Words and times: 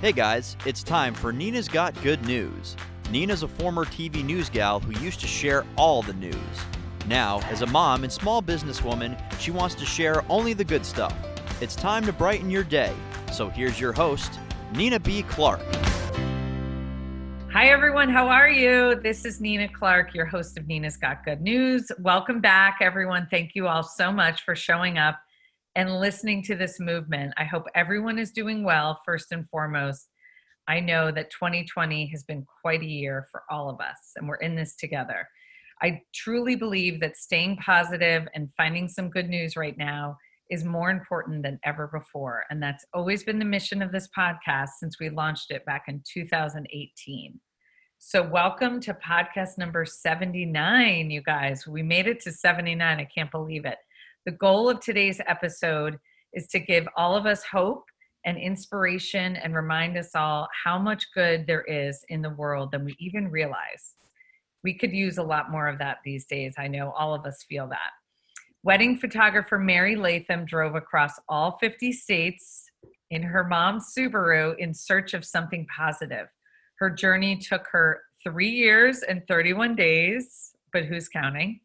Hey 0.00 0.12
guys, 0.12 0.56
it's 0.64 0.82
time 0.82 1.12
for 1.12 1.30
Nina's 1.30 1.68
Got 1.68 1.92
Good 2.02 2.24
News. 2.24 2.74
Nina's 3.10 3.42
a 3.42 3.48
former 3.48 3.84
TV 3.84 4.24
news 4.24 4.48
gal 4.48 4.80
who 4.80 4.98
used 4.98 5.20
to 5.20 5.26
share 5.26 5.66
all 5.76 6.00
the 6.00 6.14
news. 6.14 6.34
Now, 7.06 7.40
as 7.50 7.60
a 7.60 7.66
mom 7.66 8.02
and 8.02 8.10
small 8.10 8.42
businesswoman, 8.42 9.20
she 9.38 9.50
wants 9.50 9.74
to 9.74 9.84
share 9.84 10.24
only 10.30 10.54
the 10.54 10.64
good 10.64 10.86
stuff. 10.86 11.14
It's 11.60 11.76
time 11.76 12.06
to 12.06 12.14
brighten 12.14 12.48
your 12.48 12.64
day. 12.64 12.94
So 13.30 13.50
here's 13.50 13.78
your 13.78 13.92
host, 13.92 14.40
Nina 14.74 14.98
B. 14.98 15.22
Clark. 15.24 15.60
Hi, 17.52 17.66
everyone. 17.66 18.08
How 18.08 18.26
are 18.26 18.48
you? 18.48 18.94
This 19.02 19.26
is 19.26 19.38
Nina 19.38 19.68
Clark, 19.68 20.14
your 20.14 20.24
host 20.24 20.56
of 20.56 20.66
Nina's 20.66 20.96
Got 20.96 21.26
Good 21.26 21.42
News. 21.42 21.92
Welcome 21.98 22.40
back, 22.40 22.78
everyone. 22.80 23.28
Thank 23.30 23.54
you 23.54 23.68
all 23.68 23.82
so 23.82 24.10
much 24.10 24.46
for 24.46 24.56
showing 24.56 24.96
up 24.96 25.20
and 25.76 26.00
listening 26.00 26.42
to 26.44 26.56
this 26.56 26.80
movement. 26.80 27.32
I 27.36 27.44
hope 27.44 27.64
everyone 27.74 28.18
is 28.18 28.32
doing 28.32 28.64
well, 28.64 29.00
first 29.04 29.32
and 29.32 29.48
foremost. 29.48 30.08
I 30.68 30.80
know 30.80 31.10
that 31.12 31.30
2020 31.30 32.06
has 32.08 32.24
been 32.24 32.44
quite 32.62 32.82
a 32.82 32.86
year 32.86 33.26
for 33.30 33.42
all 33.50 33.70
of 33.70 33.80
us, 33.80 34.12
and 34.16 34.28
we're 34.28 34.36
in 34.36 34.56
this 34.56 34.76
together. 34.76 35.26
I 35.82 36.02
truly 36.14 36.56
believe 36.56 37.00
that 37.00 37.16
staying 37.16 37.56
positive 37.56 38.28
and 38.34 38.52
finding 38.56 38.88
some 38.88 39.08
good 39.08 39.28
news 39.28 39.56
right 39.56 39.76
now 39.78 40.16
is 40.50 40.64
more 40.64 40.90
important 40.90 41.42
than 41.42 41.58
ever 41.64 41.88
before. 41.88 42.44
And 42.50 42.62
that's 42.62 42.84
always 42.92 43.22
been 43.22 43.38
the 43.38 43.44
mission 43.44 43.80
of 43.80 43.92
this 43.92 44.08
podcast 44.16 44.70
since 44.78 44.98
we 45.00 45.08
launched 45.08 45.50
it 45.50 45.64
back 45.64 45.84
in 45.88 46.02
2018. 46.12 47.40
So, 47.98 48.22
welcome 48.22 48.80
to 48.80 48.94
podcast 48.94 49.58
number 49.58 49.84
79, 49.84 51.10
you 51.10 51.22
guys. 51.22 51.66
We 51.66 51.82
made 51.82 52.06
it 52.06 52.20
to 52.20 52.32
79. 52.32 52.98
I 52.98 53.04
can't 53.04 53.30
believe 53.30 53.64
it. 53.64 53.78
The 54.26 54.32
goal 54.32 54.68
of 54.68 54.80
today's 54.80 55.18
episode 55.26 55.98
is 56.34 56.46
to 56.48 56.58
give 56.58 56.86
all 56.94 57.16
of 57.16 57.24
us 57.24 57.42
hope 57.42 57.84
and 58.26 58.36
inspiration 58.36 59.36
and 59.36 59.54
remind 59.54 59.96
us 59.96 60.10
all 60.14 60.46
how 60.62 60.78
much 60.78 61.06
good 61.14 61.46
there 61.46 61.62
is 61.62 62.04
in 62.10 62.20
the 62.20 62.28
world 62.34 62.70
than 62.70 62.84
we 62.84 62.94
even 62.98 63.30
realize. 63.30 63.94
We 64.62 64.74
could 64.74 64.92
use 64.92 65.16
a 65.16 65.22
lot 65.22 65.50
more 65.50 65.68
of 65.68 65.78
that 65.78 65.98
these 66.04 66.26
days. 66.26 66.52
I 66.58 66.68
know 66.68 66.90
all 66.90 67.14
of 67.14 67.24
us 67.24 67.46
feel 67.48 67.66
that. 67.68 67.92
Wedding 68.62 68.98
photographer 68.98 69.58
Mary 69.58 69.96
Latham 69.96 70.44
drove 70.44 70.74
across 70.74 71.12
all 71.30 71.56
50 71.58 71.90
states 71.90 72.66
in 73.10 73.22
her 73.22 73.42
mom's 73.42 73.94
Subaru 73.96 74.54
in 74.58 74.74
search 74.74 75.14
of 75.14 75.24
something 75.24 75.66
positive. 75.74 76.26
Her 76.78 76.90
journey 76.90 77.38
took 77.38 77.66
her 77.72 78.02
three 78.22 78.50
years 78.50 79.02
and 79.02 79.22
31 79.28 79.76
days, 79.76 80.52
but 80.74 80.84
who's 80.84 81.08
counting? 81.08 81.60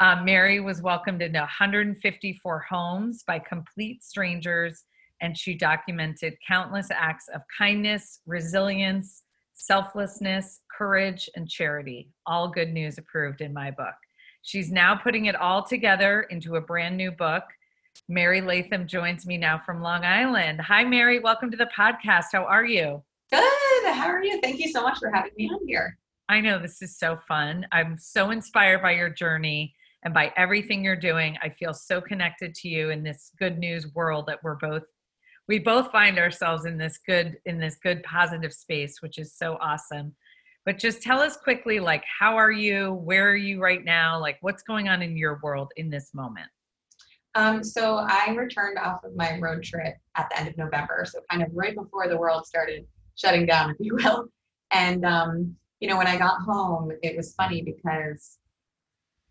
Um, 0.00 0.24
Mary 0.24 0.60
was 0.60 0.80
welcomed 0.80 1.20
into 1.20 1.40
154 1.40 2.58
homes 2.70 3.22
by 3.22 3.38
complete 3.38 4.02
strangers, 4.02 4.84
and 5.20 5.36
she 5.36 5.52
documented 5.52 6.38
countless 6.46 6.88
acts 6.90 7.28
of 7.28 7.42
kindness, 7.56 8.20
resilience, 8.26 9.24
selflessness, 9.52 10.60
courage, 10.74 11.28
and 11.36 11.46
charity. 11.46 12.08
All 12.24 12.48
good 12.48 12.72
news 12.72 12.96
approved 12.96 13.42
in 13.42 13.52
my 13.52 13.70
book. 13.70 13.94
She's 14.40 14.72
now 14.72 14.96
putting 14.96 15.26
it 15.26 15.36
all 15.36 15.62
together 15.62 16.22
into 16.30 16.56
a 16.56 16.62
brand 16.62 16.96
new 16.96 17.10
book. 17.10 17.44
Mary 18.08 18.40
Latham 18.40 18.86
joins 18.86 19.26
me 19.26 19.36
now 19.36 19.58
from 19.58 19.82
Long 19.82 20.06
Island. 20.06 20.62
Hi, 20.62 20.82
Mary. 20.82 21.18
Welcome 21.18 21.50
to 21.50 21.58
the 21.58 21.68
podcast. 21.76 22.28
How 22.32 22.44
are 22.44 22.64
you? 22.64 23.02
Good. 23.30 23.42
How 23.92 24.08
are 24.08 24.24
you? 24.24 24.40
Thank 24.40 24.60
you 24.60 24.68
so 24.72 24.82
much 24.82 24.98
for 24.98 25.10
having 25.10 25.32
me 25.36 25.50
on 25.50 25.60
here. 25.68 25.98
I 26.30 26.40
know 26.40 26.58
this 26.58 26.80
is 26.80 26.96
so 26.96 27.18
fun. 27.28 27.66
I'm 27.70 27.98
so 27.98 28.30
inspired 28.30 28.80
by 28.80 28.92
your 28.92 29.10
journey 29.10 29.74
and 30.04 30.14
by 30.14 30.32
everything 30.36 30.84
you're 30.84 30.96
doing. 30.96 31.36
I 31.42 31.48
feel 31.50 31.74
so 31.74 32.00
connected 32.00 32.54
to 32.56 32.68
you 32.68 32.90
in 32.90 33.02
this 33.02 33.32
good 33.38 33.58
news 33.58 33.92
world 33.94 34.26
that 34.26 34.42
we're 34.42 34.56
both 34.56 34.84
we 35.48 35.58
both 35.58 35.90
find 35.90 36.16
ourselves 36.18 36.64
in 36.64 36.78
this 36.78 37.00
good 37.06 37.38
in 37.44 37.58
this 37.58 37.76
good 37.82 38.02
positive 38.04 38.52
space, 38.52 38.98
which 39.00 39.18
is 39.18 39.34
so 39.34 39.58
awesome. 39.60 40.14
But 40.64 40.78
just 40.78 41.02
tell 41.02 41.20
us 41.20 41.36
quickly 41.36 41.80
like 41.80 42.04
how 42.18 42.36
are 42.36 42.52
you? 42.52 42.92
Where 42.92 43.28
are 43.30 43.36
you 43.36 43.60
right 43.60 43.84
now? 43.84 44.20
Like 44.20 44.38
what's 44.42 44.62
going 44.62 44.88
on 44.88 45.02
in 45.02 45.16
your 45.16 45.40
world 45.42 45.72
in 45.76 45.90
this 45.90 46.14
moment? 46.14 46.46
Um, 47.34 47.62
so 47.62 47.96
I 48.08 48.34
returned 48.36 48.78
off 48.78 49.04
of 49.04 49.14
my 49.14 49.38
road 49.38 49.62
trip 49.62 49.94
at 50.16 50.28
the 50.30 50.38
end 50.38 50.48
of 50.48 50.56
November, 50.56 51.04
so 51.06 51.20
kind 51.30 51.42
of 51.42 51.48
right 51.52 51.74
before 51.74 52.08
the 52.08 52.18
world 52.18 52.44
started 52.46 52.86
shutting 53.16 53.46
down, 53.46 53.70
if 53.70 53.76
you 53.80 53.94
will. 53.96 54.26
And 54.72 55.04
um, 55.04 55.56
you 55.80 55.88
know, 55.88 55.96
when 55.96 56.06
I 56.06 56.16
got 56.16 56.40
home, 56.42 56.92
it 57.02 57.16
was 57.16 57.34
funny 57.34 57.62
because 57.62 58.38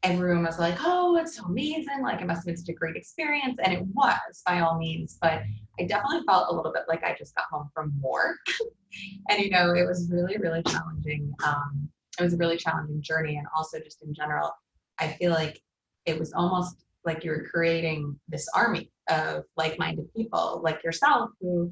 everyone 0.03 0.43
was 0.43 0.59
like, 0.59 0.77
oh, 0.83 1.17
it's 1.17 1.37
so 1.37 1.45
amazing. 1.45 2.01
Like, 2.01 2.21
it 2.21 2.27
must 2.27 2.39
have 2.39 2.45
been 2.45 2.57
such 2.57 2.69
a 2.69 2.73
great 2.73 2.95
experience. 2.95 3.57
And 3.63 3.73
it 3.73 3.85
was 3.93 4.41
by 4.45 4.61
all 4.61 4.77
means. 4.77 5.17
But 5.21 5.41
I 5.79 5.83
definitely 5.83 6.21
felt 6.25 6.47
a 6.49 6.55
little 6.55 6.71
bit 6.71 6.83
like 6.87 7.03
I 7.03 7.15
just 7.17 7.35
got 7.35 7.45
home 7.51 7.69
from 7.73 7.93
war. 7.99 8.35
and, 9.29 9.39
you 9.39 9.49
know, 9.49 9.73
it 9.73 9.85
was 9.85 10.09
really, 10.11 10.37
really 10.37 10.63
challenging. 10.63 11.33
Um, 11.45 11.89
it 12.19 12.23
was 12.23 12.33
a 12.33 12.37
really 12.37 12.57
challenging 12.57 13.01
journey. 13.01 13.37
And 13.37 13.47
also, 13.55 13.79
just 13.79 14.01
in 14.03 14.13
general, 14.13 14.51
I 14.99 15.09
feel 15.09 15.31
like 15.31 15.61
it 16.05 16.17
was 16.17 16.33
almost 16.33 16.85
like 17.05 17.23
you 17.23 17.31
were 17.31 17.47
creating 17.49 18.19
this 18.27 18.47
army 18.53 18.91
of 19.09 19.43
like 19.55 19.79
minded 19.79 20.13
people 20.13 20.61
like 20.63 20.83
yourself 20.83 21.31
who 21.39 21.71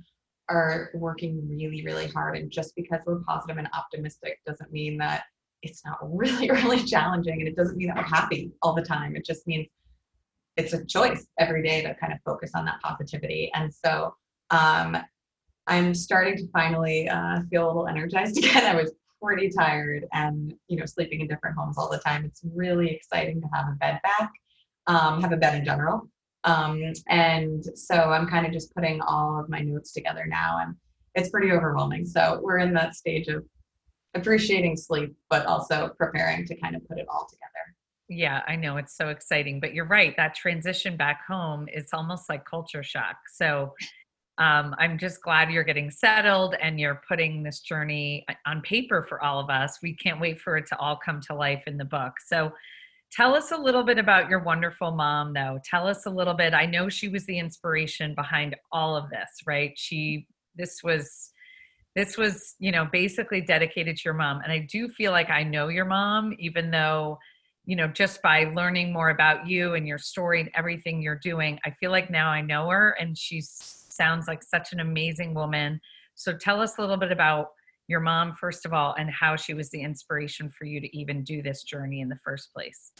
are 0.50 0.90
working 0.94 1.48
really, 1.50 1.84
really 1.86 2.08
hard. 2.08 2.38
And 2.38 2.50
just 2.50 2.76
because 2.76 3.00
we're 3.06 3.20
positive 3.20 3.58
and 3.58 3.68
optimistic 3.74 4.40
doesn't 4.46 4.72
mean 4.72 4.98
that 4.98 5.24
it's 5.62 5.84
not 5.86 5.98
really, 6.02 6.50
really 6.52 6.84
challenging. 6.84 7.40
And 7.40 7.48
it 7.48 7.56
doesn't 7.56 7.78
mean 7.78 7.88
that 7.88 7.98
we're 7.98 8.04
happy 8.04 8.52
all 8.62 8.74
the 8.74 8.82
time. 8.82 9.16
It 9.16 9.26
just 9.26 9.48
means 9.48 9.68
it's 10.56 10.74
a 10.74 10.84
choice 10.86 11.28
every 11.40 11.62
day 11.62 11.82
to 11.84 11.94
kind 11.96 12.14
of 12.14 12.20
focus 12.26 12.52
on 12.56 12.66
that 12.66 12.82
positivity. 12.82 13.52
And 13.54 13.74
so 13.74 14.16
um, 14.50 14.98
I'm 15.68 15.94
starting 15.94 16.36
to 16.38 16.48
finally 16.52 17.08
uh, 17.10 17.42
feel 17.50 17.66
a 17.66 17.68
little 17.68 17.88
energized 17.88 18.38
again. 18.44 18.66
I 18.66 18.76
was 18.76 18.92
pretty 19.22 19.50
tired 19.50 20.06
and, 20.14 20.54
you 20.68 20.78
know, 20.78 20.86
sleeping 20.86 21.22
in 21.22 21.28
different 21.28 21.56
homes 21.58 21.78
all 21.78 21.90
the 21.90 22.00
time. 22.00 22.26
It's 22.26 22.42
really 22.56 22.92
exciting 22.92 23.42
to 23.42 23.48
have 23.54 23.68
a 23.68 23.76
bed 23.76 24.00
back, 24.04 24.32
um, 24.88 25.22
have 25.22 25.32
a 25.32 25.38
bed 25.38 25.56
in 25.56 25.66
general. 25.66 26.10
Um, 26.44 26.94
and 27.10 27.64
so 27.76 27.96
I'm 27.96 28.28
kind 28.28 28.46
of 28.46 28.54
just 28.54 28.74
putting 28.74 29.02
all 29.02 29.40
of 29.40 29.50
my 29.50 29.60
notes 29.60 29.92
together 29.92 30.26
now 30.28 30.60
and 30.62 30.76
it's 31.16 31.30
pretty 31.30 31.52
overwhelming. 31.52 32.06
So 32.06 32.40
we're 32.44 32.60
in 32.60 32.74
that 32.76 32.96
stage 32.96 33.28
of 33.28 33.44
appreciating 34.16 34.78
sleep, 34.78 35.16
but 35.30 35.46
also 35.46 35.92
preparing 35.98 36.46
to 36.46 36.56
kind 36.56 36.76
of 36.76 36.88
put 36.88 36.98
it 36.98 37.06
all 37.10 37.28
together. 37.30 37.76
Yeah, 38.10 38.42
I 38.48 38.56
know 38.56 38.78
it's 38.78 38.96
so 38.96 39.10
exciting, 39.10 39.60
but 39.60 39.74
you're 39.74 39.88
right. 39.88 40.16
That 40.16 40.34
transition 40.34 40.96
back 40.96 41.26
home 41.28 41.68
is 41.74 41.90
almost 41.94 42.30
like 42.30 42.46
culture 42.46 42.84
shock. 42.84 43.18
So 43.34 43.74
um, 44.38 44.76
I'm 44.78 44.98
just 44.98 45.22
glad 45.22 45.52
you're 45.52 45.64
getting 45.64 45.92
settled 45.92 46.56
and 46.62 46.80
you're 46.80 47.02
putting 47.08 47.44
this 47.44 47.60
journey 47.62 48.26
on 48.46 48.62
paper 48.62 49.04
for 49.04 49.22
all 49.22 49.40
of 49.40 49.50
us. 49.50 49.80
We 49.82 49.94
can't 49.96 50.22
wait 50.22 50.40
for 50.40 50.58
it 50.58 50.68
to 50.68 50.78
all 50.78 50.98
come 51.04 51.20
to 51.22 51.34
life 51.34 51.64
in 51.68 51.78
the 51.78 51.86
book. 51.86 52.14
So 52.26 52.54
tell 53.12 53.36
us 53.36 53.52
a 53.52 53.58
little 53.58 53.84
bit 53.84 53.98
about 53.98 54.30
your 54.30 54.40
wonderful 54.40 54.92
mom, 54.92 55.34
though. 55.34 55.60
Tell 55.66 55.88
us 55.88 56.06
a 56.06 56.10
little 56.10 56.36
bit. 56.36 56.54
I 56.54 56.66
know 56.66 56.88
she 56.88 57.10
was 57.10 57.26
the 57.26 57.40
inspiration 57.40 58.16
behind 58.16 58.56
all 58.72 58.96
of 58.96 59.10
this, 59.10 59.30
right? 59.46 59.74
She, 59.76 60.28
this 60.56 60.82
was 60.84 61.32
this 61.98 62.16
was 62.16 62.56
you 62.60 62.72
know 62.72 62.88
basically 62.92 63.42
dedicated 63.42 63.98
to 63.98 64.04
your 64.06 64.14
mom. 64.14 64.42
And 64.44 64.52
i 64.52 64.60
do 64.60 64.88
feel 64.88 65.12
like 65.12 65.30
i 65.30 65.44
know 65.44 65.68
your 65.68 65.86
mom 65.86 66.34
even 66.38 66.72
though 66.72 67.18
you 67.66 67.76
know 67.76 67.88
just 67.88 68.22
by 68.22 68.46
learning 68.56 68.94
more 68.94 69.10
about 69.10 69.48
you 69.48 69.74
and 69.74 69.88
your 69.88 69.98
story 69.98 70.40
and 70.40 70.50
everything 70.56 71.02
you're 71.02 71.20
doing 71.22 71.60
i 71.66 71.72
feel 71.72 71.92
like 71.92 72.10
now 72.10 72.30
i 72.30 72.40
know 72.40 72.70
her 72.70 72.92
and 73.00 73.18
she 73.18 73.42
sounds 73.98 74.28
like 74.28 74.44
such 74.44 74.72
an 74.72 74.80
amazing 74.80 75.34
woman. 75.34 75.82
So 76.16 76.32
tell 76.38 76.62
us 76.62 76.78
a 76.78 76.82
little 76.82 76.98
bit 76.98 77.12
about 77.12 77.48
your 77.88 78.00
mom 78.00 78.34
first 78.36 78.66
of 78.66 78.74
all 78.74 78.94
and 78.98 79.10
how 79.10 79.36
she 79.36 79.54
was 79.54 79.70
the 79.72 79.82
inspiration 79.82 80.50
for 80.50 80.66
you 80.66 80.80
to 80.80 80.98
even 80.98 81.24
do 81.24 81.42
this 81.42 81.64
journey 81.64 82.02
in 82.02 82.10
the 82.10 82.20
first 82.24 82.54
place. 82.54 82.92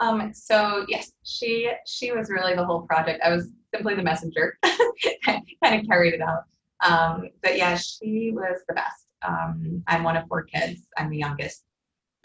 Um, 0.00 0.32
so 0.34 0.84
yes 0.88 1.12
she 1.22 1.70
she 1.86 2.12
was 2.12 2.28
really 2.28 2.54
the 2.54 2.64
whole 2.64 2.82
project. 2.82 3.22
I 3.24 3.30
was 3.30 3.48
simply 3.74 3.94
the 3.94 4.02
messenger. 4.02 4.58
Kind 5.24 5.80
of 5.80 5.86
carried 5.86 6.14
it 6.14 6.20
out 6.20 6.44
um, 6.80 7.28
but 7.42 7.56
yeah, 7.56 7.76
she 7.76 8.32
was 8.34 8.60
the 8.68 8.74
best. 8.74 9.06
Um, 9.22 9.82
I'm 9.86 10.02
one 10.02 10.16
of 10.16 10.26
four 10.28 10.42
kids. 10.42 10.82
I'm 10.96 11.10
the 11.10 11.18
youngest. 11.18 11.64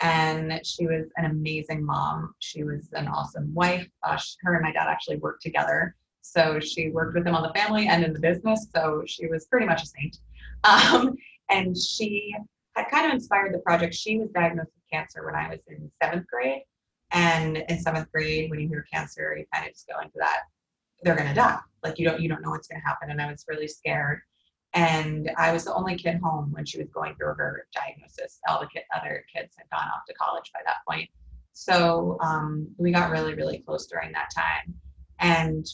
And 0.02 0.60
she 0.66 0.88
was 0.88 1.06
an 1.18 1.26
amazing 1.26 1.86
mom. 1.86 2.34
She 2.40 2.64
was 2.64 2.90
an 2.94 3.08
awesome 3.08 3.54
wife. 3.54 3.88
Uh, 4.04 4.18
she, 4.18 4.36
her 4.42 4.56
and 4.56 4.64
my 4.64 4.72
dad 4.72 4.88
actually 4.88 5.18
worked 5.18 5.44
together. 5.44 5.96
So 6.22 6.60
she 6.60 6.90
worked 6.90 7.16
with 7.16 7.26
him 7.26 7.36
on 7.36 7.44
the 7.44 7.54
family 7.60 7.88
and 7.88 8.04
in 8.04 8.14
the 8.14 8.20
business. 8.20 8.68
So 8.76 9.04
she 9.06 9.28
was 9.28 9.46
pretty 9.46 9.66
much 9.66 9.84
a 9.84 9.88
saint. 9.88 10.18
Um, 10.64 11.16
and 11.50 11.76
she 11.76 12.36
had 12.76 12.88
kind 12.92 13.08
of 13.08 13.14
inspired 13.14 13.52
the 13.52 13.60
project. 13.60 13.96
She 13.96 14.20
was 14.20 14.30
diagnosed 14.30 14.70
with 14.76 14.92
cancer 14.92 15.26
when 15.26 15.34
I 15.34 15.50
was 15.50 15.60
in 15.68 15.90
seventh 16.02 16.28
grade. 16.28 16.62
And 17.12 17.58
in 17.58 17.80
seventh 17.80 18.12
grade, 18.12 18.50
when 18.50 18.60
you 18.60 18.68
hear 18.68 18.86
cancer, 18.92 19.36
you 19.36 19.46
kind 19.52 19.68
of 19.68 19.74
just 19.74 19.88
go 19.88 20.00
into 20.00 20.14
that, 20.20 20.42
they're 21.04 21.16
gonna 21.16 21.34
die. 21.34 21.60
Like 21.84 22.00
you 22.00 22.08
don't 22.08 22.22
you 22.22 22.30
don't 22.30 22.42
know 22.42 22.52
what's 22.52 22.68
gonna 22.68 22.84
happen. 22.86 23.10
And 23.10 23.22
I 23.22 23.30
was 23.30 23.44
really 23.48 23.68
scared. 23.68 24.22
And 24.74 25.32
I 25.38 25.52
was 25.52 25.66
the 25.66 25.74
only 25.74 25.96
kid 25.96 26.20
home 26.24 26.52
when 26.52 26.66
she 26.66 26.78
was 26.78 26.90
going 26.90 27.16
through 27.16 27.34
her 27.36 27.68
diagnosis. 27.74 28.40
All 28.48 28.62
the 28.62 28.68
kid, 28.68 28.84
other 28.96 29.26
kids 29.34 29.54
had 29.58 29.70
gone 29.70 29.88
off 29.94 30.06
to 30.08 30.14
college 30.14 30.50
by 30.54 30.62
that 30.66 30.78
point. 30.88 31.10
So 31.54 32.18
um, 32.22 32.68
we 32.78 32.92
got 32.92 33.12
really, 33.12 33.34
really 33.34 33.60
close 33.60 33.86
during 33.88 34.14
that 34.14 34.30
time. 34.34 34.74
And 35.20 35.66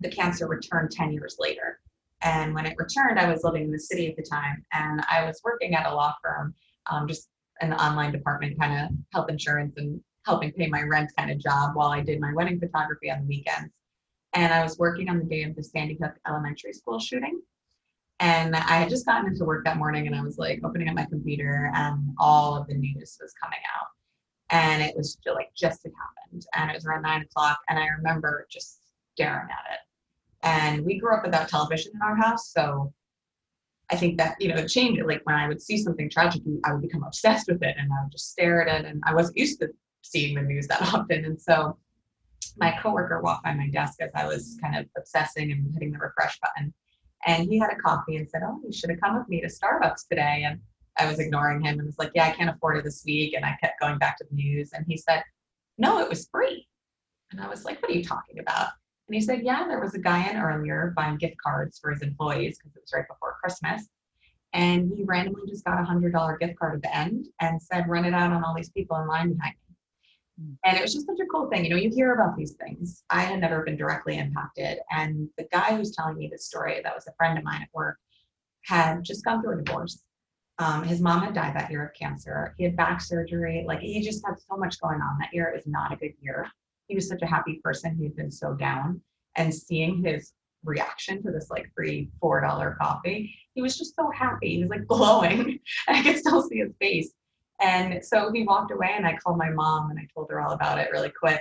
the 0.00 0.10
cancer 0.10 0.46
returned 0.46 0.90
10 0.90 1.12
years 1.12 1.36
later. 1.38 1.80
And 2.22 2.54
when 2.54 2.66
it 2.66 2.76
returned, 2.78 3.18
I 3.18 3.30
was 3.30 3.44
living 3.44 3.64
in 3.64 3.70
the 3.70 3.78
city 3.78 4.08
at 4.08 4.16
the 4.16 4.22
time, 4.22 4.64
and 4.72 5.04
I 5.08 5.24
was 5.24 5.40
working 5.44 5.74
at 5.74 5.86
a 5.86 5.94
law 5.94 6.14
firm, 6.22 6.52
um, 6.90 7.06
just 7.06 7.28
an 7.60 7.72
online 7.72 8.12
department, 8.12 8.58
kind 8.58 8.80
of 8.80 8.90
health 9.12 9.30
insurance 9.30 9.76
and 9.76 10.00
helping 10.26 10.52
pay 10.52 10.66
my 10.66 10.82
rent 10.82 11.10
kind 11.16 11.30
of 11.30 11.38
job 11.38 11.74
while 11.74 11.90
I 11.90 12.00
did 12.00 12.20
my 12.20 12.32
wedding 12.34 12.58
photography 12.58 13.10
on 13.10 13.20
the 13.20 13.26
weekends. 13.26 13.72
And 14.34 14.52
I 14.52 14.62
was 14.62 14.78
working 14.78 15.08
on 15.08 15.18
the 15.18 15.24
day 15.24 15.44
of 15.44 15.56
the 15.56 15.62
Sandy 15.62 15.98
Hook 16.00 16.12
Elementary 16.26 16.72
School 16.72 16.98
shooting. 16.98 17.40
And 18.20 18.56
I 18.56 18.60
had 18.60 18.88
just 18.88 19.06
gotten 19.06 19.30
into 19.30 19.44
work 19.44 19.64
that 19.64 19.76
morning 19.76 20.06
and 20.06 20.16
I 20.16 20.22
was 20.22 20.38
like 20.38 20.60
opening 20.64 20.88
up 20.88 20.96
my 20.96 21.04
computer 21.04 21.70
and 21.74 22.14
all 22.18 22.56
of 22.56 22.66
the 22.66 22.74
news 22.74 23.16
was 23.20 23.32
coming 23.40 23.60
out. 23.76 23.86
And 24.50 24.82
it 24.82 24.96
was 24.96 25.14
just 25.16 25.36
like 25.36 25.50
just 25.54 25.82
had 25.84 25.92
happened. 25.92 26.46
And 26.54 26.70
it 26.70 26.74
was 26.74 26.84
around 26.84 27.02
nine 27.02 27.22
o'clock. 27.22 27.58
And 27.68 27.78
I 27.78 27.86
remember 27.86 28.46
just 28.50 28.80
staring 29.14 29.48
at 29.50 29.72
it. 29.72 29.80
And 30.42 30.84
we 30.84 30.98
grew 30.98 31.14
up 31.14 31.24
without 31.24 31.48
television 31.48 31.92
in 31.94 32.02
our 32.02 32.16
house. 32.16 32.52
So 32.52 32.92
I 33.90 33.96
think 33.96 34.18
that, 34.18 34.36
you 34.40 34.48
know, 34.48 34.56
it 34.56 34.68
changed. 34.68 35.00
Like 35.06 35.22
when 35.24 35.36
I 35.36 35.46
would 35.46 35.62
see 35.62 35.78
something 35.78 36.10
tragic, 36.10 36.42
I 36.64 36.72
would 36.72 36.82
become 36.82 37.04
obsessed 37.04 37.48
with 37.48 37.62
it 37.62 37.76
and 37.78 37.90
I 37.92 38.02
would 38.02 38.12
just 38.12 38.32
stare 38.32 38.66
at 38.66 38.80
it. 38.80 38.86
And 38.86 39.02
I 39.06 39.14
wasn't 39.14 39.38
used 39.38 39.60
to 39.60 39.68
seeing 40.02 40.34
the 40.34 40.42
news 40.42 40.66
that 40.68 40.82
often. 40.94 41.24
And 41.24 41.40
so 41.40 41.78
my 42.56 42.76
coworker 42.82 43.20
walked 43.20 43.44
by 43.44 43.54
my 43.54 43.68
desk 43.68 44.00
as 44.00 44.10
I 44.14 44.26
was 44.26 44.58
kind 44.60 44.76
of 44.76 44.86
obsessing 44.96 45.52
and 45.52 45.72
hitting 45.72 45.92
the 45.92 45.98
refresh 45.98 46.38
button. 46.40 46.74
And 47.26 47.48
he 47.48 47.58
had 47.58 47.72
a 47.72 47.76
coffee 47.76 48.16
and 48.16 48.28
said, 48.28 48.42
Oh, 48.44 48.60
you 48.64 48.72
should 48.72 48.90
have 48.90 49.00
come 49.00 49.18
with 49.18 49.28
me 49.28 49.40
to 49.40 49.48
Starbucks 49.48 50.08
today. 50.08 50.44
And 50.46 50.60
I 50.98 51.06
was 51.06 51.18
ignoring 51.18 51.60
him 51.60 51.78
and 51.78 51.86
was 51.86 51.98
like, 51.98 52.12
Yeah, 52.14 52.26
I 52.26 52.30
can't 52.30 52.50
afford 52.50 52.76
it 52.78 52.84
this 52.84 53.02
week. 53.04 53.34
And 53.34 53.44
I 53.44 53.56
kept 53.60 53.80
going 53.80 53.98
back 53.98 54.18
to 54.18 54.26
the 54.28 54.36
news. 54.36 54.72
And 54.72 54.84
he 54.88 54.96
said, 54.96 55.22
No, 55.78 55.98
it 56.00 56.08
was 56.08 56.28
free. 56.30 56.66
And 57.30 57.40
I 57.40 57.48
was 57.48 57.64
like, 57.64 57.82
What 57.82 57.90
are 57.90 57.94
you 57.94 58.04
talking 58.04 58.38
about? 58.38 58.68
And 59.08 59.14
he 59.14 59.20
said, 59.20 59.42
Yeah, 59.42 59.66
there 59.66 59.80
was 59.80 59.94
a 59.94 59.98
guy 59.98 60.28
in 60.28 60.36
earlier 60.36 60.92
buying 60.96 61.16
gift 61.16 61.36
cards 61.42 61.78
for 61.78 61.90
his 61.90 62.02
employees 62.02 62.58
because 62.58 62.76
it 62.76 62.82
was 62.82 62.92
right 62.94 63.08
before 63.08 63.36
Christmas. 63.42 63.88
And 64.54 64.90
he 64.94 65.04
randomly 65.04 65.42
just 65.48 65.64
got 65.64 65.78
a 65.78 65.84
$100 65.84 66.38
gift 66.40 66.58
card 66.58 66.76
at 66.76 66.82
the 66.82 66.96
end 66.96 67.26
and 67.40 67.60
said, 67.60 67.88
Run 67.88 68.04
it 68.04 68.14
out 68.14 68.32
on 68.32 68.44
all 68.44 68.54
these 68.54 68.70
people 68.70 68.96
in 68.98 69.06
line 69.06 69.32
behind 69.32 69.54
me. 69.54 69.67
And 70.64 70.76
it 70.76 70.82
was 70.82 70.92
just 70.92 71.06
such 71.06 71.18
a 71.20 71.26
cool 71.26 71.48
thing. 71.48 71.64
You 71.64 71.70
know, 71.70 71.76
you 71.76 71.90
hear 71.90 72.12
about 72.14 72.36
these 72.36 72.52
things. 72.52 73.02
I 73.10 73.22
had 73.22 73.40
never 73.40 73.62
been 73.62 73.76
directly 73.76 74.18
impacted. 74.18 74.78
And 74.90 75.28
the 75.36 75.48
guy 75.50 75.76
who's 75.76 75.94
telling 75.96 76.16
me 76.16 76.28
this 76.30 76.46
story, 76.46 76.80
that 76.82 76.94
was 76.94 77.06
a 77.06 77.12
friend 77.16 77.36
of 77.36 77.44
mine 77.44 77.62
at 77.62 77.68
work, 77.72 77.98
had 78.64 79.02
just 79.02 79.24
gone 79.24 79.42
through 79.42 79.58
a 79.58 79.62
divorce. 79.62 80.02
Um, 80.58 80.82
his 80.84 81.00
mom 81.00 81.22
had 81.22 81.34
died 81.34 81.54
that 81.56 81.70
year 81.70 81.86
of 81.86 81.94
cancer. 81.94 82.54
He 82.58 82.64
had 82.64 82.76
back 82.76 83.00
surgery. 83.00 83.64
Like 83.66 83.80
he 83.80 84.00
just 84.00 84.24
had 84.26 84.34
so 84.38 84.56
much 84.56 84.80
going 84.80 85.00
on 85.00 85.18
that 85.18 85.32
year. 85.32 85.48
It 85.48 85.56
was 85.56 85.66
not 85.66 85.92
a 85.92 85.96
good 85.96 86.12
year. 86.20 86.48
He 86.86 86.94
was 86.94 87.08
such 87.08 87.22
a 87.22 87.26
happy 87.26 87.60
person. 87.62 87.96
He 87.96 88.04
had 88.04 88.16
been 88.16 88.30
so 88.30 88.54
down. 88.54 89.00
And 89.36 89.54
seeing 89.54 90.02
his 90.04 90.32
reaction 90.64 91.22
to 91.22 91.30
this 91.30 91.50
like 91.50 91.70
free 91.74 92.10
four 92.20 92.40
dollar 92.40 92.76
coffee, 92.80 93.34
he 93.54 93.62
was 93.62 93.78
just 93.78 93.94
so 93.94 94.10
happy. 94.10 94.56
He 94.56 94.60
was 94.62 94.70
like 94.70 94.86
glowing. 94.86 95.60
And 95.86 95.96
I 95.96 96.02
could 96.02 96.18
still 96.18 96.42
see 96.42 96.58
his 96.58 96.72
face. 96.80 97.12
And 97.60 98.04
so 98.04 98.30
he 98.32 98.44
walked 98.44 98.70
away 98.70 98.92
and 98.96 99.06
I 99.06 99.16
called 99.16 99.38
my 99.38 99.50
mom 99.50 99.90
and 99.90 99.98
I 99.98 100.06
told 100.14 100.30
her 100.30 100.40
all 100.40 100.52
about 100.52 100.78
it 100.78 100.90
really 100.92 101.10
quick. 101.10 101.40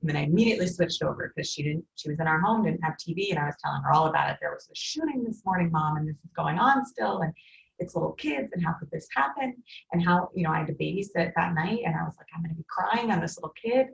And 0.00 0.10
then 0.10 0.16
I 0.16 0.24
immediately 0.24 0.66
switched 0.66 1.02
over 1.02 1.32
because 1.34 1.50
she 1.50 1.62
didn't, 1.62 1.84
she 1.94 2.10
was 2.10 2.20
in 2.20 2.26
our 2.26 2.38
home, 2.40 2.64
didn't 2.64 2.84
have 2.84 2.94
TV, 2.96 3.30
and 3.30 3.38
I 3.38 3.46
was 3.46 3.56
telling 3.64 3.80
her 3.82 3.92
all 3.92 4.08
about 4.08 4.30
it. 4.30 4.36
There 4.38 4.52
was 4.52 4.68
a 4.70 4.74
shooting 4.74 5.24
this 5.24 5.42
morning, 5.46 5.70
mom, 5.72 5.96
and 5.96 6.06
this 6.06 6.16
is 6.16 6.30
going 6.36 6.58
on 6.58 6.84
still. 6.84 7.22
And 7.22 7.32
it's 7.78 7.94
little 7.94 8.12
kids, 8.12 8.50
and 8.52 8.62
how 8.62 8.74
could 8.74 8.90
this 8.90 9.08
happen? 9.16 9.54
And 9.92 10.04
how, 10.04 10.28
you 10.34 10.44
know, 10.44 10.50
I 10.50 10.58
had 10.58 10.66
to 10.66 10.74
babysit 10.74 11.32
that 11.34 11.54
night, 11.54 11.80
and 11.86 11.94
I 11.94 12.04
was 12.04 12.14
like, 12.18 12.26
I'm 12.34 12.42
going 12.42 12.50
to 12.50 12.56
be 12.56 12.66
crying 12.68 13.10
on 13.10 13.20
this 13.20 13.38
little 13.38 13.54
kid. 13.60 13.86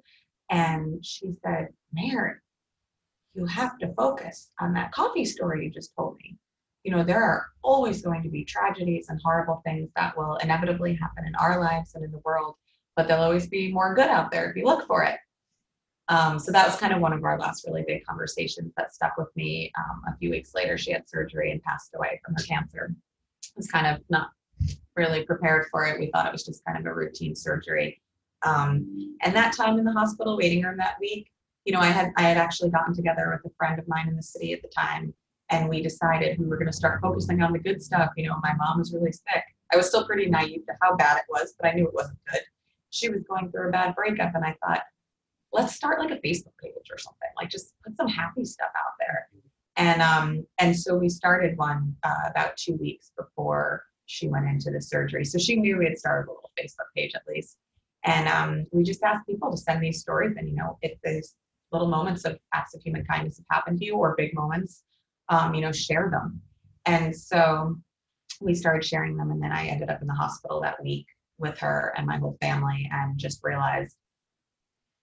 And 0.50 1.04
she 1.04 1.32
said, 1.44 1.68
Mary, 1.92 2.34
you 3.34 3.46
have 3.46 3.78
to 3.78 3.94
focus 3.94 4.50
on 4.58 4.72
that 4.74 4.90
coffee 4.90 5.24
story 5.24 5.64
you 5.64 5.70
just 5.70 5.94
told 5.94 6.16
me 6.16 6.36
you 6.82 6.90
know, 6.90 7.04
there 7.04 7.22
are 7.22 7.46
always 7.62 8.02
going 8.02 8.22
to 8.22 8.28
be 8.28 8.44
tragedies 8.44 9.08
and 9.08 9.20
horrible 9.22 9.60
things 9.64 9.90
that 9.96 10.16
will 10.16 10.36
inevitably 10.36 10.94
happen 10.94 11.26
in 11.26 11.34
our 11.36 11.60
lives 11.60 11.94
and 11.94 12.04
in 12.04 12.10
the 12.10 12.22
world, 12.24 12.54
but 12.96 13.06
there'll 13.06 13.24
always 13.24 13.48
be 13.48 13.72
more 13.72 13.94
good 13.94 14.08
out 14.08 14.30
there 14.30 14.50
if 14.50 14.56
you 14.56 14.64
look 14.64 14.86
for 14.86 15.04
it. 15.04 15.18
Um, 16.08 16.38
so 16.38 16.50
that 16.50 16.66
was 16.66 16.76
kind 16.76 16.92
of 16.92 17.00
one 17.00 17.12
of 17.12 17.22
our 17.22 17.38
last 17.38 17.64
really 17.66 17.84
big 17.86 18.04
conversations 18.04 18.72
that 18.76 18.94
stuck 18.94 19.16
with 19.16 19.28
me. 19.36 19.70
Um, 19.78 20.02
a 20.08 20.16
few 20.16 20.30
weeks 20.30 20.54
later, 20.54 20.76
she 20.76 20.90
had 20.90 21.08
surgery 21.08 21.52
and 21.52 21.62
passed 21.62 21.90
away 21.94 22.20
from 22.24 22.34
her 22.34 22.42
cancer. 22.42 22.92
I 22.92 23.50
was 23.56 23.68
kind 23.68 23.86
of 23.86 24.02
not 24.08 24.30
really 24.96 25.24
prepared 25.24 25.66
for 25.70 25.86
it. 25.86 26.00
We 26.00 26.10
thought 26.10 26.26
it 26.26 26.32
was 26.32 26.44
just 26.44 26.64
kind 26.64 26.78
of 26.78 26.86
a 26.86 26.94
routine 26.94 27.36
surgery. 27.36 28.02
Um, 28.42 29.16
and 29.22 29.36
that 29.36 29.54
time 29.54 29.78
in 29.78 29.84
the 29.84 29.92
hospital 29.92 30.36
waiting 30.36 30.64
room 30.64 30.78
that 30.78 30.96
week, 31.00 31.30
you 31.64 31.72
know, 31.72 31.80
I 31.80 31.86
had 31.86 32.10
I 32.16 32.22
had 32.22 32.38
actually 32.38 32.70
gotten 32.70 32.94
together 32.94 33.30
with 33.30 33.52
a 33.52 33.54
friend 33.56 33.78
of 33.78 33.86
mine 33.86 34.08
in 34.08 34.16
the 34.16 34.22
city 34.22 34.52
at 34.52 34.62
the 34.62 34.68
time 34.68 35.14
and 35.50 35.68
we 35.68 35.82
decided 35.82 36.38
we 36.38 36.46
were 36.46 36.56
going 36.56 36.70
to 36.70 36.72
start 36.72 37.00
focusing 37.00 37.42
on 37.42 37.52
the 37.52 37.58
good 37.58 37.82
stuff. 37.82 38.10
You 38.16 38.28
know, 38.28 38.38
my 38.42 38.54
mom 38.54 38.78
was 38.78 38.92
really 38.92 39.12
sick. 39.12 39.44
I 39.72 39.76
was 39.76 39.88
still 39.88 40.06
pretty 40.06 40.26
naive 40.26 40.64
to 40.66 40.74
how 40.80 40.96
bad 40.96 41.18
it 41.18 41.24
was, 41.28 41.54
but 41.58 41.68
I 41.68 41.74
knew 41.74 41.86
it 41.86 41.94
wasn't 41.94 42.18
good. 42.30 42.40
She 42.90 43.08
was 43.08 43.22
going 43.22 43.50
through 43.50 43.68
a 43.68 43.72
bad 43.72 43.94
breakup, 43.94 44.34
and 44.34 44.44
I 44.44 44.56
thought, 44.64 44.82
let's 45.52 45.74
start 45.74 46.00
like 46.00 46.10
a 46.10 46.16
Facebook 46.16 46.56
page 46.60 46.90
or 46.90 46.98
something. 46.98 47.28
Like 47.36 47.50
just 47.50 47.74
put 47.84 47.96
some 47.96 48.08
happy 48.08 48.44
stuff 48.44 48.70
out 48.76 48.94
there. 48.98 49.28
And 49.76 50.02
um, 50.02 50.46
and 50.58 50.76
so 50.76 50.96
we 50.96 51.08
started 51.08 51.56
one 51.56 51.94
uh, 52.02 52.28
about 52.30 52.56
two 52.56 52.74
weeks 52.74 53.12
before 53.16 53.84
she 54.06 54.28
went 54.28 54.46
into 54.46 54.70
the 54.70 54.80
surgery. 54.80 55.24
So 55.24 55.38
she 55.38 55.56
knew 55.56 55.78
we 55.78 55.84
had 55.84 55.98
started 55.98 56.28
a 56.28 56.32
little 56.32 56.50
Facebook 56.58 56.90
page 56.96 57.12
at 57.14 57.22
least. 57.28 57.56
And 58.04 58.28
um, 58.28 58.66
we 58.72 58.82
just 58.82 59.02
asked 59.02 59.26
people 59.26 59.50
to 59.50 59.56
send 59.56 59.82
these 59.82 60.00
stories. 60.00 60.36
And 60.36 60.48
you 60.48 60.56
know, 60.56 60.78
if 60.82 60.98
there's 61.04 61.34
little 61.70 61.88
moments 61.88 62.24
of 62.24 62.38
acts 62.52 62.74
of 62.74 62.82
human 62.82 63.04
kindness 63.04 63.38
have 63.38 63.46
happened 63.50 63.78
to 63.78 63.84
you, 63.84 63.94
or 63.94 64.14
big 64.16 64.34
moments, 64.34 64.82
um, 65.30 65.54
you 65.54 65.62
know, 65.62 65.72
share 65.72 66.10
them. 66.10 66.42
And 66.84 67.16
so 67.16 67.76
we 68.40 68.54
started 68.54 68.84
sharing 68.84 69.16
them. 69.16 69.30
And 69.30 69.42
then 69.42 69.52
I 69.52 69.66
ended 69.66 69.88
up 69.88 70.02
in 70.02 70.08
the 70.08 70.14
hospital 70.14 70.60
that 70.60 70.82
week 70.82 71.06
with 71.38 71.58
her 71.58 71.94
and 71.96 72.06
my 72.06 72.18
whole 72.18 72.36
family 72.40 72.88
and 72.92 73.16
just 73.16 73.40
realized 73.42 73.96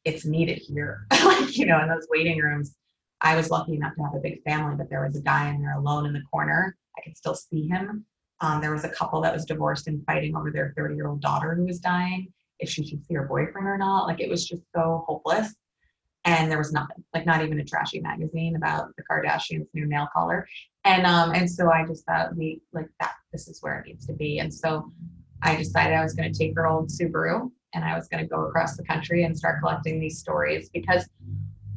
it's 0.06 0.26
needed 0.26 0.60
here. 0.60 1.08
like, 1.26 1.58
you 1.58 1.66
know, 1.66 1.82
in 1.82 1.90
those 1.90 2.08
waiting 2.12 2.38
rooms, 2.40 2.76
I 3.22 3.36
was 3.36 3.50
lucky 3.50 3.74
enough 3.74 3.96
to 3.96 4.04
have 4.04 4.14
a 4.14 4.20
big 4.20 4.44
family, 4.44 4.76
but 4.76 4.90
there 4.90 5.04
was 5.04 5.16
a 5.18 5.22
guy 5.22 5.50
in 5.50 5.62
there 5.62 5.78
alone 5.78 6.06
in 6.06 6.14
the 6.14 6.22
corner. 6.32 6.78
I 6.98 7.02
could 7.02 7.18
still 7.18 7.36
see 7.36 7.68
him. 7.68 8.06
Um, 8.42 8.62
there 8.62 8.72
was 8.72 8.84
a 8.84 8.90
couple 8.90 9.22
that 9.22 9.34
was 9.34 9.46
divorced 9.46 9.88
and 9.88 10.06
fighting 10.06 10.36
over 10.36 10.52
their 10.52 10.74
30 10.78 10.96
year 10.96 11.08
old 11.08 11.22
daughter 11.22 11.56
who 11.56 11.66
was 11.66 11.80
dying, 11.80 12.32
if 12.60 12.70
she 12.70 12.86
should 12.86 13.04
see 13.06 13.16
her 13.16 13.24
boyfriend 13.24 13.68
or 13.68 13.78
not. 13.78 14.06
Like 14.06 14.20
it 14.20 14.30
was 14.30 14.48
just 14.48 14.62
so 14.76 15.04
hopeless 15.08 15.56
and 16.28 16.52
there 16.52 16.58
was 16.58 16.74
nothing, 16.74 17.02
like 17.14 17.26
not 17.26 17.42
even 17.42 17.58
a 17.62 17.64
trashy 17.64 18.02
magazine 18.02 18.58
about 18.58 18.94
the 18.98 19.04
Kardashians' 19.10 19.68
new 19.74 19.86
nail 19.86 20.10
color. 20.14 20.46
And 20.84 21.06
um, 21.08 21.34
and 21.34 21.50
so 21.50 21.72
I 21.72 21.86
just 21.86 22.06
thought 22.06 22.36
we 22.36 22.62
like 22.74 22.90
that 23.00 23.14
this 23.32 23.48
is 23.48 23.62
where 23.62 23.80
it 23.80 23.88
needs 23.88 24.06
to 24.08 24.14
be. 24.14 24.40
And 24.40 24.54
so 24.54 24.92
I 25.42 25.56
decided 25.56 25.96
I 25.96 26.04
was 26.04 26.14
going 26.14 26.32
to 26.32 26.38
take 26.38 26.54
her 26.56 26.68
old 26.68 26.90
Subaru 26.90 27.50
and 27.74 27.86
I 27.86 27.96
was 27.96 28.10
going 28.10 28.22
to 28.22 28.30
go 28.30 28.46
across 28.46 28.76
the 28.76 28.84
country 28.84 29.24
and 29.24 29.38
start 29.38 29.62
collecting 29.62 30.02
these 30.02 30.20
stories 30.20 30.70
because 30.70 31.08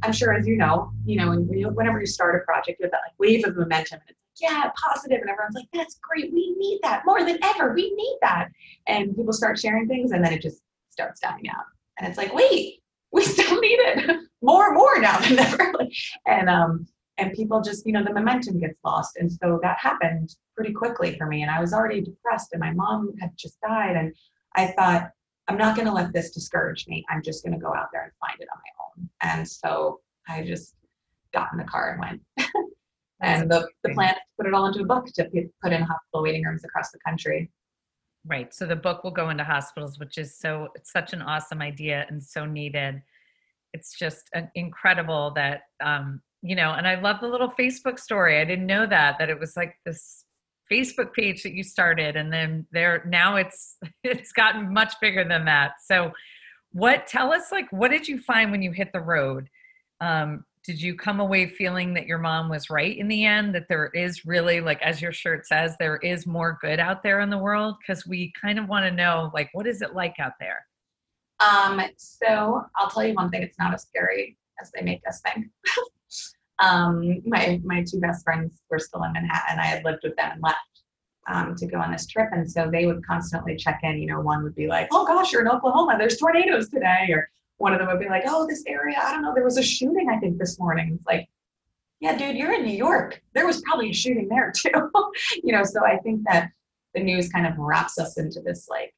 I'm 0.02 0.12
sure, 0.12 0.32
as 0.32 0.48
you 0.48 0.56
know, 0.56 0.90
you 1.04 1.16
know, 1.16 1.30
whenever 1.30 2.00
you 2.00 2.06
start 2.06 2.34
a 2.34 2.44
project, 2.44 2.80
you 2.80 2.86
have 2.86 2.90
that 2.90 3.02
like 3.06 3.18
wave 3.18 3.46
of 3.46 3.56
momentum. 3.56 4.00
And 4.08 4.16
it's 4.32 4.42
yeah, 4.42 4.68
positive, 4.74 5.20
and 5.20 5.30
everyone's 5.30 5.54
like, 5.54 5.68
that's 5.72 6.00
great. 6.02 6.32
We 6.32 6.56
need 6.58 6.80
that 6.82 7.06
more 7.06 7.24
than 7.24 7.38
ever. 7.44 7.72
We 7.72 7.94
need 7.94 8.18
that. 8.22 8.48
And 8.88 9.14
people 9.14 9.32
start 9.32 9.60
sharing 9.60 9.86
things, 9.86 10.10
and 10.10 10.24
then 10.24 10.32
it 10.32 10.42
just 10.42 10.60
starts 10.88 11.20
dying 11.20 11.48
out. 11.50 11.66
And 11.98 12.08
it's 12.08 12.18
like, 12.18 12.34
wait, 12.34 12.82
we 13.12 13.22
still 13.22 13.60
need 13.60 13.78
it 13.80 14.20
more 14.42 14.68
and 14.68 14.76
more 14.76 14.98
now 15.00 15.18
than 15.20 15.38
ever. 15.38 15.72
and 16.26 16.48
um, 16.48 16.86
and 17.18 17.32
people 17.34 17.60
just, 17.60 17.86
you 17.86 17.92
know, 17.92 18.02
the 18.02 18.12
momentum 18.12 18.58
gets 18.58 18.78
lost. 18.82 19.16
And 19.18 19.30
so 19.30 19.60
that 19.62 19.76
happened 19.78 20.34
pretty 20.56 20.72
quickly 20.72 21.16
for 21.18 21.26
me. 21.26 21.42
And 21.42 21.50
I 21.50 21.60
was 21.60 21.74
already 21.74 22.00
depressed, 22.00 22.48
and 22.52 22.60
my 22.60 22.72
mom 22.72 23.12
had 23.20 23.30
just 23.36 23.60
died. 23.60 23.96
And 23.96 24.14
I 24.56 24.68
thought, 24.68 25.10
I'm 25.46 25.58
not 25.58 25.76
going 25.76 25.86
to 25.86 25.92
let 25.92 26.12
this 26.12 26.30
discourage 26.30 26.86
me. 26.88 27.04
I'm 27.10 27.22
just 27.22 27.44
going 27.44 27.52
to 27.52 27.58
go 27.58 27.74
out 27.74 27.88
there 27.92 28.04
and 28.04 28.12
find 28.20 28.40
it 28.40 28.48
on 28.52 28.58
my 28.58 29.02
own. 29.02 29.10
And 29.22 29.48
so 29.48 30.00
I 30.28 30.42
just 30.44 30.74
got 31.32 31.48
in 31.52 31.58
the 31.58 31.64
car 31.64 31.90
and 31.90 32.00
went. 32.00 32.22
and 33.20 33.50
the, 33.50 33.68
the 33.84 33.92
plan 33.92 34.10
is 34.10 34.14
to 34.14 34.20
put 34.38 34.46
it 34.46 34.54
all 34.54 34.66
into 34.66 34.80
a 34.80 34.86
book 34.86 35.06
to 35.14 35.24
put 35.62 35.72
in 35.72 35.82
hospital 35.82 36.22
waiting 36.22 36.44
rooms 36.44 36.64
across 36.64 36.90
the 36.90 36.98
country. 37.06 37.50
Right. 38.26 38.52
So 38.54 38.66
the 38.66 38.76
book 38.76 39.02
will 39.02 39.10
go 39.10 39.30
into 39.30 39.44
hospitals, 39.44 39.98
which 39.98 40.18
is 40.18 40.36
so 40.36 40.68
it's 40.74 40.92
such 40.92 41.12
an 41.12 41.22
awesome 41.22 41.62
idea 41.62 42.06
and 42.08 42.22
so 42.22 42.44
needed. 42.44 43.02
It's 43.72 43.96
just 43.98 44.28
an 44.34 44.50
incredible 44.54 45.32
that 45.36 45.62
um, 45.82 46.20
you 46.42 46.56
know, 46.56 46.72
and 46.72 46.88
I 46.88 46.98
love 47.00 47.20
the 47.20 47.28
little 47.28 47.50
Facebook 47.50 47.98
story. 47.98 48.40
I 48.40 48.44
didn't 48.44 48.66
know 48.66 48.86
that 48.86 49.16
that 49.18 49.28
it 49.28 49.38
was 49.38 49.56
like 49.56 49.74
this 49.84 50.24
Facebook 50.72 51.12
page 51.12 51.42
that 51.42 51.52
you 51.52 51.62
started, 51.62 52.16
and 52.16 52.32
then 52.32 52.66
there 52.72 53.04
now 53.06 53.36
it's 53.36 53.76
it's 54.04 54.32
gotten 54.32 54.72
much 54.72 54.94
bigger 55.00 55.26
than 55.26 55.44
that. 55.46 55.72
So, 55.84 56.12
what 56.72 57.06
tell 57.06 57.32
us 57.32 57.52
like 57.52 57.70
what 57.72 57.90
did 57.90 58.08
you 58.08 58.18
find 58.18 58.50
when 58.50 58.62
you 58.62 58.72
hit 58.72 58.90
the 58.92 59.00
road? 59.00 59.48
Um, 60.00 60.44
did 60.64 60.80
you 60.80 60.94
come 60.94 61.20
away 61.20 61.46
feeling 61.46 61.94
that 61.94 62.06
your 62.06 62.18
mom 62.18 62.48
was 62.48 62.70
right 62.70 62.96
in 62.96 63.08
the 63.08 63.24
end 63.24 63.54
that 63.54 63.66
there 63.68 63.90
is 63.94 64.26
really 64.26 64.60
like 64.60 64.80
as 64.82 65.00
your 65.00 65.12
shirt 65.12 65.46
says 65.46 65.74
there 65.78 65.96
is 65.98 66.26
more 66.26 66.58
good 66.60 66.78
out 66.78 67.02
there 67.02 67.20
in 67.20 67.30
the 67.30 67.38
world 67.38 67.76
because 67.80 68.06
we 68.06 68.32
kind 68.40 68.58
of 68.58 68.68
want 68.68 68.84
to 68.84 68.90
know 68.90 69.30
like 69.32 69.48
what 69.52 69.66
is 69.66 69.80
it 69.80 69.94
like 69.94 70.14
out 70.20 70.32
there 70.38 70.66
um 71.40 71.80
so 71.96 72.62
i'll 72.76 72.90
tell 72.90 73.04
you 73.04 73.14
one 73.14 73.30
thing 73.30 73.42
it's 73.42 73.58
not 73.58 73.74
as 73.74 73.82
scary 73.82 74.36
as 74.60 74.70
they 74.72 74.82
make 74.82 75.00
us 75.08 75.20
think 75.22 75.46
um, 76.60 77.22
my 77.26 77.60
my 77.64 77.82
two 77.82 78.00
best 78.00 78.24
friends 78.24 78.60
were 78.70 78.78
still 78.78 79.02
in 79.04 79.12
Manhattan. 79.12 79.58
I 79.58 79.64
had 79.64 79.84
lived 79.84 80.00
with 80.02 80.14
them 80.16 80.32
and 80.32 80.42
left 80.42 80.58
um, 81.28 81.54
to 81.56 81.66
go 81.66 81.78
on 81.78 81.90
this 81.90 82.06
trip, 82.06 82.28
and 82.32 82.50
so 82.50 82.68
they 82.70 82.86
would 82.86 83.04
constantly 83.06 83.56
check 83.56 83.80
in. 83.82 83.98
You 83.98 84.06
know, 84.06 84.20
one 84.20 84.42
would 84.42 84.54
be 84.54 84.66
like, 84.66 84.88
"Oh 84.92 85.06
gosh, 85.06 85.32
you're 85.32 85.42
in 85.42 85.48
Oklahoma. 85.48 85.96
There's 85.98 86.18
tornadoes 86.18 86.68
today," 86.68 87.06
or 87.10 87.30
one 87.56 87.72
of 87.72 87.78
them 87.78 87.88
would 87.88 88.00
be 88.00 88.08
like, 88.08 88.24
"Oh, 88.26 88.46
this 88.46 88.62
area. 88.66 88.98
I 89.02 89.12
don't 89.12 89.22
know. 89.22 89.32
There 89.34 89.44
was 89.44 89.58
a 89.58 89.62
shooting. 89.62 90.08
I 90.10 90.18
think 90.18 90.38
this 90.38 90.58
morning." 90.58 90.92
It's 90.94 91.06
like, 91.06 91.28
yeah, 92.00 92.16
dude, 92.16 92.36
you're 92.36 92.52
in 92.52 92.64
New 92.64 92.76
York. 92.76 93.22
There 93.34 93.46
was 93.46 93.62
probably 93.62 93.90
a 93.90 93.94
shooting 93.94 94.28
there 94.28 94.52
too. 94.56 94.90
you 95.42 95.52
know, 95.52 95.64
so 95.64 95.84
I 95.84 95.96
think 95.98 96.22
that 96.30 96.50
the 96.94 97.00
news 97.00 97.28
kind 97.30 97.46
of 97.46 97.56
wraps 97.56 97.98
us 97.98 98.18
into 98.18 98.40
this 98.40 98.68
like 98.68 98.94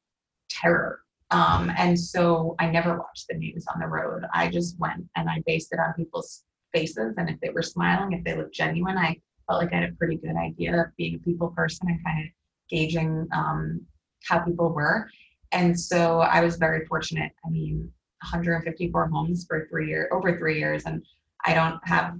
terror. 0.49 1.02
Um, 1.31 1.71
and 1.77 1.99
so 1.99 2.55
I 2.59 2.69
never 2.69 2.97
watched 2.97 3.27
the 3.27 3.37
news 3.37 3.65
on 3.73 3.79
the 3.79 3.87
road. 3.87 4.23
I 4.33 4.49
just 4.49 4.77
went 4.79 5.05
and 5.15 5.29
I 5.29 5.41
based 5.45 5.73
it 5.73 5.79
on 5.79 5.93
people's 5.93 6.43
faces. 6.73 7.15
And 7.17 7.29
if 7.29 7.39
they 7.39 7.49
were 7.49 7.61
smiling, 7.61 8.13
if 8.13 8.23
they 8.23 8.35
looked 8.35 8.53
genuine, 8.53 8.97
I 8.97 9.19
felt 9.47 9.61
like 9.61 9.73
I 9.73 9.77
had 9.81 9.89
a 9.89 9.93
pretty 9.93 10.17
good 10.17 10.35
idea 10.35 10.79
of 10.79 10.95
being 10.97 11.15
a 11.15 11.19
people 11.19 11.49
person 11.49 11.89
and 11.89 12.03
kind 12.03 12.19
of 12.23 12.25
gauging 12.69 13.27
um, 13.33 13.81
how 14.27 14.39
people 14.39 14.69
were. 14.69 15.07
And 15.51 15.79
so 15.79 16.21
I 16.21 16.41
was 16.41 16.55
very 16.57 16.85
fortunate. 16.85 17.31
I 17.45 17.49
mean, 17.49 17.91
154 18.21 19.07
homes 19.09 19.45
for 19.47 19.67
three 19.69 19.87
years, 19.87 20.07
over 20.11 20.37
three 20.37 20.57
years, 20.57 20.83
and 20.85 21.03
I 21.45 21.53
don't 21.53 21.79
have 21.83 22.17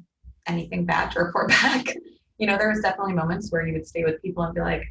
anything 0.47 0.85
bad 0.85 1.11
to 1.11 1.21
report 1.21 1.49
back. 1.61 1.85
you 2.37 2.47
know, 2.47 2.57
there 2.57 2.69
was 2.69 2.81
definitely 2.81 3.13
moments 3.13 3.51
where 3.51 3.65
you 3.65 3.73
would 3.73 3.87
stay 3.87 4.03
with 4.03 4.21
people 4.21 4.43
and 4.43 4.53
be 4.53 4.61
like, 4.61 4.83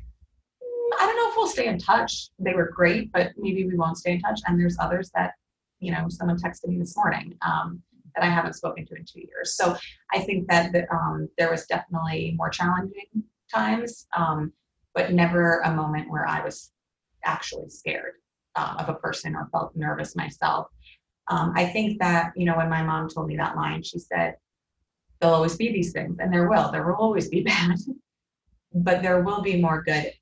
if 1.32 1.36
we'll 1.36 1.46
stay 1.46 1.66
in 1.66 1.78
touch. 1.78 2.28
They 2.38 2.54
were 2.54 2.70
great, 2.74 3.10
but 3.12 3.32
maybe 3.36 3.66
we 3.66 3.76
won't 3.76 3.96
stay 3.96 4.12
in 4.12 4.20
touch. 4.20 4.40
And 4.46 4.60
there's 4.60 4.76
others 4.78 5.10
that, 5.14 5.32
you 5.80 5.90
know, 5.90 6.06
someone 6.08 6.38
texted 6.38 6.66
me 6.68 6.78
this 6.78 6.96
morning 6.96 7.34
um, 7.42 7.82
that 8.14 8.24
I 8.24 8.28
haven't 8.28 8.54
spoken 8.54 8.84
to 8.86 8.94
in 8.94 9.04
two 9.04 9.20
years. 9.20 9.56
So 9.56 9.76
I 10.12 10.20
think 10.20 10.48
that 10.48 10.74
um, 10.92 11.28
there 11.38 11.50
was 11.50 11.66
definitely 11.66 12.34
more 12.36 12.50
challenging 12.50 13.24
times, 13.52 14.06
um, 14.16 14.52
but 14.94 15.12
never 15.12 15.60
a 15.60 15.74
moment 15.74 16.10
where 16.10 16.28
I 16.28 16.44
was 16.44 16.70
actually 17.24 17.70
scared 17.70 18.14
um, 18.56 18.76
of 18.78 18.90
a 18.90 18.94
person 18.94 19.34
or 19.34 19.48
felt 19.50 19.74
nervous 19.74 20.14
myself. 20.14 20.66
Um, 21.28 21.52
I 21.56 21.66
think 21.66 21.98
that, 22.00 22.32
you 22.36 22.44
know, 22.44 22.56
when 22.56 22.68
my 22.68 22.82
mom 22.82 23.08
told 23.08 23.28
me 23.28 23.36
that 23.36 23.56
line, 23.56 23.82
she 23.82 23.98
said, 23.98 24.34
there'll 25.20 25.36
always 25.36 25.56
be 25.56 25.72
these 25.72 25.92
things, 25.92 26.16
and 26.18 26.32
there 26.32 26.48
will. 26.48 26.70
There 26.70 26.84
will 26.84 26.96
always 26.96 27.28
be 27.28 27.42
bad, 27.44 27.78
but 28.74 29.02
there 29.02 29.22
will 29.22 29.40
be 29.40 29.62
more 29.62 29.82
good 29.82 30.12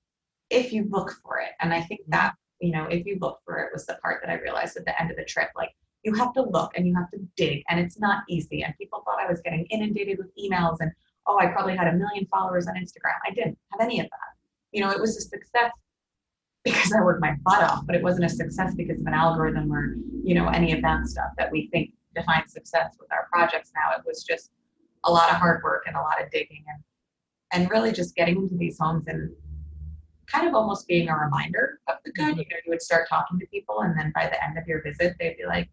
if 0.50 0.72
you 0.72 0.86
look 0.90 1.12
for 1.22 1.38
it. 1.38 1.50
And 1.60 1.72
I 1.72 1.80
think 1.82 2.02
mm-hmm. 2.02 2.12
that, 2.12 2.34
you 2.60 2.72
know, 2.72 2.84
if 2.84 3.06
you 3.06 3.18
look 3.20 3.40
for 3.44 3.58
it 3.58 3.70
was 3.72 3.86
the 3.86 3.98
part 4.02 4.20
that 4.22 4.30
I 4.30 4.40
realized 4.40 4.76
at 4.76 4.84
the 4.84 5.00
end 5.00 5.10
of 5.10 5.16
the 5.16 5.24
trip. 5.24 5.48
Like, 5.56 5.70
you 6.02 6.14
have 6.14 6.32
to 6.34 6.42
look 6.42 6.72
and 6.76 6.86
you 6.86 6.94
have 6.94 7.10
to 7.10 7.18
dig, 7.36 7.62
and 7.68 7.78
it's 7.78 7.98
not 7.98 8.22
easy. 8.28 8.62
And 8.62 8.74
people 8.78 9.02
thought 9.04 9.20
I 9.20 9.30
was 9.30 9.40
getting 9.42 9.66
inundated 9.66 10.18
with 10.18 10.28
emails 10.36 10.78
and, 10.80 10.90
oh, 11.26 11.38
I 11.38 11.46
probably 11.48 11.76
had 11.76 11.88
a 11.88 11.92
million 11.92 12.26
followers 12.26 12.66
on 12.66 12.74
Instagram. 12.74 13.16
I 13.26 13.32
didn't 13.34 13.58
have 13.72 13.80
any 13.80 14.00
of 14.00 14.06
that. 14.06 14.30
You 14.72 14.82
know, 14.82 14.90
it 14.90 15.00
was 15.00 15.16
a 15.16 15.20
success 15.20 15.72
because 16.64 16.92
I 16.92 17.02
worked 17.02 17.20
my 17.20 17.36
butt 17.44 17.62
off, 17.62 17.86
but 17.86 17.96
it 17.96 18.02
wasn't 18.02 18.26
a 18.26 18.28
success 18.28 18.74
because 18.74 19.00
of 19.00 19.06
an 19.06 19.14
algorithm 19.14 19.72
or, 19.72 19.96
you 20.22 20.34
know, 20.34 20.48
any 20.48 20.72
of 20.72 20.82
that 20.82 21.06
stuff 21.06 21.30
that 21.38 21.50
we 21.50 21.68
think 21.72 21.92
defines 22.14 22.52
success 22.52 22.96
with 22.98 23.10
our 23.12 23.28
projects 23.32 23.72
now. 23.74 23.96
It 23.96 24.02
was 24.06 24.24
just 24.24 24.50
a 25.04 25.10
lot 25.10 25.30
of 25.30 25.36
hard 25.36 25.62
work 25.62 25.84
and 25.86 25.96
a 25.96 26.00
lot 26.00 26.22
of 26.22 26.30
digging 26.30 26.64
and 26.68 26.82
and 27.52 27.70
really 27.70 27.90
just 27.90 28.14
getting 28.14 28.36
into 28.36 28.56
these 28.56 28.78
homes 28.78 29.08
and 29.08 29.30
kind 30.30 30.46
of 30.46 30.54
almost 30.54 30.86
being 30.86 31.08
a 31.08 31.16
reminder 31.16 31.80
of 31.88 31.96
the 32.04 32.12
good. 32.12 32.30
Mm-hmm. 32.30 32.38
You 32.38 32.44
know, 32.50 32.56
you 32.64 32.70
would 32.70 32.82
start 32.82 33.08
talking 33.08 33.38
to 33.38 33.46
people 33.46 33.80
and 33.80 33.98
then 33.98 34.12
by 34.14 34.26
the 34.26 34.42
end 34.44 34.58
of 34.58 34.66
your 34.66 34.82
visit 34.82 35.16
they'd 35.18 35.36
be 35.36 35.46
like, 35.46 35.68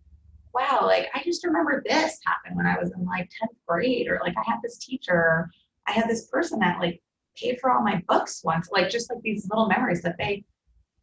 Wow, 0.53 0.81
like 0.83 1.07
I 1.13 1.21
just 1.23 1.45
remember 1.45 1.83
this 1.85 2.19
happened 2.25 2.55
when 2.55 2.65
I 2.65 2.79
was 2.79 2.91
in 2.91 3.05
like 3.05 3.29
10th 3.41 3.55
grade, 3.67 4.07
or 4.07 4.19
like 4.23 4.33
I 4.37 4.49
had 4.49 4.59
this 4.63 4.77
teacher, 4.79 5.51
I 5.85 5.91
had 5.91 6.09
this 6.09 6.27
person 6.27 6.59
that 6.59 6.79
like 6.79 7.01
paid 7.35 7.59
for 7.59 7.71
all 7.71 7.83
my 7.83 8.01
books 8.07 8.41
once, 8.43 8.69
like 8.71 8.89
just 8.89 9.09
like 9.11 9.21
these 9.21 9.47
little 9.49 9.67
memories 9.67 10.01
that 10.01 10.15
they 10.17 10.43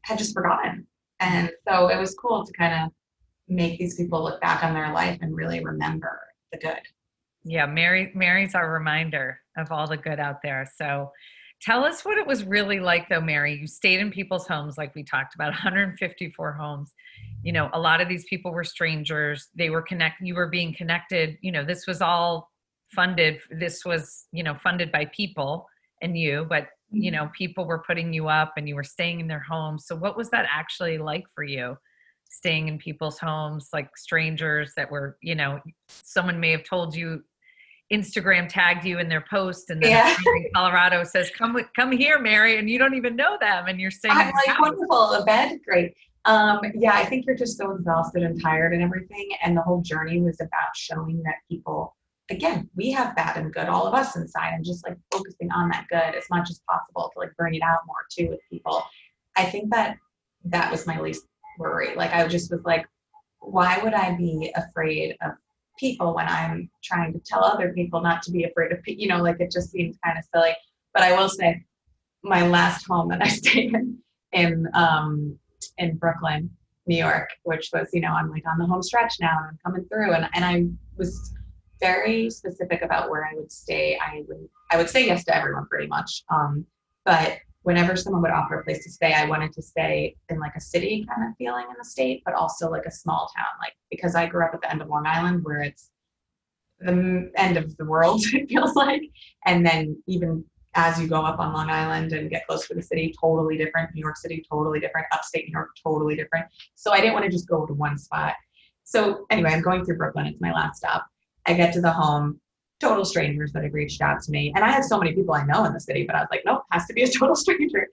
had 0.02 0.18
just 0.18 0.34
forgotten. 0.34 0.86
And 1.20 1.52
so 1.68 1.88
it 1.88 1.98
was 1.98 2.14
cool 2.14 2.44
to 2.44 2.52
kind 2.52 2.84
of 2.84 2.90
make 3.48 3.78
these 3.78 3.94
people 3.94 4.24
look 4.24 4.40
back 4.40 4.64
on 4.64 4.74
their 4.74 4.92
life 4.92 5.18
and 5.20 5.36
really 5.36 5.64
remember 5.64 6.20
the 6.50 6.58
good. 6.58 6.80
Yeah, 7.44 7.66
Mary 7.66 8.10
Mary's 8.14 8.54
our 8.54 8.72
reminder 8.72 9.38
of 9.56 9.70
all 9.70 9.86
the 9.86 9.96
good 9.96 10.18
out 10.18 10.40
there. 10.42 10.68
So 10.76 11.12
tell 11.60 11.84
us 11.84 12.04
what 12.04 12.18
it 12.18 12.26
was 12.26 12.44
really 12.44 12.80
like 12.80 13.08
though, 13.08 13.20
Mary. 13.20 13.58
You 13.58 13.66
stayed 13.66 14.00
in 14.00 14.10
people's 14.10 14.46
homes 14.46 14.76
like 14.76 14.94
we 14.94 15.02
talked 15.02 15.34
about 15.34 15.48
154 15.52 16.52
homes. 16.52 16.92
You 17.42 17.52
know, 17.52 17.70
a 17.72 17.80
lot 17.80 18.00
of 18.00 18.08
these 18.08 18.24
people 18.24 18.52
were 18.52 18.64
strangers. 18.64 19.48
They 19.56 19.70
were 19.70 19.82
connect 19.82 20.20
you 20.20 20.34
were 20.34 20.48
being 20.48 20.74
connected. 20.74 21.38
You 21.42 21.52
know, 21.52 21.64
this 21.64 21.86
was 21.86 22.00
all 22.00 22.50
funded 22.94 23.40
this 23.50 23.84
was, 23.84 24.26
you 24.30 24.42
know, 24.42 24.54
funded 24.54 24.92
by 24.92 25.06
people 25.06 25.66
and 26.00 26.16
you, 26.16 26.46
but 26.48 26.68
you 26.90 27.10
mm-hmm. 27.10 27.24
know, 27.24 27.30
people 27.36 27.64
were 27.64 27.82
putting 27.84 28.12
you 28.12 28.28
up 28.28 28.54
and 28.56 28.68
you 28.68 28.74
were 28.74 28.84
staying 28.84 29.20
in 29.20 29.26
their 29.26 29.42
homes. 29.42 29.86
So 29.86 29.96
what 29.96 30.16
was 30.16 30.30
that 30.30 30.46
actually 30.50 30.98
like 30.98 31.24
for 31.34 31.44
you? 31.44 31.76
staying 32.30 32.66
in 32.66 32.78
people's 32.78 33.18
homes 33.18 33.68
like 33.72 33.96
strangers 33.96 34.72
that 34.76 34.90
were 34.90 35.16
you 35.22 35.36
know 35.36 35.60
someone 35.88 36.40
may 36.40 36.50
have 36.50 36.64
told 36.64 36.94
you 36.94 37.22
Instagram 37.92 38.48
tagged 38.48 38.84
you 38.84 38.98
in 38.98 39.08
their 39.08 39.24
post, 39.28 39.70
and 39.70 39.82
then 39.82 39.90
yeah. 39.90 40.16
Colorado 40.54 41.04
says, 41.04 41.30
"Come, 41.36 41.58
come 41.76 41.92
here, 41.92 42.18
Mary," 42.18 42.58
and 42.58 42.68
you 42.68 42.78
don't 42.78 42.94
even 42.94 43.14
know 43.14 43.36
them, 43.40 43.66
and 43.66 43.78
you're 43.80 43.90
saying, 43.90 44.14
"I'm 44.16 44.32
like 44.46 44.60
wonderful, 44.60 45.12
a 45.12 45.24
bed, 45.24 45.60
great." 45.66 45.94
Um, 46.24 46.60
yeah, 46.74 46.94
I 46.94 47.04
think 47.04 47.26
you're 47.26 47.36
just 47.36 47.58
so 47.58 47.72
exhausted 47.72 48.22
and 48.22 48.40
tired 48.40 48.72
and 48.72 48.82
everything, 48.82 49.28
and 49.42 49.56
the 49.56 49.60
whole 49.60 49.82
journey 49.82 50.22
was 50.22 50.40
about 50.40 50.74
showing 50.74 51.22
that 51.24 51.34
people, 51.50 51.94
again, 52.30 52.70
we 52.74 52.90
have 52.92 53.14
bad 53.14 53.36
and 53.36 53.52
good, 53.52 53.68
all 53.68 53.86
of 53.86 53.92
us 53.92 54.16
inside, 54.16 54.54
and 54.54 54.64
just 54.64 54.86
like 54.86 54.96
focusing 55.12 55.52
on 55.52 55.68
that 55.68 55.86
good 55.90 56.14
as 56.14 56.24
much 56.30 56.48
as 56.48 56.62
possible 56.68 57.10
to 57.12 57.18
like 57.18 57.36
bring 57.36 57.54
it 57.54 57.62
out 57.62 57.80
more 57.86 57.96
too 58.10 58.30
with 58.30 58.40
people. 58.50 58.82
I 59.36 59.44
think 59.44 59.70
that 59.72 59.98
that 60.44 60.70
was 60.70 60.86
my 60.86 60.98
least 60.98 61.26
worry. 61.58 61.94
Like 61.94 62.14
I 62.14 62.26
just 62.26 62.50
was 62.50 62.62
like, 62.64 62.86
why 63.40 63.78
would 63.82 63.94
I 63.94 64.16
be 64.16 64.50
afraid 64.56 65.16
of 65.22 65.32
people 65.78 66.14
when 66.14 66.26
I'm 66.28 66.70
trying 66.82 67.12
to 67.12 67.18
tell 67.18 67.44
other 67.44 67.72
people 67.72 68.00
not 68.00 68.22
to 68.22 68.30
be 68.30 68.44
afraid 68.44 68.72
of, 68.72 68.78
you 68.86 69.08
know, 69.08 69.22
like 69.22 69.40
it 69.40 69.50
just 69.50 69.70
seems 69.70 69.96
kind 70.04 70.18
of 70.18 70.24
silly. 70.32 70.52
But 70.92 71.02
I 71.02 71.16
will 71.16 71.28
say, 71.28 71.64
my 72.22 72.46
last 72.46 72.86
home 72.86 73.08
that 73.08 73.22
I 73.24 73.28
stayed 73.28 73.74
in 73.74 73.98
in 74.32 74.68
um, 74.74 75.38
in 75.78 75.96
Brooklyn, 75.96 76.50
New 76.86 76.96
York, 76.96 77.30
which 77.44 77.70
was, 77.72 77.88
you 77.92 78.00
know, 78.00 78.12
I'm 78.12 78.30
like 78.30 78.44
on 78.46 78.58
the 78.58 78.66
home 78.66 78.82
stretch 78.82 79.14
now 79.20 79.36
and 79.38 79.48
I'm 79.48 79.58
coming 79.64 79.88
through, 79.88 80.12
and 80.12 80.28
and 80.34 80.44
I 80.44 80.66
was 80.96 81.32
very 81.80 82.30
specific 82.30 82.82
about 82.82 83.10
where 83.10 83.24
I 83.24 83.34
would 83.34 83.52
stay. 83.52 83.98
I 83.98 84.24
would 84.28 84.48
I 84.70 84.76
would 84.76 84.88
say 84.88 85.06
yes 85.06 85.24
to 85.24 85.36
everyone 85.36 85.66
pretty 85.66 85.86
much, 85.86 86.24
um, 86.30 86.66
but 87.04 87.38
whenever 87.64 87.96
someone 87.96 88.22
would 88.22 88.30
offer 88.30 88.60
a 88.60 88.64
place 88.64 88.84
to 88.84 88.90
stay, 88.90 89.12
I 89.14 89.24
wanted 89.24 89.52
to 89.54 89.62
stay 89.62 90.14
in 90.28 90.38
like 90.38 90.54
a 90.54 90.60
city 90.60 91.06
kind 91.08 91.28
of 91.28 91.36
feeling 91.36 91.64
in 91.68 91.74
the 91.78 91.84
state, 91.84 92.22
but 92.24 92.34
also 92.34 92.70
like 92.70 92.84
a 92.84 92.90
small 92.90 93.30
town. 93.36 93.46
Like 93.60 93.72
because 93.90 94.14
I 94.14 94.26
grew 94.26 94.44
up 94.44 94.54
at 94.54 94.60
the 94.60 94.70
end 94.70 94.82
of 94.82 94.88
Long 94.88 95.06
Island 95.06 95.44
where 95.44 95.62
it's 95.62 95.90
the 96.80 97.32
end 97.36 97.56
of 97.56 97.74
the 97.78 97.84
world, 97.86 98.22
it 98.32 98.48
feels 98.48 98.76
like. 98.76 99.02
And 99.46 99.66
then 99.66 100.00
even 100.06 100.44
as 100.74 101.00
you 101.00 101.08
go 101.08 101.22
up 101.22 101.38
on 101.38 101.54
Long 101.54 101.70
Island 101.70 102.12
and 102.12 102.28
get 102.28 102.46
closer 102.46 102.68
to 102.68 102.74
the 102.74 102.82
city, 102.82 103.14
totally 103.18 103.56
different. 103.56 103.94
New 103.94 104.00
York 104.00 104.18
City, 104.18 104.44
totally 104.50 104.78
different. 104.78 105.06
Upstate 105.12 105.46
New 105.46 105.52
York, 105.52 105.70
totally 105.82 106.16
different. 106.16 106.46
So 106.74 106.92
I 106.92 107.00
didn't 107.00 107.14
want 107.14 107.24
to 107.24 107.30
just 107.30 107.48
go 107.48 107.64
to 107.64 107.72
one 107.72 107.96
spot. 107.96 108.34
So 108.84 109.24
anyway, 109.30 109.52
I'm 109.52 109.62
going 109.62 109.84
through 109.84 109.96
Brooklyn. 109.96 110.26
It's 110.26 110.40
my 110.40 110.52
last 110.52 110.76
stop. 110.78 111.06
I 111.46 111.54
get 111.54 111.72
to 111.74 111.80
the 111.80 111.92
home 111.92 112.40
total 112.84 113.04
strangers 113.04 113.52
that 113.52 113.64
have 113.64 113.72
reached 113.72 114.00
out 114.02 114.22
to 114.22 114.30
me. 114.30 114.52
And 114.54 114.64
I 114.64 114.70
had 114.70 114.84
so 114.84 114.98
many 114.98 115.12
people 115.12 115.34
I 115.34 115.44
know 115.44 115.64
in 115.64 115.72
the 115.72 115.80
city, 115.80 116.04
but 116.04 116.14
I 116.14 116.20
was 116.20 116.28
like, 116.30 116.42
nope, 116.44 116.62
has 116.70 116.86
to 116.86 116.92
be 116.92 117.02
a 117.02 117.08
total 117.18 117.34
stranger. 117.34 117.88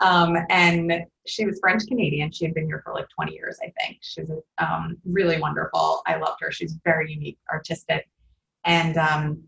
Um, 0.00 0.36
and 0.50 0.92
she 1.26 1.46
was 1.46 1.58
French 1.58 1.86
Canadian. 1.86 2.30
She 2.30 2.44
had 2.44 2.52
been 2.52 2.66
here 2.66 2.82
for 2.84 2.92
like 2.92 3.06
20 3.08 3.32
years, 3.32 3.58
I 3.62 3.72
think. 3.80 3.98
She's 4.02 4.30
um, 4.58 4.98
really 5.04 5.40
wonderful. 5.40 6.02
I 6.06 6.16
loved 6.16 6.38
her. 6.42 6.52
She's 6.52 6.78
very 6.84 7.10
unique, 7.10 7.38
artistic. 7.50 8.06
And 8.64 8.98
um, 8.98 9.42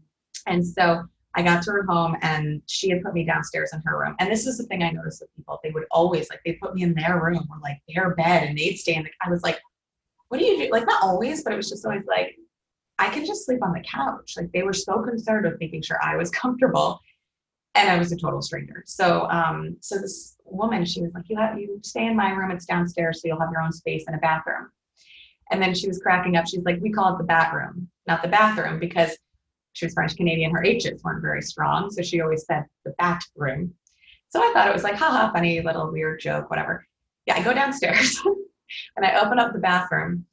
and 0.46 0.66
so 0.66 1.04
I 1.34 1.42
got 1.42 1.62
to 1.64 1.72
her 1.72 1.84
home 1.84 2.16
and 2.22 2.62
she 2.66 2.88
had 2.88 3.02
put 3.02 3.12
me 3.12 3.24
downstairs 3.24 3.70
in 3.74 3.82
her 3.84 4.00
room. 4.00 4.16
And 4.18 4.30
this 4.30 4.46
is 4.46 4.56
the 4.56 4.64
thing 4.64 4.82
I 4.82 4.90
noticed 4.90 5.20
with 5.20 5.34
people. 5.36 5.60
They 5.62 5.70
would 5.70 5.84
always 5.90 6.30
like 6.30 6.40
they 6.44 6.54
put 6.54 6.74
me 6.74 6.82
in 6.82 6.94
their 6.94 7.22
room 7.22 7.46
or 7.50 7.58
like 7.62 7.78
their 7.88 8.14
bed 8.14 8.44
and 8.44 8.56
they'd 8.56 8.76
stay 8.76 8.94
in 8.94 9.02
the 9.02 9.10
I 9.22 9.28
was 9.30 9.42
like, 9.42 9.60
what 10.28 10.38
do 10.38 10.46
you 10.46 10.64
do? 10.64 10.72
Like 10.72 10.86
not 10.86 11.02
always, 11.02 11.44
but 11.44 11.52
it 11.52 11.56
was 11.56 11.68
just 11.68 11.84
always 11.84 12.06
like, 12.06 12.36
I 12.98 13.08
can 13.10 13.24
just 13.24 13.46
sleep 13.46 13.62
on 13.62 13.72
the 13.72 13.80
couch. 13.80 14.34
Like 14.36 14.50
they 14.52 14.62
were 14.62 14.72
so 14.72 15.02
concerned 15.02 15.44
with 15.44 15.60
making 15.60 15.82
sure 15.82 15.98
I 16.02 16.16
was 16.16 16.30
comfortable. 16.42 17.00
And 17.74 17.88
I 17.88 17.98
was 17.98 18.10
a 18.10 18.16
total 18.16 18.42
stranger. 18.42 18.82
So 18.86 19.28
um, 19.30 19.76
so 19.80 19.98
this 19.98 20.36
woman, 20.44 20.84
she 20.84 21.02
was 21.02 21.12
like, 21.14 21.24
You 21.28 21.36
have 21.36 21.58
you 21.58 21.78
stay 21.82 22.06
in 22.06 22.16
my 22.16 22.30
room, 22.30 22.50
it's 22.50 22.66
downstairs, 22.66 23.22
so 23.22 23.28
you'll 23.28 23.40
have 23.40 23.52
your 23.52 23.62
own 23.62 23.72
space 23.72 24.04
and 24.06 24.16
a 24.16 24.18
bathroom. 24.18 24.70
And 25.50 25.62
then 25.62 25.74
she 25.74 25.86
was 25.86 25.98
cracking 25.98 26.36
up. 26.36 26.46
She's 26.48 26.64
like, 26.64 26.80
We 26.80 26.90
call 26.90 27.14
it 27.14 27.18
the 27.18 27.24
bat 27.24 27.54
room, 27.54 27.88
not 28.06 28.22
the 28.22 28.28
bathroom, 28.28 28.80
because 28.80 29.16
she 29.74 29.86
was 29.86 29.94
French 29.94 30.16
Canadian, 30.16 30.50
her 30.50 30.64
H's 30.64 31.04
weren't 31.04 31.22
very 31.22 31.42
strong. 31.42 31.90
So 31.90 32.02
she 32.02 32.20
always 32.20 32.44
said 32.46 32.64
the 32.84 32.94
bat 32.98 33.22
room. 33.36 33.72
So 34.30 34.42
I 34.42 34.52
thought 34.52 34.68
it 34.68 34.74
was 34.74 34.82
like, 34.82 34.96
haha, 34.96 35.32
funny 35.32 35.60
little 35.60 35.92
weird 35.92 36.20
joke, 36.20 36.50
whatever. 36.50 36.84
Yeah, 37.26 37.36
I 37.36 37.42
go 37.42 37.54
downstairs 37.54 38.20
and 38.96 39.06
I 39.06 39.20
open 39.20 39.38
up 39.38 39.52
the 39.52 39.60
bathroom. 39.60 40.26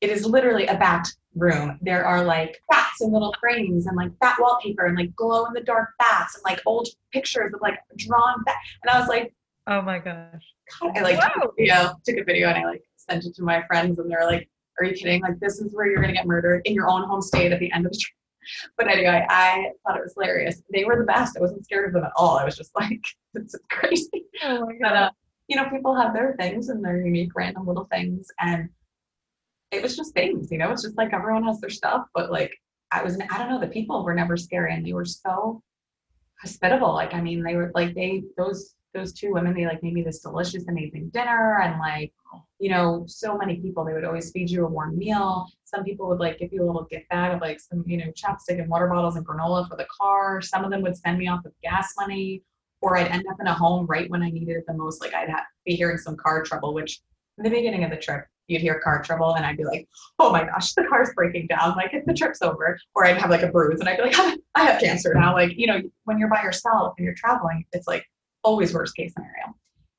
It 0.00 0.10
is 0.10 0.24
literally 0.24 0.66
a 0.66 0.76
bat 0.76 1.08
room, 1.34 1.78
there 1.82 2.04
are 2.04 2.24
like 2.24 2.60
bats 2.70 3.00
and 3.00 3.12
little 3.12 3.34
frames 3.40 3.86
and 3.86 3.96
like 3.96 4.10
bat 4.20 4.36
wallpaper 4.38 4.86
and 4.86 4.96
like 4.96 5.14
glow 5.16 5.46
in 5.46 5.52
the 5.52 5.62
dark 5.62 5.90
bats 5.98 6.34
and 6.34 6.44
like 6.44 6.60
old 6.66 6.88
pictures 7.12 7.52
of 7.54 7.60
like 7.60 7.78
drawn 7.96 8.42
bat. 8.44 8.56
And 8.82 8.90
I 8.90 8.98
was 8.98 9.08
like, 9.08 9.34
oh 9.66 9.82
my 9.82 9.98
gosh. 9.98 10.42
God, 10.80 10.96
I 10.96 11.00
like 11.02 11.20
took 11.20 11.44
a 11.44 11.48
video, 11.56 11.94
took 12.04 12.16
a 12.18 12.24
video 12.24 12.48
and 12.48 12.58
I 12.58 12.64
like 12.64 12.82
sent 12.96 13.24
it 13.24 13.34
to 13.36 13.42
my 13.42 13.62
friends 13.66 13.98
and 13.98 14.10
they're 14.10 14.26
like, 14.26 14.48
are 14.78 14.84
you 14.84 14.94
kidding? 14.94 15.22
Like 15.22 15.38
this 15.40 15.60
is 15.60 15.74
where 15.74 15.86
you're 15.86 16.00
gonna 16.00 16.12
get 16.12 16.26
murdered 16.26 16.62
in 16.64 16.74
your 16.74 16.88
own 16.88 17.04
home 17.04 17.22
state 17.22 17.52
at 17.52 17.60
the 17.60 17.72
end 17.72 17.86
of 17.86 17.92
the 17.92 17.98
trip. 17.98 18.14
But 18.76 18.88
anyway, 18.88 19.24
I 19.30 19.70
thought 19.86 19.96
it 19.96 20.02
was 20.02 20.14
hilarious. 20.14 20.62
They 20.72 20.84
were 20.84 20.96
the 20.96 21.04
best. 21.04 21.36
I 21.36 21.40
wasn't 21.40 21.64
scared 21.64 21.86
of 21.86 21.92
them 21.92 22.02
at 22.02 22.10
all. 22.16 22.38
I 22.38 22.44
was 22.44 22.56
just 22.56 22.72
like, 22.80 23.00
this 23.34 23.54
is 23.54 23.60
crazy. 23.70 24.24
Oh 24.42 24.66
my 24.66 24.74
But 24.80 24.96
uh, 24.96 25.10
you 25.46 25.54
know, 25.54 25.68
people 25.70 25.94
have 25.94 26.12
their 26.12 26.34
things 26.40 26.68
and 26.68 26.84
their 26.84 27.00
unique 27.00 27.30
random 27.36 27.68
little 27.68 27.84
things. 27.84 28.26
And 28.40 28.68
it 29.72 29.82
was 29.82 29.96
just 29.96 30.14
things, 30.14 30.52
you 30.52 30.58
know, 30.58 30.70
it's 30.70 30.82
just 30.82 30.96
like 30.96 31.12
everyone 31.12 31.44
has 31.44 31.60
their 31.60 31.70
stuff. 31.70 32.06
But 32.14 32.30
like 32.30 32.52
I 32.92 33.02
was 33.02 33.18
I 33.30 33.38
don't 33.38 33.48
know, 33.48 33.60
the 33.60 33.66
people 33.66 34.04
were 34.04 34.14
never 34.14 34.36
scary 34.36 34.74
and 34.74 34.86
they 34.86 34.92
were 34.92 35.06
so 35.06 35.62
hospitable. 36.40 36.92
Like, 36.92 37.14
I 37.14 37.20
mean, 37.20 37.42
they 37.42 37.56
were 37.56 37.72
like 37.74 37.94
they 37.94 38.22
those 38.36 38.74
those 38.94 39.14
two 39.14 39.32
women, 39.32 39.54
they 39.54 39.64
like 39.64 39.82
made 39.82 39.94
me 39.94 40.02
this 40.02 40.20
delicious, 40.20 40.68
amazing 40.68 41.08
dinner 41.14 41.60
and 41.62 41.80
like, 41.80 42.12
you 42.58 42.70
know, 42.70 43.04
so 43.08 43.38
many 43.38 43.56
people, 43.56 43.84
they 43.84 43.94
would 43.94 44.04
always 44.04 44.30
feed 44.30 44.50
you 44.50 44.66
a 44.66 44.68
warm 44.68 44.98
meal. 44.98 45.46
Some 45.64 45.82
people 45.82 46.06
would 46.08 46.20
like 46.20 46.38
give 46.38 46.52
you 46.52 46.62
a 46.62 46.66
little 46.66 46.84
gift 46.84 47.08
bag 47.08 47.32
of 47.34 47.40
like 47.40 47.58
some, 47.58 47.82
you 47.86 47.96
know, 47.96 48.12
chapstick 48.12 48.60
and 48.60 48.68
water 48.68 48.88
bottles 48.88 49.16
and 49.16 49.26
granola 49.26 49.66
for 49.66 49.78
the 49.78 49.86
car. 49.98 50.42
Some 50.42 50.62
of 50.62 50.70
them 50.70 50.82
would 50.82 50.96
send 50.96 51.18
me 51.18 51.26
off 51.26 51.40
with 51.42 51.54
gas 51.62 51.94
money 51.98 52.42
or 52.82 52.98
I'd 52.98 53.08
end 53.08 53.24
up 53.30 53.36
in 53.40 53.46
a 53.46 53.54
home 53.54 53.86
right 53.86 54.10
when 54.10 54.22
I 54.22 54.28
needed 54.28 54.56
it 54.56 54.64
the 54.66 54.74
most. 54.74 55.00
Like 55.00 55.14
I'd 55.14 55.30
have, 55.30 55.44
be 55.64 55.74
hearing 55.74 55.96
some 55.96 56.16
car 56.16 56.42
trouble, 56.42 56.74
which 56.74 57.00
in 57.38 57.44
the 57.44 57.50
beginning 57.50 57.84
of 57.84 57.90
the 57.90 57.96
trip, 57.96 58.26
you'd 58.52 58.60
hear 58.60 58.78
car 58.80 59.02
trouble 59.02 59.34
and 59.34 59.44
I'd 59.44 59.56
be 59.56 59.64
like, 59.64 59.88
oh 60.18 60.30
my 60.30 60.44
gosh, 60.44 60.74
the 60.74 60.84
car's 60.84 61.10
breaking 61.14 61.46
down. 61.48 61.76
Like 61.76 61.92
if 61.92 62.04
the 62.04 62.14
trip's 62.14 62.42
over, 62.42 62.78
or 62.94 63.06
I'd 63.06 63.18
have 63.18 63.30
like 63.30 63.42
a 63.42 63.48
bruise 63.48 63.80
and 63.80 63.88
I'd 63.88 63.96
be 63.96 64.04
like, 64.04 64.38
I 64.54 64.64
have 64.64 64.80
cancer 64.80 65.14
now. 65.14 65.32
Like, 65.32 65.56
you 65.56 65.66
know, 65.66 65.80
when 66.04 66.18
you're 66.18 66.28
by 66.28 66.42
yourself 66.42 66.94
and 66.98 67.04
you're 67.04 67.14
traveling, 67.14 67.64
it's 67.72 67.86
like 67.86 68.04
always 68.44 68.74
worst 68.74 68.94
case 68.96 69.12
scenario. 69.14 69.56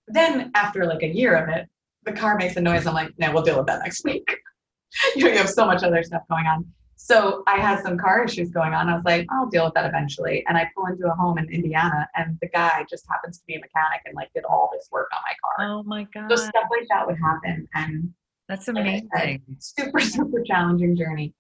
Then 0.07 0.51
after 0.55 0.85
like 0.85 1.03
a 1.03 1.07
year 1.07 1.35
of 1.35 1.49
it, 1.49 1.67
the 2.05 2.11
car 2.11 2.37
makes 2.37 2.55
a 2.55 2.61
noise. 2.61 2.85
I'm 2.85 2.93
like, 2.93 3.13
no, 3.17 3.31
we'll 3.31 3.43
deal 3.43 3.57
with 3.57 3.67
that 3.67 3.81
next 3.81 4.03
week. 4.03 4.37
you 5.15 5.23
know, 5.23 5.31
you 5.31 5.37
have 5.37 5.49
so 5.49 5.65
much 5.65 5.83
other 5.83 6.03
stuff 6.03 6.23
going 6.29 6.45
on. 6.45 6.65
So 6.95 7.43
I 7.47 7.57
had 7.57 7.83
some 7.83 7.97
car 7.97 8.23
issues 8.23 8.49
going 8.49 8.73
on. 8.73 8.87
I 8.87 8.95
was 8.95 9.03
like, 9.03 9.27
I'll 9.29 9.47
deal 9.49 9.65
with 9.65 9.73
that 9.73 9.85
eventually. 9.85 10.45
And 10.47 10.57
I 10.57 10.69
pull 10.73 10.85
into 10.85 11.05
a 11.05 11.13
home 11.15 11.37
in 11.37 11.49
Indiana, 11.49 12.07
and 12.15 12.37
the 12.41 12.47
guy 12.47 12.85
just 12.89 13.05
happens 13.09 13.39
to 13.39 13.45
be 13.45 13.55
a 13.55 13.59
mechanic 13.59 14.01
and 14.05 14.15
like 14.15 14.31
did 14.33 14.45
all 14.45 14.69
this 14.71 14.87
work 14.89 15.09
on 15.13 15.19
my 15.25 15.33
car. 15.43 15.69
Oh 15.69 15.83
my 15.83 16.07
god. 16.13 16.29
So 16.29 16.37
stuff 16.37 16.63
like 16.71 16.87
that 16.89 17.05
would 17.05 17.17
happen, 17.17 17.67
and 17.73 18.13
That's 18.49 18.67
like 18.67 18.77
amazing. 18.77 19.41
super 19.59 19.99
super 19.99 20.41
challenging 20.43 20.95
journey. 20.95 21.33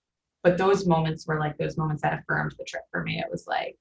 But 0.43 0.57
those 0.57 0.85
moments 0.85 1.25
were 1.27 1.39
like 1.39 1.57
those 1.57 1.77
moments 1.77 2.01
that 2.01 2.19
affirmed 2.19 2.53
the 2.57 2.65
trip 2.65 2.83
for 2.91 3.01
me. 3.03 3.19
It 3.19 3.27
was 3.31 3.45
like, 3.47 3.77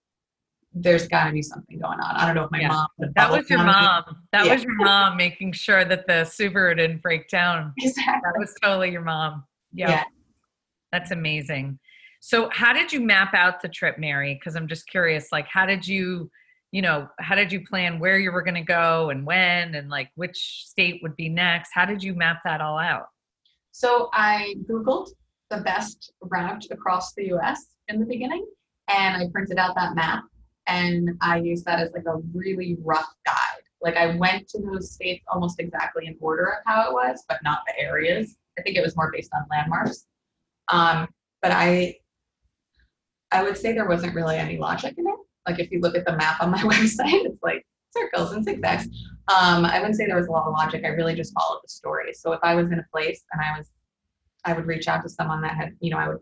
there's 0.75 1.09
got 1.09 1.27
to 1.27 1.33
be 1.33 1.43
something 1.43 1.79
going 1.79 1.99
on. 2.01 2.15
I 2.17 2.25
don't 2.27 2.35
know 2.37 2.45
if 2.45 2.51
my 2.51 2.61
Yeah. 2.61 2.69
mom. 2.69 2.87
That 3.17 3.31
was 3.31 3.51
your 3.51 3.59
me. 3.59 3.67
mom. 3.67 4.27
That 4.33 4.47
Yeah. 4.47 4.55
was 4.55 4.63
your 4.63 4.75
mom 4.77 5.17
making 5.17 5.53
sure 5.53 5.85
that 5.85 6.07
the 6.07 6.23
Subaru 6.25 6.77
didn't 6.77 7.03
break 7.03 7.29
down. 7.29 7.75
Exactly. 7.83 8.21
That 8.25 8.39
was 8.39 8.55
totally 8.63 8.91
your 8.93 9.03
mom. 9.03 9.45
Yeah. 9.73 9.91
Yeah. 9.91 10.05
That's 10.93 11.11
amazing. 11.11 11.79
So 12.21 12.49
how 12.53 12.73
did 12.73 12.93
you 12.93 13.01
map 13.01 13.35
out 13.35 13.61
the 13.61 13.69
trip, 13.69 13.99
Mary? 13.99 14.35
Because 14.35 14.55
I'm 14.55 14.69
just 14.69 14.87
curious, 14.87 15.33
like 15.33 15.49
how 15.49 15.67
did 15.67 15.87
you, 15.87 16.31
you 16.71 16.81
know, 16.81 17.09
how 17.19 17.35
did 17.35 17.51
you 17.51 17.67
plan 17.67 17.99
where 17.99 18.19
you 18.19 18.31
were 18.31 18.43
gonna 18.43 18.63
go 18.65 19.11
and 19.11 19.27
when 19.27 19.75
and 19.75 19.91
like 19.91 20.11
which 20.15 20.65
state 20.69 21.01
would 21.03 21.17
be 21.17 21.29
next? 21.29 21.71
How 21.75 21.85
did 21.85 22.03
you 22.05 22.15
map 22.15 22.39
that 22.45 22.61
all 22.61 22.79
out? 22.79 23.09
So 23.73 24.09
I 24.13 24.55
Googled 24.71 25.09
the 25.51 25.59
best 25.59 26.13
route 26.21 26.65
across 26.71 27.13
the 27.15 27.33
US 27.35 27.67
in 27.89 28.01
the 28.01 28.07
beginning, 28.07 28.47
and 28.89 29.17
I 29.17 29.29
printed 29.33 29.59
out 29.59 29.75
that 29.75 29.95
map 29.95 30.25
and 30.67 31.11
I 31.21 31.39
used 31.39 31.65
that 31.65 31.81
as 31.81 31.93
like 31.93 32.07
a 32.07 32.19
really 32.33 32.77
rough 32.83 33.13
guide. 33.27 33.63
Like 33.81 33.97
I 33.97 34.15
went 34.17 34.49
to 34.49 34.61
those 34.61 34.93
states 34.93 35.25
almost 35.33 35.59
exactly 35.59 36.07
in 36.07 36.17
order 36.21 36.47
of 36.47 36.59
how 36.65 36.89
it 36.89 36.93
was, 36.93 37.25
but 37.29 37.41
not 37.43 37.61
the 37.67 37.83
areas. 37.83 38.37
I 38.59 38.63
think 38.63 38.77
it 38.77 38.83
was 38.83 38.97
more 38.97 39.11
based 39.13 39.31
on 39.35 39.45
landmarks. 39.51 40.07
Um, 40.69 41.09
but 41.41 41.51
I 41.53 41.97
I 43.33 43.43
would 43.43 43.57
say 43.57 43.73
there 43.73 43.89
wasn't 43.89 44.15
really 44.15 44.37
any 44.37 44.59
logic 44.59 44.95
in 44.99 45.07
it. 45.07 45.15
Like 45.49 45.59
if 45.59 45.71
you 45.73 45.81
look 45.81 45.97
at 45.97 46.05
the 46.05 46.17
map 46.17 46.41
on 46.41 46.51
my 46.51 46.59
website, 46.63 47.25
it's 47.25 47.43
like 47.43 47.67
circles 47.91 48.33
and 48.33 48.45
zigzags. 48.45 48.87
Um, 49.29 49.65
I 49.65 49.79
wouldn't 49.79 49.97
say 49.97 50.07
there 50.07 50.17
was 50.17 50.27
a 50.27 50.31
lot 50.33 50.47
of 50.47 50.53
logic. 50.53 50.85
I 50.85 50.89
really 50.89 51.15
just 51.15 51.33
followed 51.33 51.61
the 51.63 51.69
story. 51.69 52.13
So 52.13 52.33
if 52.33 52.41
I 52.43 52.55
was 52.55 52.71
in 52.73 52.79
a 52.79 52.87
place 52.93 53.23
and 53.33 53.41
I 53.41 53.59
was, 53.59 53.71
I 54.45 54.53
would 54.53 54.67
reach 54.67 54.89
out 54.89 55.03
to 55.03 55.09
someone 55.09 55.41
that 55.43 55.55
had, 55.55 55.77
you 55.81 55.91
know, 55.91 55.99
I 55.99 56.09
would 56.09 56.19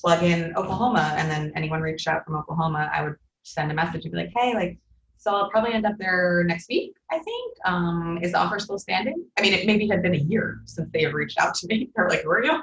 plug 0.00 0.22
in 0.22 0.54
Oklahoma, 0.56 1.14
and 1.18 1.28
then 1.28 1.52
anyone 1.56 1.80
reached 1.80 2.06
out 2.06 2.24
from 2.24 2.36
Oklahoma, 2.36 2.88
I 2.92 3.02
would 3.02 3.16
send 3.42 3.70
a 3.70 3.74
message 3.74 4.04
and 4.04 4.12
be 4.12 4.18
like, 4.18 4.32
hey, 4.36 4.54
like, 4.54 4.78
so 5.16 5.34
I'll 5.34 5.50
probably 5.50 5.72
end 5.72 5.84
up 5.84 5.96
there 5.98 6.44
next 6.46 6.68
week. 6.68 6.94
I 7.10 7.18
think. 7.18 7.56
Um, 7.64 8.20
is 8.22 8.32
the 8.32 8.38
offer 8.38 8.60
still 8.60 8.78
standing? 8.78 9.24
I 9.36 9.42
mean, 9.42 9.52
it 9.52 9.66
maybe 9.66 9.88
had 9.88 10.02
been 10.02 10.14
a 10.14 10.18
year 10.18 10.60
since 10.64 10.88
they 10.92 11.02
had 11.02 11.12
reached 11.12 11.38
out 11.40 11.54
to 11.56 11.66
me. 11.66 11.90
They're 11.96 12.08
like, 12.08 12.24
where 12.24 12.38
are 12.38 12.44
you? 12.44 12.62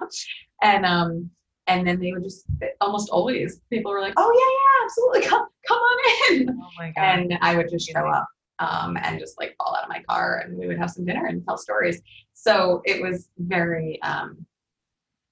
And 0.61 0.85
um, 0.85 1.29
and 1.67 1.85
then 1.85 1.99
they 1.99 2.13
would 2.13 2.23
just 2.23 2.45
almost 2.79 3.09
always 3.09 3.59
people 3.69 3.91
were 3.91 4.01
like, 4.01 4.13
oh 4.15 4.31
yeah, 4.33 4.51
yeah, 4.55 4.85
absolutely, 4.85 5.29
come 5.29 5.47
come 5.67 5.77
on 5.77 6.33
in 6.33 6.49
Oh 6.49 6.69
my 6.77 6.93
god. 6.95 7.19
and 7.19 7.38
I 7.41 7.57
would 7.57 7.69
just 7.69 7.89
show 7.89 8.07
up 8.07 8.27
um, 8.59 8.97
and 9.01 9.19
just 9.19 9.39
like 9.39 9.55
fall 9.57 9.75
out 9.75 9.83
of 9.83 9.89
my 9.89 10.01
car 10.09 10.43
and 10.45 10.57
we 10.57 10.67
would 10.67 10.77
have 10.77 10.89
some 10.89 11.05
dinner 11.05 11.25
and 11.25 11.43
tell 11.45 11.57
stories. 11.57 12.01
So 12.33 12.81
it 12.85 13.01
was 13.01 13.29
very 13.37 14.01
um, 14.01 14.45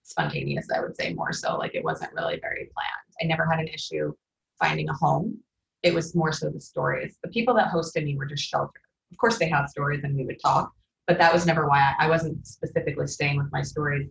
spontaneous, 0.03 0.67
I 0.75 0.81
would 0.81 0.95
say 0.95 1.13
more 1.13 1.33
so. 1.33 1.57
Like 1.57 1.75
it 1.75 1.83
wasn't 1.83 2.13
really 2.13 2.39
very 2.39 2.69
planned. 2.73 3.15
I 3.21 3.25
never 3.25 3.45
had 3.45 3.59
an 3.59 3.67
issue 3.67 4.13
finding 4.59 4.89
a 4.89 4.93
home. 4.93 5.37
It 5.83 5.93
was 5.93 6.15
more 6.15 6.31
so 6.31 6.49
the 6.49 6.61
stories. 6.61 7.17
The 7.23 7.29
people 7.29 7.53
that 7.55 7.71
hosted 7.71 8.05
me 8.05 8.15
were 8.15 8.25
just 8.25 8.43
sheltered. 8.43 8.81
Of 9.11 9.17
course, 9.17 9.37
they 9.37 9.49
had 9.49 9.67
stories 9.67 10.03
and 10.03 10.15
we 10.15 10.25
would 10.25 10.41
talk, 10.41 10.71
but 11.07 11.17
that 11.19 11.33
was 11.33 11.45
never 11.45 11.67
why 11.67 11.93
I, 11.99 12.05
I 12.05 12.09
wasn't 12.09 12.45
specifically 12.47 13.07
staying 13.07 13.37
with 13.37 13.51
my 13.51 13.61
stories. 13.61 14.09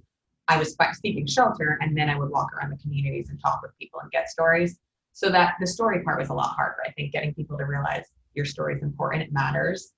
I 0.49 0.59
was 0.59 0.77
seeking 1.01 1.27
shelter 1.27 1.79
and 1.81 1.97
then 1.97 2.11
I 2.11 2.19
would 2.19 2.31
walk 2.31 2.49
around 2.53 2.71
the 2.71 2.83
communities 2.83 3.31
and 3.31 3.41
talk 3.41 3.61
with 3.63 3.77
people 3.79 4.01
and 4.01 4.11
get 4.11 4.29
stories 4.29 4.79
so 5.13 5.31
that 5.31 5.55
the 5.61 5.67
story 5.67 6.03
part 6.03 6.19
was 6.19 6.31
a 6.31 6.35
lot 6.35 6.55
harder 6.57 6.77
i 6.87 6.91
think 6.93 7.13
getting 7.13 7.35
people 7.35 7.57
to 7.57 7.65
realize 7.65 8.07
your 8.35 8.45
story 8.45 8.75
is 8.75 8.83
important 8.83 9.23
it 9.23 9.33
matters. 9.33 9.93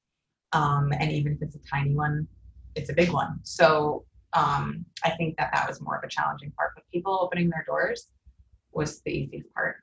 Um, 0.53 0.93
and 0.99 1.11
even 1.11 1.33
if 1.33 1.43
it's 1.43 1.57
a 1.57 1.61
tiny 1.71 1.95
one 1.95 2.27
it's 2.77 2.91
a 2.91 2.93
big 2.93 3.13
one. 3.13 3.39
So 3.43 4.05
um, 4.33 4.85
i 5.05 5.11
think 5.11 5.37
that 5.39 5.51
that 5.53 5.69
was 5.69 5.81
more 5.81 5.97
of 5.97 6.03
a 6.03 6.09
challenging 6.09 6.51
part 6.57 6.71
but 6.75 6.85
people 6.93 7.19
opening 7.23 7.49
their 7.49 7.65
doors 7.67 8.09
was 8.73 9.01
the 9.03 9.13
easiest 9.13 9.53
part. 9.55 9.77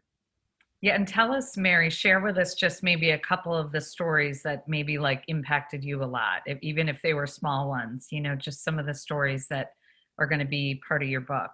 Yeah, 0.81 0.95
and 0.95 1.07
tell 1.07 1.31
us, 1.31 1.55
Mary, 1.57 1.91
share 1.91 2.21
with 2.21 2.37
us 2.39 2.55
just 2.55 2.81
maybe 2.81 3.11
a 3.11 3.19
couple 3.19 3.55
of 3.55 3.71
the 3.71 3.79
stories 3.79 4.41
that 4.43 4.67
maybe 4.67 4.97
like 4.97 5.23
impacted 5.27 5.83
you 5.83 6.03
a 6.03 6.05
lot, 6.05 6.41
if, 6.47 6.57
even 6.61 6.89
if 6.89 7.01
they 7.03 7.13
were 7.13 7.27
small 7.27 7.69
ones, 7.69 8.07
you 8.09 8.19
know, 8.19 8.35
just 8.35 8.63
some 8.63 8.79
of 8.79 8.87
the 8.87 8.93
stories 8.93 9.47
that 9.49 9.73
are 10.17 10.25
going 10.25 10.39
to 10.39 10.45
be 10.45 10.81
part 10.87 11.03
of 11.03 11.09
your 11.09 11.21
book. 11.21 11.51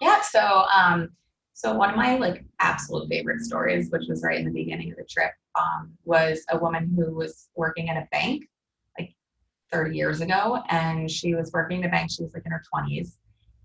yeah 0.00 0.20
so 0.22 0.64
um 0.74 1.08
so 1.54 1.74
one 1.74 1.90
of 1.90 1.96
my 1.96 2.16
like 2.16 2.44
absolute 2.60 3.08
favorite 3.08 3.40
stories 3.40 3.90
which 3.90 4.04
was 4.08 4.22
right 4.22 4.38
in 4.38 4.44
the 4.44 4.50
beginning 4.50 4.90
of 4.90 4.96
the 4.96 5.04
trip 5.04 5.32
um, 5.58 5.92
was 6.04 6.44
a 6.50 6.58
woman 6.58 6.92
who 6.96 7.14
was 7.14 7.48
working 7.56 7.88
at 7.88 7.96
a 7.96 8.08
bank 8.10 8.48
like 8.98 9.14
30 9.70 9.96
years 9.96 10.20
ago 10.20 10.62
and 10.68 11.10
she 11.10 11.34
was 11.34 11.50
working 11.52 11.82
at 11.82 11.88
a 11.88 11.90
bank. 11.90 12.10
She 12.10 12.22
was 12.22 12.34
like 12.34 12.44
in 12.46 12.52
her 12.52 12.62
20s 12.74 13.16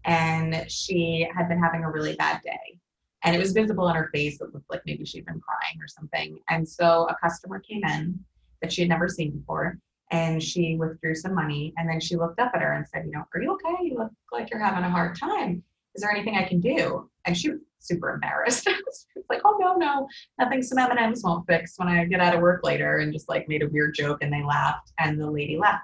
and 0.05 0.69
she 0.69 1.27
had 1.35 1.47
been 1.47 1.59
having 1.59 1.83
a 1.83 1.91
really 1.91 2.15
bad 2.15 2.41
day 2.43 2.79
and 3.23 3.35
it 3.35 3.39
was 3.39 3.51
visible 3.51 3.85
on 3.85 3.95
her 3.95 4.09
face. 4.13 4.39
It 4.41 4.53
looked 4.53 4.69
like 4.69 4.81
maybe 4.85 5.05
she'd 5.05 5.25
been 5.25 5.41
crying 5.41 5.81
or 5.81 5.87
something. 5.87 6.39
And 6.49 6.67
so 6.67 7.07
a 7.09 7.15
customer 7.21 7.59
came 7.59 7.83
in 7.83 8.19
that 8.61 8.71
she 8.71 8.81
had 8.81 8.89
never 8.89 9.07
seen 9.07 9.31
before 9.31 9.77
and 10.11 10.41
she 10.41 10.75
withdrew 10.77 11.15
some 11.15 11.35
money 11.35 11.73
and 11.77 11.89
then 11.89 11.99
she 11.99 12.15
looked 12.15 12.39
up 12.39 12.51
at 12.55 12.61
her 12.61 12.73
and 12.73 12.87
said 12.87 13.03
you 13.05 13.11
know 13.11 13.23
are 13.33 13.41
you 13.41 13.53
okay? 13.53 13.83
You 13.83 13.97
look 13.97 14.11
like 14.31 14.49
you're 14.49 14.59
having 14.59 14.83
a 14.83 14.89
hard 14.89 15.17
time. 15.19 15.63
Is 15.95 16.01
there 16.01 16.11
anything 16.11 16.35
i 16.35 16.43
can 16.43 16.59
do? 16.61 17.09
And 17.25 17.35
she 17.35 17.49
was 17.49 17.59
super 17.87 18.13
embarrassed. 18.13 18.67
Was 18.85 19.05
like 19.29 19.41
oh 19.45 19.57
no 19.59 19.75
no 19.75 20.07
nothing. 20.39 20.61
Some 20.61 20.77
m&ms 20.77 21.23
won't 21.23 21.47
fix 21.47 21.73
when 21.77 21.87
i 21.87 22.05
get 22.05 22.19
out 22.19 22.35
of 22.35 22.41
work 22.41 22.61
later 22.63 22.97
and 22.97 23.13
just 23.13 23.29
like 23.29 23.47
made 23.47 23.63
a 23.63 23.69
weird 23.69 23.95
joke 23.95 24.19
and 24.21 24.31
they 24.31 24.43
laughed 24.43 24.91
and 24.99 25.19
the 25.19 25.29
lady 25.29 25.57
left. 25.57 25.83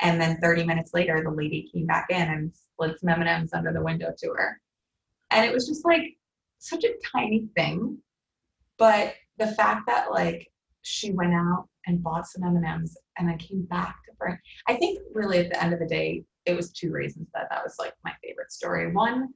And 0.00 0.20
then 0.20 0.38
30 0.40 0.64
minutes 0.64 0.92
later 0.94 1.22
the 1.22 1.30
lady 1.30 1.70
came 1.72 1.86
back 1.86 2.06
in 2.10 2.22
and 2.22 2.52
slid 2.76 2.98
some 2.98 3.10
m&ms 3.10 3.52
under 3.52 3.72
the 3.72 3.82
window 3.82 4.12
to 4.16 4.28
her. 4.28 4.60
And 5.30 5.44
it 5.44 5.52
was 5.52 5.66
just 5.66 5.84
like 5.84 6.02
such 6.58 6.84
a 6.84 6.94
tiny 7.12 7.48
thing 7.56 7.98
but 8.78 9.14
the 9.38 9.46
fact 9.46 9.82
that 9.86 10.10
like 10.10 10.46
she 10.82 11.10
went 11.12 11.32
out 11.32 11.66
and 11.86 12.02
bought 12.02 12.26
some 12.26 12.44
m&ms 12.44 12.98
and 13.18 13.28
then 13.28 13.38
came 13.38 13.62
back 13.62 13.96
to 14.04 14.12
bring 14.18 14.36
i 14.68 14.74
think 14.74 14.98
really 15.14 15.38
at 15.38 15.48
the 15.48 15.62
end 15.62 15.72
of 15.72 15.78
the 15.78 15.86
day 15.86 16.22
it 16.46 16.56
was 16.56 16.72
two 16.72 16.90
reasons 16.90 17.28
that 17.34 17.48
that 17.50 17.62
was 17.62 17.76
like 17.78 17.94
my 18.04 18.12
favorite 18.22 18.52
story. 18.52 18.92
One 18.92 19.28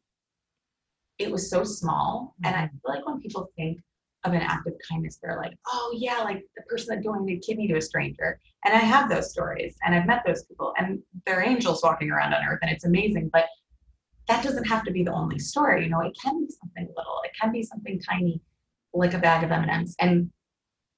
it 1.18 1.30
was 1.30 1.50
so 1.50 1.64
small 1.64 2.34
and 2.44 2.54
i 2.54 2.60
mm-hmm. 2.60 2.76
feel 2.76 2.94
like 2.94 3.06
when 3.06 3.20
people 3.20 3.48
think 3.56 3.78
of 4.24 4.32
an 4.32 4.40
act 4.40 4.66
of 4.66 4.72
kindness 4.90 5.18
they're 5.22 5.36
like 5.36 5.52
oh 5.68 5.94
yeah 5.96 6.20
like 6.22 6.42
the 6.56 6.62
person 6.62 6.94
that 6.94 7.04
donated 7.04 7.38
a 7.38 7.46
kidney 7.46 7.68
to 7.68 7.76
a 7.76 7.80
stranger 7.80 8.38
and 8.64 8.74
i 8.74 8.78
have 8.78 9.08
those 9.08 9.30
stories 9.30 9.76
and 9.84 9.94
i've 9.94 10.06
met 10.06 10.22
those 10.26 10.44
people 10.44 10.72
and 10.78 10.98
they're 11.26 11.42
angels 11.42 11.82
walking 11.82 12.10
around 12.10 12.32
on 12.32 12.42
earth 12.44 12.58
and 12.62 12.70
it's 12.70 12.84
amazing 12.84 13.28
but 13.32 13.46
that 14.28 14.42
doesn't 14.42 14.64
have 14.64 14.84
to 14.84 14.90
be 14.90 15.02
the 15.02 15.12
only 15.12 15.38
story. 15.38 15.84
You 15.84 15.90
know, 15.90 16.00
it 16.00 16.16
can 16.22 16.40
be 16.40 16.50
something 16.50 16.88
little. 16.96 17.20
It 17.24 17.32
can 17.40 17.52
be 17.52 17.62
something 17.62 18.00
tiny, 18.00 18.40
like 18.92 19.14
a 19.14 19.18
bag 19.18 19.44
of 19.44 19.50
M&Ms. 19.50 19.96
And 20.00 20.30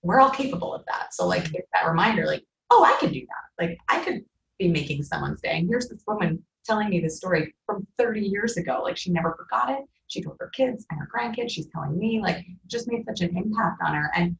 we're 0.02 0.20
all 0.20 0.30
capable 0.30 0.74
of 0.74 0.84
that. 0.86 1.12
So 1.12 1.26
like 1.26 1.44
mm-hmm. 1.44 1.56
it's 1.56 1.68
that 1.72 1.88
reminder, 1.88 2.26
like, 2.26 2.44
oh, 2.70 2.84
I 2.84 2.96
could 3.00 3.12
do 3.12 3.20
that. 3.20 3.64
Like 3.64 3.78
I 3.88 4.04
could 4.04 4.24
be 4.58 4.68
making 4.68 5.02
someone's 5.02 5.40
day. 5.40 5.58
And 5.58 5.68
here's 5.68 5.88
this 5.88 6.02
woman 6.06 6.42
telling 6.64 6.88
me 6.88 7.00
this 7.00 7.16
story 7.16 7.54
from 7.64 7.86
30 7.98 8.20
years 8.20 8.56
ago. 8.56 8.80
Like 8.82 8.96
she 8.96 9.10
never 9.10 9.34
forgot 9.36 9.70
it. 9.70 9.84
She 10.08 10.22
told 10.22 10.36
her 10.40 10.50
kids 10.50 10.86
and 10.90 11.00
her 11.00 11.08
grandkids. 11.12 11.50
She's 11.50 11.68
telling 11.68 11.98
me, 11.98 12.20
like, 12.20 12.44
just 12.66 12.88
made 12.88 13.04
such 13.04 13.20
an 13.20 13.36
impact 13.36 13.80
on 13.84 13.94
her. 13.94 14.10
And 14.14 14.36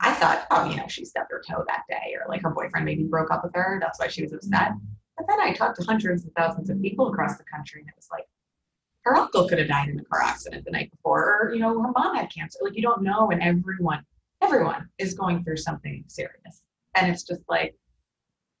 I 0.00 0.14
thought, 0.14 0.46
oh, 0.50 0.64
you 0.64 0.76
know, 0.76 0.88
she 0.88 1.04
stubbed 1.04 1.30
her 1.30 1.42
toe 1.46 1.64
that 1.66 1.82
day, 1.88 2.14
or 2.14 2.28
like 2.28 2.42
her 2.42 2.50
boyfriend 2.50 2.86
maybe 2.86 3.04
broke 3.04 3.30
up 3.30 3.44
with 3.44 3.54
her. 3.54 3.78
That's 3.80 3.98
why 3.98 4.08
she 4.08 4.22
was 4.22 4.32
upset. 4.32 4.70
Mm-hmm. 4.70 4.86
But 5.18 5.26
then 5.28 5.40
I 5.40 5.52
talked 5.52 5.78
to 5.78 5.84
hundreds 5.84 6.24
of 6.24 6.32
thousands 6.34 6.70
of 6.70 6.80
people 6.80 7.08
across 7.08 7.36
the 7.36 7.44
country, 7.44 7.80
and 7.82 7.88
it 7.88 7.94
was 7.96 8.08
like, 8.10 8.24
her 9.02 9.16
uncle 9.16 9.48
could 9.48 9.58
have 9.58 9.68
died 9.68 9.88
in 9.88 9.98
a 9.98 10.04
car 10.04 10.22
accident 10.22 10.64
the 10.64 10.70
night 10.70 10.90
before, 10.90 11.22
or 11.22 11.54
you 11.54 11.60
know, 11.60 11.78
her 11.80 11.90
mom 11.90 12.16
had 12.16 12.32
cancer. 12.32 12.58
Like 12.62 12.76
you 12.76 12.82
don't 12.82 13.02
know, 13.02 13.30
and 13.30 13.42
everyone, 13.42 14.02
everyone 14.42 14.88
is 14.98 15.14
going 15.14 15.44
through 15.44 15.58
something 15.58 16.04
serious, 16.06 16.62
and 16.94 17.10
it's 17.10 17.22
just 17.22 17.42
like 17.48 17.74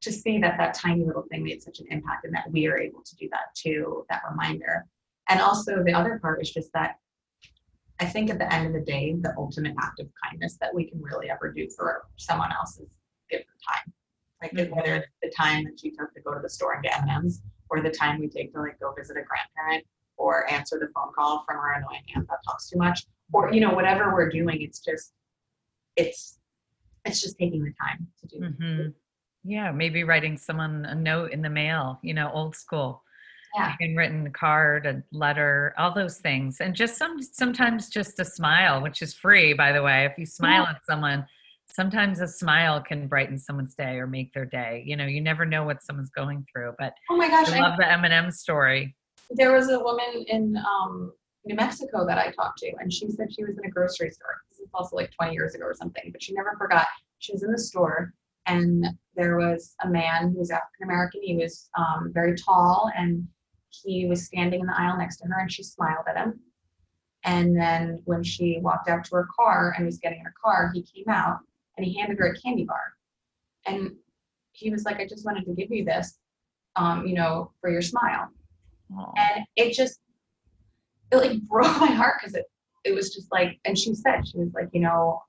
to 0.02 0.12
see 0.12 0.38
that 0.38 0.56
that 0.58 0.74
tiny 0.74 1.04
little 1.04 1.24
thing 1.30 1.44
made 1.44 1.62
such 1.62 1.80
an 1.80 1.86
impact, 1.90 2.24
and 2.24 2.34
that 2.34 2.50
we 2.50 2.66
are 2.66 2.78
able 2.78 3.02
to 3.02 3.16
do 3.16 3.28
that 3.30 3.54
too. 3.54 4.04
That 4.10 4.22
reminder, 4.30 4.86
and 5.30 5.40
also 5.40 5.82
the 5.82 5.92
other 5.92 6.18
part 6.18 6.42
is 6.42 6.50
just 6.50 6.72
that 6.74 6.96
I 8.00 8.06
think 8.06 8.30
at 8.30 8.38
the 8.38 8.52
end 8.52 8.66
of 8.66 8.72
the 8.72 8.80
day, 8.80 9.14
the 9.20 9.34
ultimate 9.36 9.74
act 9.80 10.00
of 10.00 10.08
kindness 10.24 10.56
that 10.60 10.74
we 10.74 10.84
can 10.84 11.02
really 11.02 11.30
ever 11.30 11.52
do 11.52 11.68
for 11.76 12.06
someone 12.16 12.50
else 12.52 12.78
is 12.78 12.88
give 13.30 13.40
them 13.40 13.46
time. 13.68 13.92
Like 14.42 14.52
mm-hmm. 14.52 14.74
whether 14.74 14.96
it's 14.96 15.06
the 15.22 15.30
time 15.30 15.64
that 15.64 15.82
you 15.82 15.90
took 15.90 16.12
to 16.14 16.20
go 16.20 16.34
to 16.34 16.40
the 16.40 16.48
store 16.48 16.74
and 16.74 16.82
get 16.82 16.98
M&Ms, 17.02 17.42
or 17.68 17.82
the 17.82 17.90
time 17.90 18.18
we 18.18 18.28
take 18.28 18.52
to 18.54 18.60
like 18.60 18.80
go 18.80 18.94
visit 18.96 19.16
a 19.18 19.22
grandparent, 19.22 19.86
or 20.16 20.50
answer 20.50 20.78
the 20.78 20.88
phone 20.94 21.12
call 21.14 21.44
from 21.46 21.58
our 21.58 21.74
annoying 21.74 22.02
aunt 22.14 22.26
that 22.28 22.38
talks 22.46 22.68
too 22.68 22.78
much 22.78 23.06
or 23.32 23.52
you 23.52 23.60
know 23.60 23.72
whatever 23.72 24.12
we're 24.12 24.28
doing 24.28 24.60
it's 24.60 24.80
just 24.80 25.12
it's 25.96 26.38
it's 27.04 27.20
just 27.20 27.38
taking 27.38 27.64
the 27.64 27.72
time 27.80 28.06
to 28.20 28.26
do 28.26 28.40
mm-hmm. 28.44 28.88
yeah 29.44 29.70
maybe 29.70 30.04
writing 30.04 30.36
someone 30.36 30.84
a 30.86 30.94
note 30.94 31.32
in 31.32 31.42
the 31.42 31.50
mail 31.50 31.98
you 32.02 32.14
know 32.14 32.30
old 32.32 32.54
school 32.54 33.02
yeah. 33.54 33.74
handwritten 33.80 34.30
card 34.32 34.86
a 34.86 35.02
letter 35.12 35.74
all 35.78 35.92
those 35.92 36.18
things 36.18 36.60
and 36.60 36.74
just 36.74 36.96
some 36.96 37.20
sometimes 37.22 37.88
just 37.88 38.18
a 38.20 38.24
smile 38.24 38.82
which 38.82 39.02
is 39.02 39.14
free 39.14 39.52
by 39.52 39.72
the 39.72 39.82
way 39.82 40.04
if 40.04 40.12
you 40.18 40.26
smile 40.26 40.62
yeah. 40.64 40.70
at 40.70 40.86
someone 40.86 41.26
sometimes 41.66 42.20
a 42.20 42.28
smile 42.28 42.80
can 42.80 43.06
brighten 43.06 43.38
someone's 43.38 43.74
day 43.74 43.96
or 43.96 44.06
make 44.06 44.32
their 44.32 44.44
day 44.44 44.82
you 44.86 44.96
know 44.96 45.06
you 45.06 45.20
never 45.20 45.44
know 45.44 45.64
what 45.64 45.82
someone's 45.82 46.10
going 46.10 46.44
through 46.52 46.72
but 46.78 46.94
oh 47.10 47.16
my 47.16 47.28
gosh 47.28 47.48
i 47.50 47.60
love 47.60 47.74
I, 47.74 47.84
the 47.84 47.92
m&m 47.92 48.30
story 48.30 48.94
there 49.30 49.52
was 49.52 49.70
a 49.70 49.78
woman 49.78 50.24
in 50.26 50.56
um, 50.56 51.12
New 51.44 51.54
Mexico 51.54 52.06
that 52.06 52.18
I 52.18 52.30
talked 52.32 52.58
to, 52.58 52.72
and 52.80 52.92
she 52.92 53.08
said 53.10 53.32
she 53.32 53.44
was 53.44 53.56
in 53.58 53.64
a 53.64 53.70
grocery 53.70 54.10
store. 54.10 54.36
This 54.50 54.60
is 54.60 54.68
also 54.74 54.96
like 54.96 55.10
20 55.12 55.32
years 55.32 55.54
ago 55.54 55.64
or 55.64 55.74
something, 55.74 56.10
but 56.12 56.22
she 56.22 56.34
never 56.34 56.54
forgot. 56.58 56.86
She 57.18 57.32
was 57.32 57.42
in 57.42 57.52
the 57.52 57.58
store, 57.58 58.12
and 58.46 58.86
there 59.14 59.36
was 59.38 59.74
a 59.82 59.88
man 59.88 60.32
who 60.32 60.38
was 60.38 60.50
African 60.50 60.84
American. 60.84 61.22
He 61.22 61.36
was 61.36 61.68
um, 61.78 62.10
very 62.12 62.34
tall, 62.36 62.90
and 62.96 63.26
he 63.70 64.06
was 64.06 64.26
standing 64.26 64.60
in 64.60 64.66
the 64.66 64.78
aisle 64.78 64.98
next 64.98 65.18
to 65.18 65.26
her, 65.28 65.40
and 65.40 65.50
she 65.50 65.62
smiled 65.62 66.04
at 66.08 66.16
him. 66.16 66.40
And 67.24 67.56
then 67.56 68.00
when 68.04 68.22
she 68.22 68.58
walked 68.62 68.88
out 68.88 69.04
to 69.04 69.16
her 69.16 69.28
car 69.38 69.74
and 69.76 69.86
was 69.86 69.98
getting 69.98 70.20
in 70.20 70.24
her 70.24 70.34
car, 70.42 70.70
he 70.74 70.82
came 70.82 71.08
out 71.08 71.38
and 71.76 71.86
he 71.86 71.98
handed 71.98 72.18
her 72.18 72.26
a 72.26 72.40
candy 72.40 72.64
bar. 72.64 72.94
And 73.66 73.92
he 74.52 74.70
was 74.70 74.84
like, 74.84 75.00
I 75.00 75.06
just 75.06 75.26
wanted 75.26 75.44
to 75.44 75.54
give 75.54 75.70
you 75.70 75.84
this, 75.84 76.18
um, 76.76 77.06
you 77.06 77.14
know, 77.14 77.52
for 77.60 77.70
your 77.70 77.82
smile. 77.82 78.28
Aww. 78.92 79.12
And 79.16 79.44
it 79.56 79.74
just, 79.74 80.00
it 81.12 81.16
like 81.16 81.40
broke 81.48 81.78
my 81.78 81.88
heart 81.90 82.14
because 82.20 82.34
it, 82.34 82.46
it 82.84 82.94
was 82.94 83.14
just 83.14 83.30
like, 83.30 83.58
and 83.66 83.78
she 83.78 83.94
said, 83.94 84.26
she 84.26 84.38
was 84.38 84.52
like, 84.54 84.68
you 84.72 84.80
know, 84.80 85.22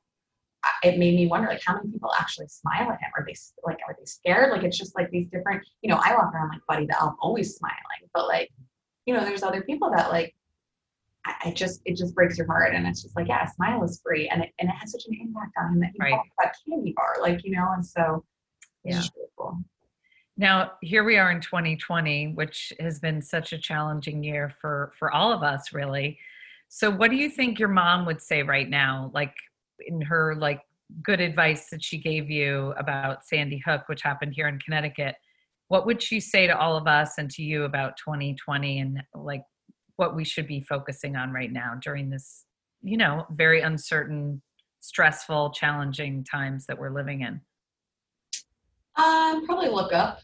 it 0.83 0.97
made 0.97 1.15
me 1.15 1.27
wonder 1.27 1.47
like 1.47 1.61
how 1.65 1.75
many 1.75 1.89
people 1.91 2.11
actually 2.19 2.47
smile 2.47 2.91
at 2.91 2.99
him 2.99 3.11
are 3.17 3.25
they 3.25 3.35
like 3.63 3.79
are 3.87 3.95
they 3.97 4.05
scared 4.05 4.51
like 4.51 4.63
it's 4.63 4.77
just 4.77 4.95
like 4.95 5.09
these 5.09 5.27
different 5.31 5.63
you 5.81 5.89
know 5.89 5.99
i 6.03 6.13
walk 6.13 6.33
around 6.33 6.49
like 6.49 6.61
buddy 6.67 6.85
the 6.85 6.99
elf 7.01 7.15
always 7.19 7.55
smiling 7.55 8.09
but 8.13 8.27
like 8.27 8.49
you 9.05 9.13
know 9.13 9.23
there's 9.23 9.43
other 9.43 9.61
people 9.63 9.89
that 9.89 10.09
like 10.09 10.35
I, 11.25 11.33
I 11.45 11.51
just 11.51 11.81
it 11.85 11.97
just 11.97 12.13
breaks 12.13 12.37
your 12.37 12.47
heart 12.47 12.73
and 12.75 12.85
it's 12.85 13.01
just 13.01 13.15
like 13.15 13.27
yeah 13.27 13.45
a 13.45 13.49
smile 13.49 13.83
is 13.83 14.01
free 14.03 14.29
and 14.29 14.43
it, 14.43 14.51
and 14.59 14.69
it 14.69 14.73
has 14.73 14.91
such 14.91 15.03
an 15.07 15.17
impact 15.19 15.53
on 15.59 15.73
him 15.73 15.79
that 15.79 15.91
he 15.93 15.99
right. 15.99 16.19
that 16.39 16.55
candy 16.67 16.93
bar 16.95 17.15
like 17.21 17.43
you 17.43 17.51
know 17.51 17.71
and 17.73 17.85
so 17.85 18.23
yeah. 18.83 19.01
Cool. 19.37 19.59
Now, 20.37 20.71
here 20.81 21.03
we 21.03 21.17
are 21.17 21.31
in 21.31 21.41
2020, 21.41 22.33
which 22.33 22.73
has 22.79 22.99
been 22.99 23.21
such 23.21 23.53
a 23.53 23.57
challenging 23.57 24.23
year 24.23 24.51
for 24.59 24.91
for 24.97 25.11
all 25.11 25.31
of 25.31 25.43
us 25.43 25.73
really. 25.73 26.17
So 26.67 26.89
what 26.89 27.11
do 27.11 27.17
you 27.17 27.29
think 27.29 27.59
your 27.59 27.69
mom 27.69 28.05
would 28.05 28.21
say 28.21 28.43
right 28.43 28.69
now 28.69 29.11
like 29.13 29.35
in 29.87 30.01
her 30.01 30.35
like 30.35 30.61
good 31.03 31.21
advice 31.21 31.69
that 31.69 31.83
she 31.83 31.97
gave 31.97 32.29
you 32.29 32.73
about 32.77 33.25
Sandy 33.25 33.61
Hook 33.65 33.83
which 33.87 34.01
happened 34.01 34.33
here 34.33 34.47
in 34.47 34.59
Connecticut? 34.59 35.15
What 35.67 35.85
would 35.85 36.01
she 36.01 36.19
say 36.19 36.47
to 36.47 36.57
all 36.57 36.75
of 36.75 36.87
us 36.87 37.17
and 37.17 37.29
to 37.31 37.43
you 37.43 37.63
about 37.63 37.97
2020 37.97 38.79
and 38.79 39.03
like 39.15 39.43
what 39.95 40.15
we 40.15 40.25
should 40.25 40.47
be 40.47 40.59
focusing 40.59 41.15
on 41.15 41.31
right 41.31 41.51
now 41.51 41.75
during 41.81 42.09
this, 42.09 42.45
you 42.81 42.97
know, 42.97 43.25
very 43.31 43.61
uncertain, 43.61 44.41
stressful, 44.81 45.51
challenging 45.51 46.23
times 46.23 46.65
that 46.65 46.77
we're 46.77 46.93
living 46.93 47.21
in? 47.21 47.39
Um, 48.97 49.45
probably 49.45 49.69
look 49.69 49.93
up. 49.93 50.19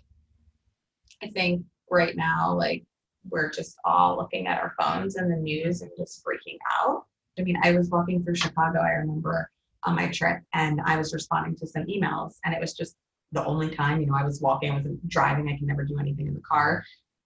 I 1.23 1.27
think 1.27 1.63
right 1.89 2.15
now, 2.15 2.53
like 2.53 2.83
we're 3.29 3.51
just 3.51 3.77
all 3.85 4.17
looking 4.17 4.47
at 4.47 4.59
our 4.59 4.73
phones 4.79 5.15
and 5.15 5.31
the 5.31 5.35
news 5.35 5.81
and 5.81 5.91
just 5.97 6.23
freaking 6.23 6.57
out. 6.81 7.05
I 7.39 7.43
mean, 7.43 7.57
I 7.63 7.71
was 7.71 7.89
walking 7.89 8.23
through 8.23 8.35
Chicago, 8.35 8.79
I 8.79 8.91
remember 8.91 9.49
on 9.83 9.95
my 9.95 10.07
trip, 10.09 10.41
and 10.53 10.81
I 10.85 10.97
was 10.97 11.13
responding 11.13 11.55
to 11.57 11.67
some 11.67 11.85
emails, 11.85 12.35
and 12.43 12.53
it 12.53 12.59
was 12.59 12.73
just 12.73 12.95
the 13.31 13.45
only 13.45 13.69
time, 13.69 13.99
you 14.01 14.07
know, 14.07 14.15
I 14.15 14.23
was 14.23 14.41
walking, 14.41 14.71
I 14.71 14.75
wasn't 14.75 15.07
driving, 15.07 15.49
I 15.49 15.57
can 15.57 15.67
never 15.67 15.83
do 15.83 15.99
anything 15.99 16.27
in 16.27 16.33
the 16.33 16.41
car. 16.41 16.83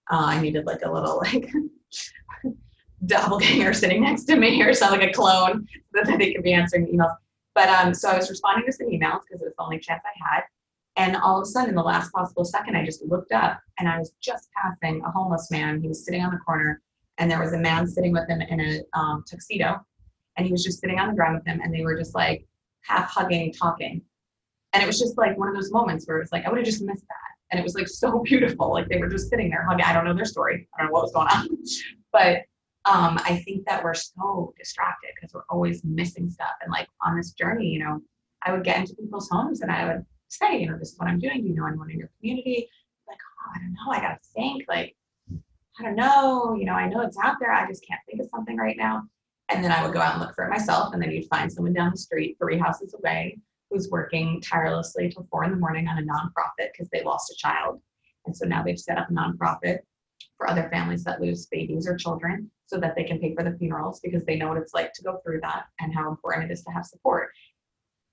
Uh, 0.10 0.26
I 0.26 0.41
needed 0.41 0.65
like 0.65 0.82
a 0.84 0.91
little 0.91 1.17
like 1.24 1.52
doppelganger 3.06 3.74
sitting 3.74 4.02
next 4.02 4.26
to 4.26 4.36
me 4.36 4.62
or 4.62 4.74
something, 4.74 5.00
like 5.00 5.10
a 5.10 5.13
clone, 5.13 5.67
that 5.93 6.06
they 6.17 6.34
could 6.34 6.43
be 6.43 6.54
answering 6.54 6.88
emails. 6.88 7.15
But 7.54 7.69
um, 7.69 7.93
so 7.93 8.10
I 8.10 8.17
was 8.17 8.30
responding 8.30 8.65
to 8.65 8.71
some 8.71 8.88
emails 8.88 9.21
because 9.28 9.41
it 9.41 9.45
was 9.45 9.54
the 9.58 9.63
only 9.63 9.80
chance 9.80 10.02
I 10.06 10.34
had. 10.34 10.43
And 10.97 11.15
all 11.15 11.38
of 11.38 11.43
a 11.43 11.45
sudden, 11.45 11.69
in 11.69 11.76
the 11.76 11.84
last 11.84 12.12
possible 12.12 12.43
second, 12.43 12.76
I 12.76 12.86
just 12.86 13.04
looked 13.04 13.32
up 13.32 13.60
and 13.80 13.88
I 13.88 13.97
was 13.97 14.13
just 14.21 14.50
passing 14.62 15.02
a 15.06 15.12
homeless 15.12 15.50
man. 15.50 15.82
He 15.82 15.88
was 15.88 16.06
sitting 16.06 16.21
on 16.21 16.32
the 16.32 16.38
corner, 16.38 16.82
and 17.17 17.30
there 17.30 17.39
was 17.39 17.54
a 17.54 17.58
man 17.58 17.88
sitting 17.88 18.12
with 18.12 18.28
him 18.28 18.41
in 18.41 18.60
a 18.60 18.82
um, 18.97 19.24
tuxedo, 19.30 19.86
and 20.38 20.46
he 20.46 20.52
was 20.52 20.63
just 20.63 20.80
sitting 20.80 21.00
on 21.00 21.10
the 21.10 21.15
ground 21.15 21.36
with 21.36 21.46
him, 21.46 21.62
and 21.62 21.74
they 21.74 21.84
were 21.84 21.98
just 21.98 22.15
like 22.15 22.46
half 22.82 23.10
hugging, 23.10 23.54
talking. 23.54 24.02
And 24.74 24.82
it 24.82 24.88
was 24.88 25.00
just 25.00 25.17
like 25.17 25.38
one 25.38 25.50
of 25.50 25.56
those 25.56 25.72
moments 25.72 26.08
where 26.08 26.17
it 26.17 26.22
was 26.22 26.32
like, 26.32 26.46
I 26.46 26.50
would 26.50 26.58
have 26.58 26.65
just 26.65 26.82
missed 26.82 27.06
that. 27.08 27.52
And 27.52 27.60
it 27.60 27.63
was 27.63 27.76
like 27.76 27.88
so 27.89 28.20
beautiful. 28.20 28.72
Like 28.72 28.88
they 28.88 28.98
were 28.98 29.10
just 29.10 29.30
sitting 29.30 29.50
there 29.50 29.65
hugging. 29.67 29.86
I 29.86 29.94
don't 29.94 30.06
know 30.06 30.13
their 30.13 30.26
story. 30.26 30.67
I 30.74 30.82
don't 30.82 30.88
know 30.88 30.94
what 30.94 31.04
was 31.04 31.13
going 31.13 31.28
on. 31.28 31.50
but 32.13 32.38
um, 32.86 33.20
I 33.26 33.44
think 33.46 33.65
that 33.67 33.84
we're 33.84 33.94
so 33.94 34.54
distracted 34.58 35.12
because 35.15 35.34
we're 35.34 35.44
always 35.50 35.84
missing 35.84 36.30
stuff. 36.30 36.54
And 36.62 36.72
like 36.72 36.88
on 37.06 37.15
this 37.15 37.32
journey, 37.32 37.67
you 37.67 37.80
know, 37.80 38.02
I 38.44 38.52
would 38.52 38.63
get 38.63 38.80
into 38.80 38.96
people's 38.96 39.30
homes 39.30 39.62
and 39.62 39.72
I 39.72 39.86
would 39.86 40.06
say, 40.30 40.60
you 40.60 40.70
know, 40.70 40.78
this 40.78 40.94
is 40.94 40.98
what 40.98 41.08
I'm 41.08 41.20
doing. 41.20 41.41
Do 41.41 41.50
you 41.50 41.56
know 41.56 41.67
anyone 41.67 41.91
in 41.91 42.00
your 42.00 42.10
community? 42.20 42.67
Like, 43.08 43.17
oh, 43.20 43.52
I 43.56 43.60
don't 43.60 43.74
know. 43.74 43.91
I 43.91 44.00
got 44.00 44.15
to 44.15 44.30
think. 44.34 44.63
Like, 44.67 44.96
I 45.80 45.84
don't 45.84 45.96
know. 45.96 46.56
You 46.56 46.65
know, 46.65 46.74
I 46.74 46.88
know 46.88 47.02
it's 47.02 47.17
out 47.22 47.36
there. 47.39 47.52
I 47.52 47.67
just 47.67 47.86
can't 47.88 48.02
think 48.08 48.22
of 48.22 48.28
something 48.32 48.58
right 48.58 48.78
now. 48.78 49.04
And 49.52 49.64
then 49.64 49.72
I 49.72 49.84
would 49.84 49.94
go 49.94 50.00
out 50.00 50.14
and 50.14 50.22
look 50.22 50.34
for 50.36 50.46
it 50.46 50.50
myself. 50.50 50.94
And 50.94 51.02
then 51.02 51.12
you'd 51.12 51.28
find 51.28 51.52
someone 51.52 51.74
down 51.74 51.92
the 51.92 51.98
street, 51.98 52.38
three 52.40 52.58
houses 52.58 52.94
away, 52.94 53.40
who's 53.70 53.90
working 53.90 54.42
tirelessly 54.42 55.10
till 55.10 55.28
four 55.30 55.44
in 55.44 55.52
the 55.52 55.58
morning 55.58 55.88
on 55.88 55.98
a 55.98 56.02
nonprofit 56.02 56.70
because 56.72 56.90
they 56.90 57.04
lost 57.04 57.32
a 57.32 57.36
child. 57.36 57.82
And 58.26 58.36
so 58.36 58.46
now 58.46 58.64
they've 58.64 58.80
set 58.80 58.98
up 58.98 59.10
a 59.10 59.14
nonprofit 59.14 59.80
for 60.38 60.50
other 60.50 60.70
families 60.72 61.04
that 61.04 61.22
lose 61.22 61.48
babies 61.48 61.88
or 61.88 61.96
children 61.96 62.50
so 62.66 62.80
that 62.80 62.96
they 62.96 63.04
can 63.04 63.20
pay 63.20 63.34
for 63.36 63.44
the 63.44 63.58
funerals 63.58 64.00
because 64.02 64.24
they 64.26 64.36
know 64.36 64.48
what 64.48 64.58
it's 64.58 64.74
like 64.74 64.94
to 64.94 65.04
go 65.04 65.20
through 65.24 65.42
that 65.42 65.66
and 65.80 65.94
how 65.94 66.10
important 66.10 66.50
it 66.50 66.54
is 66.54 66.64
to 66.64 66.72
have 66.72 66.86
support 66.86 67.32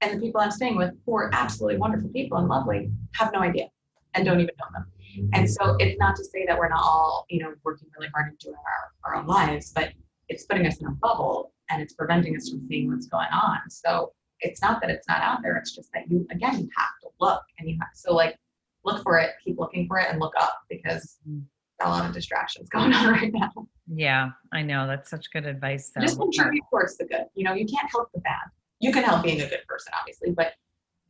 and 0.01 0.17
the 0.17 0.25
people 0.25 0.41
I'm 0.41 0.51
staying 0.51 0.77
with, 0.77 0.93
who 1.07 1.17
are 1.17 1.31
absolutely 1.33 1.79
wonderful 1.79 2.09
people 2.11 2.39
and 2.39 2.49
lovely, 2.49 2.91
have 3.15 3.33
no 3.33 3.41
idea 3.41 3.67
and 4.15 4.25
don't 4.25 4.41
even 4.41 4.55
know 4.59 4.67
them. 4.73 5.31
And 5.35 5.51
so 5.51 5.77
it's 5.79 5.99
not 5.99 6.17
to 6.17 6.25
say 6.25 6.45
that 6.47 6.57
we're 6.57 6.69
not 6.69 6.83
all, 6.83 7.27
you 7.29 7.43
know, 7.43 7.53
working 7.65 7.89
really 7.97 8.11
hard 8.15 8.29
and 8.29 8.39
doing 8.39 8.55
our, 8.55 9.13
our 9.13 9.21
own 9.21 9.27
lives, 9.27 9.73
but 9.75 9.93
it's 10.29 10.45
putting 10.45 10.67
us 10.67 10.79
in 10.79 10.87
a 10.87 10.91
bubble 10.91 11.53
and 11.71 11.83
it's 11.83 11.95
preventing 11.95 12.37
us 12.37 12.49
from 12.49 12.67
seeing 12.69 12.91
what's 12.91 13.07
going 13.07 13.29
on. 13.33 13.59
So 13.69 14.13
it's 14.41 14.63
not 14.63 14.81
that 14.81 14.91
it's 14.91 15.09
not 15.09 15.21
out 15.21 15.39
there, 15.43 15.57
it's 15.57 15.75
just 15.75 15.91
that 15.93 16.11
you 16.11 16.27
again 16.31 16.59
you 16.59 16.69
have 16.77 16.99
to 17.03 17.09
look 17.21 17.43
and 17.59 17.69
you 17.69 17.77
have 17.81 17.91
so 17.95 18.15
like 18.15 18.37
look 18.85 19.03
for 19.03 19.19
it, 19.19 19.31
keep 19.45 19.59
looking 19.59 19.87
for 19.87 19.99
it 19.99 20.09
and 20.11 20.21
look 20.21 20.35
up 20.39 20.61
because 20.71 21.17
mm. 21.29 21.43
a 21.83 21.89
lot 21.89 22.07
of 22.07 22.15
distractions 22.15 22.69
going 22.69 22.93
on 22.95 23.13
right 23.13 23.33
now. 23.33 23.53
Yeah, 23.93 24.31
I 24.53 24.63
know. 24.63 24.87
That's 24.87 25.11
such 25.11 25.31
good 25.33 25.47
advice. 25.47 25.91
Though. 25.95 26.03
Just 26.03 26.19
contribute 26.19 26.65
towards 26.71 26.97
the 26.97 27.07
good. 27.07 27.25
You 27.35 27.45
know, 27.45 27.55
you 27.55 27.67
can't 27.67 27.91
help 27.91 28.11
the 28.13 28.21
bad 28.21 28.51
you 28.81 28.93
can 28.93 29.05
help 29.05 29.23
being 29.23 29.41
a 29.41 29.49
good 29.49 29.67
person, 29.67 29.93
obviously, 29.99 30.31
but 30.31 30.53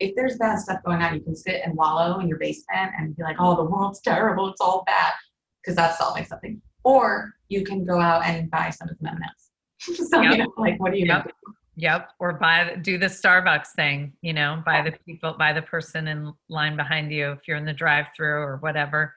if 0.00 0.14
there's 0.14 0.36
bad 0.36 0.58
stuff 0.58 0.82
going 0.84 1.02
on, 1.02 1.14
you 1.14 1.20
can 1.20 1.36
sit 1.36 1.60
and 1.64 1.74
wallow 1.74 2.20
in 2.20 2.28
your 2.28 2.38
basement 2.38 2.92
and 2.98 3.16
be 3.16 3.22
like, 3.22 3.36
oh, 3.38 3.56
the 3.56 3.64
world's 3.64 4.00
terrible, 4.00 4.48
it's 4.48 4.60
all 4.60 4.84
bad, 4.86 5.12
because 5.60 5.76
that's 5.76 5.98
solving 5.98 6.24
something. 6.24 6.60
Or 6.84 7.34
you 7.48 7.64
can 7.64 7.84
go 7.84 8.00
out 8.00 8.24
and 8.24 8.50
buy 8.50 8.70
some 8.70 8.88
of 8.88 8.98
the 9.00 9.08
M&Ms. 9.10 10.08
so, 10.10 10.20
Yep. 10.20 10.32
you 10.32 10.38
know, 10.38 10.52
like, 10.56 10.78
what 10.80 10.92
do 10.92 10.98
you 10.98 11.06
Yep. 11.06 11.24
do? 11.24 11.30
Yep. 11.76 12.10
Or 12.18 12.32
buy 12.34 12.74
do 12.82 12.98
the 12.98 13.06
Starbucks 13.06 13.68
thing, 13.76 14.12
you 14.20 14.32
know, 14.32 14.62
buy 14.66 14.82
the 14.82 14.92
people, 15.06 15.34
buy 15.38 15.52
the 15.52 15.62
person 15.62 16.08
in 16.08 16.32
line 16.48 16.76
behind 16.76 17.12
you 17.12 17.30
if 17.32 17.46
you're 17.46 17.56
in 17.56 17.64
the 17.64 17.72
drive-through 17.72 18.42
or 18.42 18.56
whatever. 18.56 19.14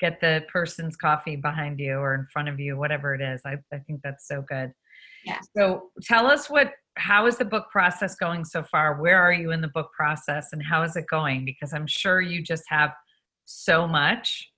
Get 0.00 0.20
the 0.20 0.44
person's 0.50 0.96
coffee 0.96 1.36
behind 1.36 1.78
you 1.80 1.96
or 1.98 2.14
in 2.14 2.26
front 2.32 2.48
of 2.48 2.58
you, 2.58 2.78
whatever 2.78 3.14
it 3.14 3.20
is. 3.20 3.42
I, 3.44 3.56
I 3.72 3.78
think 3.80 4.00
that's 4.02 4.26
so 4.26 4.42
good. 4.48 4.72
Yeah. 5.24 5.38
So 5.56 5.90
tell 6.02 6.26
us 6.26 6.48
what 6.48 6.72
how 6.96 7.26
is 7.26 7.36
the 7.36 7.44
book 7.44 7.66
process 7.70 8.14
going 8.16 8.44
so 8.44 8.62
far? 8.62 9.00
Where 9.00 9.20
are 9.22 9.32
you 9.32 9.52
in 9.52 9.60
the 9.60 9.68
book 9.68 9.92
process 9.92 10.48
and 10.52 10.62
how 10.62 10.82
is 10.82 10.96
it 10.96 11.06
going? 11.08 11.44
Because 11.44 11.72
I'm 11.72 11.86
sure 11.86 12.20
you 12.20 12.42
just 12.42 12.64
have 12.68 12.90
so 13.44 13.86
much. 13.86 14.50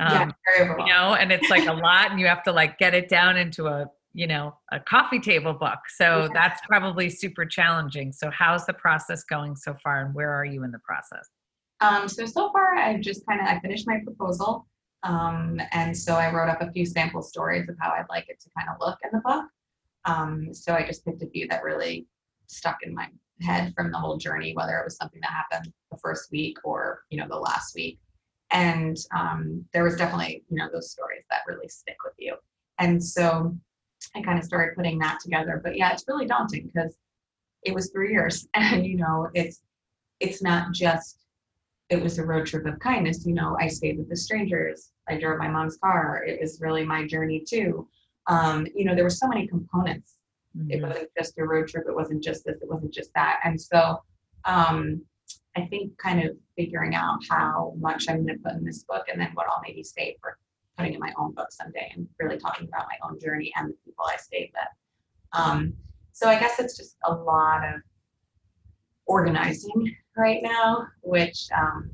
Yeah, 0.00 0.22
Um, 0.22 0.34
very 0.56 0.68
you 0.86 0.92
know, 0.92 1.14
and 1.14 1.32
it's 1.32 1.50
like 1.50 1.66
a 1.66 1.72
lot 1.72 2.10
and 2.10 2.20
you 2.20 2.26
have 2.26 2.42
to 2.44 2.52
like 2.52 2.78
get 2.78 2.94
it 2.94 3.08
down 3.08 3.36
into 3.36 3.66
a 3.66 3.86
you 4.14 4.26
know 4.26 4.56
a 4.72 4.80
coffee 4.80 5.20
table 5.20 5.52
book 5.52 5.78
so 5.94 6.22
Yeah. 6.22 6.28
that's 6.32 6.60
probably 6.66 7.10
super 7.10 7.44
challenging 7.44 8.10
so 8.10 8.30
how's 8.30 8.64
the 8.64 8.72
process 8.72 9.22
going 9.24 9.54
so 9.54 9.74
far 9.84 10.00
and 10.06 10.14
where 10.14 10.30
are 10.32 10.44
you 10.46 10.64
in 10.64 10.70
the 10.70 10.78
process 10.78 11.28
Um, 11.80 12.08
so 12.08 12.24
so 12.26 12.50
far, 12.50 12.74
I've 12.76 13.00
just 13.00 13.24
kind 13.26 13.40
of 13.40 13.46
I 13.46 13.60
finished 13.60 13.86
my 13.86 13.98
proposal, 14.02 14.66
um, 15.04 15.60
and 15.72 15.96
so 15.96 16.14
I 16.14 16.32
wrote 16.32 16.48
up 16.48 16.60
a 16.62 16.72
few 16.72 16.84
sample 16.86 17.22
stories 17.22 17.68
of 17.68 17.76
how 17.78 17.90
I'd 17.92 18.06
like 18.08 18.28
it 18.28 18.40
to 18.40 18.48
kind 18.58 18.68
of 18.70 18.76
look 18.84 18.98
in 19.04 19.10
the 19.12 19.20
book. 19.24 19.44
Um, 20.04 20.52
so 20.54 20.74
I 20.74 20.84
just 20.84 21.04
picked 21.04 21.22
a 21.22 21.28
few 21.28 21.46
that 21.48 21.62
really 21.62 22.06
stuck 22.46 22.78
in 22.82 22.94
my 22.94 23.08
head 23.42 23.72
from 23.76 23.92
the 23.92 23.98
whole 23.98 24.16
journey, 24.16 24.54
whether 24.54 24.76
it 24.78 24.84
was 24.84 24.96
something 24.96 25.20
that 25.20 25.30
happened 25.30 25.72
the 25.92 25.98
first 25.98 26.32
week 26.32 26.56
or 26.64 27.02
you 27.10 27.18
know 27.20 27.28
the 27.28 27.36
last 27.36 27.74
week. 27.76 28.00
And 28.50 28.96
um, 29.14 29.64
there 29.72 29.84
was 29.84 29.96
definitely 29.96 30.42
you 30.48 30.56
know 30.56 30.68
those 30.72 30.90
stories 30.90 31.24
that 31.30 31.42
really 31.46 31.68
stick 31.68 31.96
with 32.04 32.14
you. 32.18 32.36
And 32.78 33.02
so 33.02 33.56
I 34.14 34.22
kind 34.22 34.38
of 34.38 34.44
started 34.44 34.74
putting 34.76 34.98
that 35.00 35.18
together. 35.20 35.60
But 35.62 35.76
yeah, 35.76 35.92
it's 35.92 36.04
really 36.08 36.26
daunting 36.26 36.70
because 36.72 36.96
it 37.62 37.74
was 37.74 37.90
three 37.90 38.12
years, 38.12 38.46
and 38.54 38.86
you 38.86 38.96
know 38.96 39.28
it's 39.34 39.62
it's 40.20 40.42
not 40.42 40.72
just 40.72 41.24
it 41.90 42.02
was 42.02 42.18
a 42.18 42.24
road 42.24 42.46
trip 42.46 42.66
of 42.66 42.78
kindness. 42.80 43.26
You 43.26 43.34
know, 43.34 43.56
I 43.60 43.68
stayed 43.68 43.98
with 43.98 44.08
the 44.08 44.16
strangers. 44.16 44.92
I 45.08 45.18
drove 45.18 45.38
my 45.38 45.48
mom's 45.48 45.78
car. 45.78 46.22
It 46.26 46.40
was 46.40 46.60
really 46.60 46.84
my 46.84 47.06
journey 47.06 47.42
too. 47.48 47.88
Um, 48.26 48.66
you 48.74 48.84
know, 48.84 48.94
there 48.94 49.04
were 49.04 49.10
so 49.10 49.26
many 49.26 49.46
components. 49.46 50.16
It 50.68 50.80
Mhm. 50.80 50.88
wasn't 50.88 51.10
just 51.16 51.38
a 51.38 51.44
road 51.44 51.68
trip. 51.68 51.86
It 51.88 51.94
wasn't 51.94 52.22
just 52.22 52.44
this. 52.44 52.60
It 52.60 52.68
wasn't 52.68 52.92
just 52.92 53.12
that. 53.14 53.40
And 53.44 53.58
so, 53.60 54.02
um, 54.44 55.02
I 55.58 55.66
think 55.66 55.98
kind 55.98 56.22
of 56.22 56.36
figuring 56.56 56.94
out 56.94 57.18
how 57.28 57.74
much 57.78 58.08
I'm 58.08 58.24
going 58.24 58.38
to 58.38 58.42
put 58.42 58.52
in 58.52 58.64
this 58.64 58.84
book, 58.84 59.06
and 59.10 59.20
then 59.20 59.30
what 59.34 59.46
I'll 59.48 59.60
maybe 59.66 59.82
save 59.82 60.14
for 60.20 60.38
putting 60.76 60.94
in 60.94 61.00
my 61.00 61.12
own 61.18 61.32
book 61.32 61.48
someday, 61.50 61.90
and 61.94 62.06
really 62.20 62.38
talking 62.38 62.68
about 62.68 62.86
my 62.86 63.08
own 63.08 63.18
journey 63.20 63.52
and 63.56 63.70
the 63.70 63.74
people 63.84 64.04
I 64.06 64.16
stayed 64.16 64.52
with. 64.54 65.40
Um, 65.40 65.74
so 66.12 66.28
I 66.28 66.38
guess 66.38 66.60
it's 66.60 66.76
just 66.76 66.96
a 67.04 67.12
lot 67.12 67.64
of 67.64 67.80
organizing 69.06 69.96
right 70.16 70.40
now, 70.42 70.86
which 71.02 71.48
um, 71.56 71.90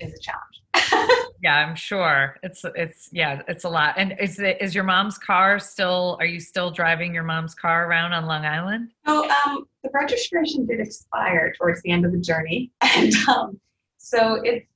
is 0.00 0.12
a 0.12 0.18
challenge. 0.18 1.20
yeah 1.44 1.58
i'm 1.58 1.76
sure 1.76 2.36
it's 2.42 2.64
it's 2.74 3.08
yeah 3.12 3.42
it's 3.46 3.64
a 3.64 3.68
lot 3.68 3.94
and 3.96 4.14
is 4.18 4.40
it 4.40 4.56
is 4.60 4.74
your 4.74 4.82
mom's 4.82 5.18
car 5.18 5.58
still 5.60 6.16
are 6.18 6.26
you 6.26 6.40
still 6.40 6.70
driving 6.70 7.14
your 7.14 7.22
mom's 7.22 7.54
car 7.54 7.86
around 7.86 8.12
on 8.12 8.26
long 8.26 8.44
island 8.44 8.90
So 9.06 9.28
um, 9.30 9.66
the 9.82 9.90
registration 9.92 10.66
did 10.66 10.80
expire 10.80 11.52
towards 11.58 11.82
the 11.82 11.90
end 11.90 12.04
of 12.04 12.12
the 12.12 12.18
journey, 12.18 12.72
and 12.96 13.12
um, 13.28 13.60
so 13.98 14.40
it's 14.42 14.66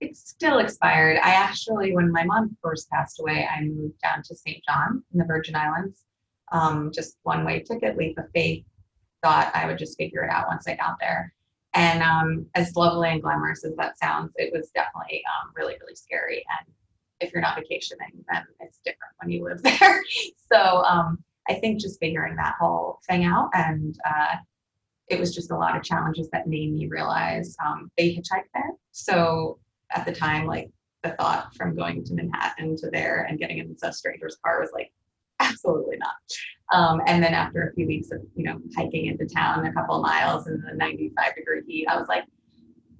it's 0.00 0.30
still 0.30 0.58
expired. 0.58 1.16
I 1.16 1.30
actually, 1.30 1.92
when 1.92 2.12
my 2.12 2.22
mom 2.22 2.56
first 2.62 2.88
passed 2.88 3.18
away, 3.18 3.48
I 3.50 3.62
moved 3.62 4.00
down 4.00 4.22
to 4.22 4.36
St. 4.36 4.62
John 4.64 5.02
in 5.12 5.18
the 5.18 5.24
Virgin 5.24 5.56
Islands. 5.56 6.04
Um, 6.52 6.92
just 6.94 7.16
one 7.24 7.44
way 7.44 7.60
ticket, 7.60 7.96
leap 7.96 8.16
of 8.16 8.26
faith. 8.32 8.64
Thought 9.24 9.50
I 9.54 9.66
would 9.66 9.78
just 9.78 9.98
figure 9.98 10.22
it 10.22 10.30
out 10.30 10.46
once 10.46 10.68
I 10.68 10.76
got 10.76 10.98
there. 11.00 11.34
And 11.74 12.02
um, 12.02 12.46
as 12.54 12.74
lovely 12.76 13.10
and 13.10 13.22
glamorous 13.22 13.64
as 13.64 13.76
that 13.76 13.98
sounds, 13.98 14.32
it 14.36 14.52
was 14.52 14.70
definitely 14.74 15.22
um, 15.26 15.52
really, 15.54 15.76
really 15.80 15.94
scary. 15.94 16.44
And 16.58 16.74
if 17.20 17.32
you're 17.32 17.42
not 17.42 17.56
vacationing, 17.56 18.24
then 18.30 18.44
it's 18.60 18.78
different 18.84 19.12
when 19.20 19.30
you 19.30 19.44
live 19.44 19.62
there. 19.80 20.02
so 20.50 20.82
um, 20.84 21.22
I 21.48 21.54
think 21.54 21.80
just 21.80 22.00
figuring 22.00 22.36
that 22.36 22.54
whole 22.58 23.00
thing 23.08 23.24
out 23.24 23.50
and 23.54 23.98
uh, 24.06 24.36
it 25.08 25.18
was 25.18 25.34
just 25.34 25.50
a 25.50 25.56
lot 25.56 25.76
of 25.76 25.82
challenges 25.82 26.28
that 26.30 26.46
made 26.46 26.72
me 26.72 26.86
realize 26.86 27.56
um, 27.64 27.90
they 27.96 28.10
hitchhiked 28.10 28.50
there. 28.54 28.72
So 28.92 29.58
at 29.94 30.04
the 30.04 30.12
time, 30.12 30.46
like 30.46 30.70
the 31.02 31.10
thought 31.10 31.54
from 31.54 31.76
going 31.76 32.04
to 32.04 32.14
Manhattan 32.14 32.76
to 32.76 32.90
there 32.90 33.26
and 33.28 33.38
getting 33.38 33.58
in 33.58 33.74
a 33.82 33.92
stranger's 33.92 34.36
car 34.44 34.60
was 34.60 34.70
like, 34.74 34.92
absolutely 35.40 35.96
not. 35.96 36.14
Um, 36.72 37.00
and 37.06 37.22
then 37.22 37.34
after 37.34 37.68
a 37.68 37.72
few 37.74 37.86
weeks 37.86 38.10
of, 38.10 38.20
you 38.34 38.44
know, 38.44 38.58
hiking 38.76 39.06
into 39.06 39.26
town 39.26 39.64
a 39.64 39.72
couple 39.72 39.96
of 39.96 40.02
miles 40.02 40.46
in 40.48 40.60
the 40.60 40.74
95 40.74 41.34
degree 41.34 41.62
heat, 41.66 41.86
I 41.86 41.98
was 41.98 42.08
like, 42.08 42.24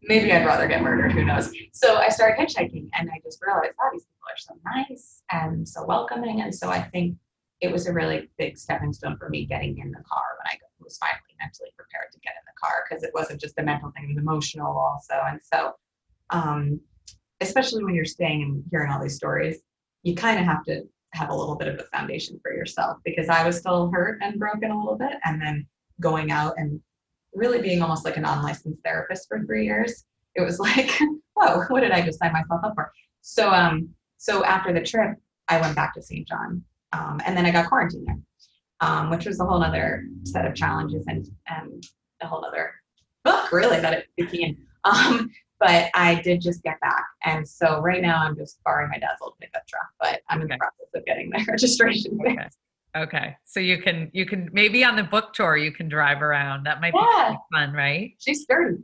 maybe 0.02 0.32
I'd 0.32 0.46
rather 0.46 0.66
get 0.66 0.82
murdered. 0.82 1.12
Who 1.12 1.24
knows? 1.24 1.52
So 1.72 1.96
I 1.96 2.08
started 2.08 2.38
hitchhiking 2.38 2.88
and 2.98 3.10
I 3.10 3.20
just 3.22 3.38
realized, 3.44 3.74
wow, 3.78 3.90
these 3.92 4.04
people 4.04 4.28
are 4.28 4.38
so 4.38 4.54
nice 4.64 5.22
and 5.30 5.68
so 5.68 5.84
welcoming. 5.84 6.40
And 6.40 6.54
so 6.54 6.70
I 6.70 6.82
think 6.82 7.16
it 7.60 7.70
was 7.70 7.86
a 7.86 7.92
really 7.92 8.30
big 8.38 8.56
stepping 8.56 8.92
stone 8.92 9.16
for 9.18 9.28
me 9.28 9.44
getting 9.44 9.78
in 9.78 9.90
the 9.90 10.02
car 10.08 10.24
when 10.38 10.46
I 10.46 10.58
was 10.80 10.96
finally 10.98 11.20
mentally 11.40 11.70
prepared 11.76 12.10
to 12.12 12.18
get 12.20 12.34
in 12.38 12.44
the 12.46 12.58
car 12.60 12.84
because 12.88 13.02
it 13.02 13.10
wasn't 13.12 13.40
just 13.40 13.56
the 13.56 13.62
mental 13.62 13.90
thing, 13.90 14.04
it 14.04 14.08
was 14.08 14.16
emotional 14.16 14.78
also. 14.78 15.14
And 15.26 15.40
so, 15.42 15.72
um, 16.30 16.80
especially 17.40 17.84
when 17.84 17.94
you're 17.94 18.04
staying 18.04 18.42
and 18.42 18.64
hearing 18.70 18.90
all 18.90 19.02
these 19.02 19.16
stories, 19.16 19.60
you 20.02 20.14
kind 20.14 20.38
of 20.38 20.46
have 20.46 20.64
to 20.64 20.82
have 21.14 21.30
a 21.30 21.34
little 21.34 21.56
bit 21.56 21.68
of 21.68 21.80
a 21.80 21.84
foundation 21.84 22.38
for 22.42 22.52
yourself 22.52 22.98
because 23.04 23.28
I 23.28 23.46
was 23.46 23.58
still 23.58 23.90
hurt 23.90 24.18
and 24.22 24.38
broken 24.38 24.70
a 24.70 24.78
little 24.78 24.96
bit. 24.96 25.14
And 25.24 25.40
then 25.40 25.66
going 26.00 26.30
out 26.30 26.54
and 26.56 26.80
really 27.34 27.60
being 27.60 27.82
almost 27.82 28.04
like 28.04 28.16
an 28.16 28.24
unlicensed 28.24 28.82
therapist 28.84 29.28
for 29.28 29.44
three 29.44 29.64
years, 29.64 30.04
it 30.34 30.42
was 30.42 30.58
like, 30.60 30.90
whoa, 31.34 31.64
what 31.68 31.80
did 31.80 31.92
I 31.92 32.02
just 32.02 32.18
sign 32.18 32.32
myself 32.32 32.60
up 32.64 32.74
for? 32.74 32.92
So, 33.22 33.50
um, 33.50 33.88
so 34.18 34.44
after 34.44 34.72
the 34.72 34.82
trip, 34.82 35.16
I 35.48 35.60
went 35.60 35.76
back 35.76 35.94
to 35.94 36.02
St. 36.02 36.26
John 36.28 36.62
um, 36.92 37.20
and 37.24 37.36
then 37.36 37.46
I 37.46 37.50
got 37.50 37.68
quarantined 37.68 38.06
there, 38.06 38.18
um, 38.80 39.10
which 39.10 39.26
was 39.26 39.40
a 39.40 39.44
whole 39.44 39.62
other 39.62 40.04
set 40.24 40.46
of 40.46 40.54
challenges 40.54 41.04
and, 41.08 41.26
and 41.48 41.82
a 42.20 42.26
whole 42.26 42.44
other 42.44 42.74
book 43.24 43.52
really 43.52 43.80
that 43.80 43.92
it 43.92 44.06
became. 44.16 44.56
Um, 44.84 45.30
but 45.60 45.90
I 45.94 46.20
did 46.22 46.40
just 46.40 46.62
get 46.62 46.80
back. 46.80 47.04
And 47.24 47.46
so 47.48 47.80
right 47.80 48.00
now 48.02 48.22
I'm 48.22 48.36
just 48.36 48.62
borrowing 48.64 48.90
my 48.90 48.98
dad's 48.98 49.20
old 49.22 49.34
pickup 49.40 49.66
truck, 49.66 49.88
but 50.00 50.20
I'm 50.28 50.40
in 50.42 50.48
the 50.48 50.56
process 50.56 50.88
of 50.94 51.04
getting 51.04 51.30
my 51.30 51.44
registration. 51.48 52.18
okay. 52.26 52.48
okay. 52.96 53.36
So 53.44 53.60
you 53.60 53.78
can 53.82 54.10
you 54.12 54.24
can 54.26 54.48
maybe 54.52 54.84
on 54.84 54.96
the 54.96 55.02
book 55.04 55.32
tour 55.34 55.56
you 55.56 55.72
can 55.72 55.88
drive 55.88 56.22
around. 56.22 56.64
That 56.64 56.80
might 56.80 56.92
be 56.92 56.98
Yeah. 57.00 57.24
really 57.24 57.38
fun 57.52 57.72
right? 57.72 58.14
She's 58.18 58.42
sturdy. 58.42 58.78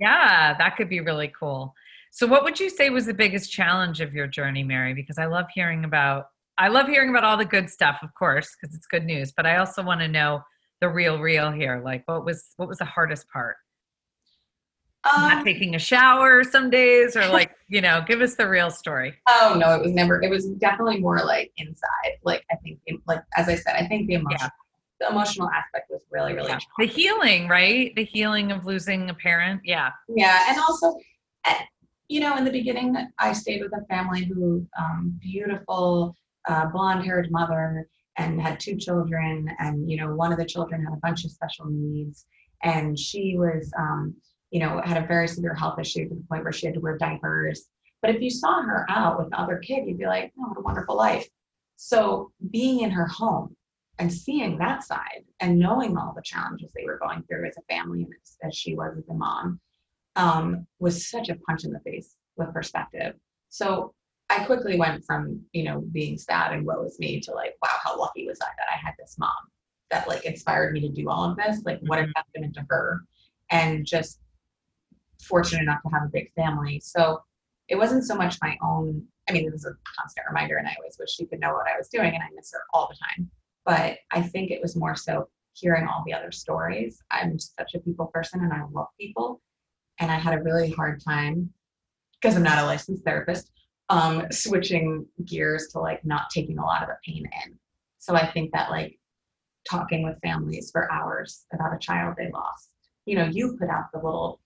yeah 0.00 0.54
that 0.56 0.76
could 0.76 0.88
be 0.88 1.00
really 1.00 1.32
cool. 1.38 1.74
So 2.10 2.26
what 2.28 2.44
would 2.44 2.60
you 2.60 2.70
say 2.70 2.90
was 2.90 3.06
the 3.06 3.14
biggest 3.14 3.50
challenge 3.50 4.00
of 4.00 4.14
your 4.14 4.26
journey 4.28 4.62
mary? 4.62 4.94
Because 4.94 5.18
i 5.18 5.26
love 5.26 5.46
hearing 5.52 5.84
about 5.84 6.26
i 6.58 6.68
love 6.68 6.86
hearing 6.86 7.10
about 7.10 7.24
all 7.24 7.36
the 7.36 7.44
good 7.44 7.68
stuff 7.68 7.98
of 8.02 8.14
course 8.14 8.54
because 8.54 8.72
it's 8.76 8.86
good 8.86 9.04
news 9.04 9.32
but 9.36 9.44
i 9.44 9.56
also 9.56 9.82
want 9.82 10.00
to 10.00 10.06
know 10.06 10.40
the 10.80 10.88
real 10.88 11.18
real 11.18 11.50
here. 11.50 11.80
Like 11.84 12.02
what 12.06 12.24
was 12.24 12.52
what 12.56 12.68
was 12.68 12.78
the 12.78 12.84
hardest 12.84 13.28
part 13.30 13.56
not 15.04 15.38
Um, 15.38 15.44
taking 15.44 15.74
a 15.74 15.78
shower 15.78 16.42
some 16.44 16.70
days 16.70 17.16
or 17.16 17.26
like 17.28 17.50
you 17.68 17.80
know 17.80 18.02
give 18.06 18.20
us 18.20 18.34
the 18.36 18.48
real 18.48 18.70
story 18.70 19.14
oh 19.28 19.56
no, 19.58 19.74
it 19.74 19.82
was 19.82 19.92
never, 19.92 20.22
it 20.22 20.30
was 20.30 20.46
definitely 20.66 20.98
more 21.00 21.18
like 21.24 21.52
inside. 21.56 22.12
Like 22.22 22.44
I 22.50 22.56
think, 22.56 22.78
like, 23.06 23.20
as 23.36 23.48
I 23.48 23.54
said, 23.54 23.74
I 23.76 23.86
think 23.86 24.06
the 24.08 24.14
emotional, 24.14 24.50
the 25.00 25.08
emotional 25.08 25.50
aspect 25.50 25.90
was 25.90 26.02
really, 26.10 26.34
really 26.34 26.48
Yeah. 26.50 26.58
the 26.78 26.86
healing 26.86 27.48
right 27.48 27.94
the 27.96 28.04
healing 28.04 28.52
of 28.52 28.64
losing 28.66 29.10
a 29.10 29.14
parent 29.14 29.60
yeah 29.64 29.90
Yeah, 30.08 30.46
and 30.48 30.58
also, 30.58 30.96
eh, 31.46 31.54
you 32.08 32.20
know, 32.20 32.36
in 32.36 32.44
the 32.44 32.50
beginning, 32.50 32.94
I 33.18 33.32
stayed 33.32 33.62
with 33.62 33.72
a 33.72 33.84
family 33.86 34.24
who, 34.24 34.66
um, 34.78 35.18
beautiful, 35.22 36.14
uh, 36.48 36.66
blonde-haired 36.66 37.30
mother, 37.30 37.88
and 38.18 38.40
had 38.40 38.60
two 38.60 38.76
children, 38.76 39.48
and 39.58 39.90
you 39.90 39.96
know, 39.96 40.14
one 40.14 40.30
of 40.32 40.38
the 40.38 40.44
children 40.44 40.84
had 40.84 40.92
a 40.92 41.00
bunch 41.02 41.24
of 41.24 41.30
special 41.32 41.66
needs, 41.66 42.26
and 42.62 42.98
she 42.98 43.36
was, 43.36 43.72
um, 43.78 44.14
you 44.54 44.60
know, 44.60 44.80
had 44.84 45.02
a 45.02 45.06
very 45.06 45.26
severe 45.26 45.52
health 45.52 45.80
issue 45.80 46.08
to 46.08 46.14
the 46.14 46.24
point 46.30 46.44
where 46.44 46.52
she 46.52 46.66
had 46.66 46.76
to 46.76 46.80
wear 46.80 46.96
diapers. 46.96 47.64
But 48.00 48.14
if 48.14 48.22
you 48.22 48.30
saw 48.30 48.62
her 48.62 48.86
out 48.88 49.18
with 49.18 49.30
the 49.30 49.40
other 49.40 49.58
kid, 49.58 49.84
you'd 49.84 49.98
be 49.98 50.06
like, 50.06 50.32
oh, 50.38 50.48
what 50.50 50.58
a 50.58 50.62
wonderful 50.62 50.96
life. 50.96 51.26
So 51.74 52.30
being 52.52 52.82
in 52.82 52.90
her 52.92 53.08
home 53.08 53.56
and 53.98 54.12
seeing 54.12 54.56
that 54.58 54.84
side 54.84 55.24
and 55.40 55.58
knowing 55.58 55.96
all 55.96 56.12
the 56.14 56.22
challenges 56.22 56.70
they 56.72 56.84
were 56.84 57.00
going 57.00 57.24
through 57.24 57.48
as 57.48 57.56
a 57.58 57.74
family 57.74 58.04
and 58.04 58.12
as, 58.22 58.36
as 58.44 58.54
she 58.56 58.76
was 58.76 58.96
as 58.96 59.08
a 59.08 59.14
mom 59.14 59.58
um, 60.14 60.64
was 60.78 61.10
such 61.10 61.30
a 61.30 61.34
punch 61.48 61.64
in 61.64 61.72
the 61.72 61.80
face 61.80 62.14
with 62.36 62.54
perspective. 62.54 63.14
So 63.48 63.92
I 64.30 64.44
quickly 64.44 64.78
went 64.78 65.04
from, 65.04 65.40
you 65.52 65.64
know, 65.64 65.80
being 65.90 66.16
sad 66.16 66.52
and 66.52 66.64
woe 66.64 66.84
is 66.84 67.00
me 67.00 67.18
to 67.22 67.32
like, 67.32 67.54
wow, 67.60 67.76
how 67.82 67.98
lucky 67.98 68.24
was 68.28 68.38
I 68.40 68.46
that 68.56 68.72
I 68.72 68.76
had 68.76 68.94
this 69.00 69.16
mom 69.18 69.32
that 69.90 70.06
like 70.06 70.24
inspired 70.24 70.74
me 70.74 70.80
to 70.82 70.88
do 70.90 71.10
all 71.10 71.28
of 71.28 71.36
this? 71.36 71.60
Like, 71.64 71.80
what 71.86 71.98
a 71.98 72.06
testament 72.14 72.54
to 72.54 72.64
her. 72.70 73.00
And 73.50 73.84
just 73.84 74.20
fortunate 75.24 75.62
enough 75.62 75.82
to 75.82 75.90
have 75.90 76.04
a 76.04 76.10
big 76.12 76.32
family. 76.34 76.80
So 76.80 77.22
it 77.68 77.76
wasn't 77.76 78.04
so 78.04 78.14
much 78.14 78.36
my 78.42 78.56
own 78.62 79.06
I 79.28 79.32
mean, 79.32 79.46
it 79.46 79.52
was 79.52 79.64
a 79.64 79.74
constant 79.98 80.26
reminder, 80.28 80.56
and 80.56 80.68
I 80.68 80.74
always 80.78 80.96
wish 80.98 81.10
she 81.10 81.26
could 81.26 81.40
know 81.40 81.54
what 81.54 81.66
I 81.66 81.78
was 81.78 81.88
doing, 81.88 82.14
and 82.14 82.22
I 82.22 82.26
miss 82.34 82.52
her 82.52 82.60
all 82.72 82.90
the 82.90 82.96
time. 82.96 83.30
But 83.64 83.98
I 84.12 84.20
think 84.22 84.50
it 84.50 84.60
was 84.60 84.76
more 84.76 84.94
so 84.94 85.28
hearing 85.54 85.86
all 85.86 86.02
the 86.04 86.12
other 86.12 86.30
stories. 86.30 87.02
I'm 87.10 87.38
such 87.38 87.74
a 87.74 87.78
people 87.78 88.06
person, 88.06 88.40
and 88.40 88.52
I 88.52 88.62
love 88.72 88.88
people, 89.00 89.40
and 89.98 90.10
I 90.10 90.16
had 90.18 90.34
a 90.34 90.42
really 90.42 90.70
hard 90.70 91.02
time 91.02 91.50
because 92.20 92.36
I'm 92.36 92.42
not 92.42 92.62
a 92.62 92.66
licensed 92.66 93.04
therapist, 93.04 93.50
um, 93.88 94.26
switching 94.30 95.06
gears 95.24 95.68
to 95.72 95.78
like 95.78 96.04
not 96.04 96.30
taking 96.30 96.58
a 96.58 96.64
lot 96.64 96.82
of 96.82 96.88
the 96.88 96.96
pain 97.04 97.24
in. 97.44 97.58
So 97.98 98.14
I 98.14 98.30
think 98.30 98.52
that 98.52 98.70
like 98.70 98.98
talking 99.68 100.02
with 100.02 100.20
families 100.22 100.70
for 100.70 100.90
hours 100.92 101.46
about 101.52 101.74
a 101.74 101.78
child 101.78 102.14
they 102.16 102.30
lost. 102.30 102.70
You 103.06 103.16
know, 103.16 103.24
you 103.24 103.56
put 103.58 103.68
out 103.68 103.92
the 103.92 103.98
little, 103.98 104.40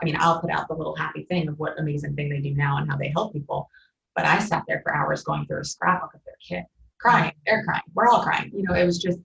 I 0.00 0.04
mean, 0.04 0.16
I'll 0.18 0.40
put 0.40 0.50
out 0.50 0.68
the 0.68 0.74
little 0.74 0.96
happy 0.96 1.24
thing 1.24 1.48
of 1.48 1.58
what 1.58 1.78
amazing 1.78 2.14
thing 2.14 2.28
they 2.28 2.40
do 2.40 2.54
now 2.54 2.78
and 2.78 2.90
how 2.90 2.96
they 2.96 3.08
help 3.08 3.32
people. 3.32 3.68
But 4.14 4.26
I 4.26 4.38
sat 4.38 4.64
there 4.68 4.80
for 4.82 4.94
hours 4.94 5.22
going 5.22 5.46
through 5.46 5.60
a 5.60 5.64
scrapbook 5.64 6.14
of 6.14 6.20
their 6.24 6.36
kid, 6.46 6.66
crying, 6.98 7.32
they're 7.46 7.64
crying, 7.64 7.82
we're 7.94 8.08
all 8.08 8.22
crying. 8.22 8.50
You 8.54 8.62
know, 8.62 8.74
it 8.74 8.84
was 8.84 8.98
just 8.98 9.18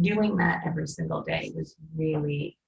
doing 0.00 0.36
that 0.36 0.62
every 0.66 0.86
single 0.86 1.22
day 1.22 1.52
was 1.54 1.76
really, 1.94 2.58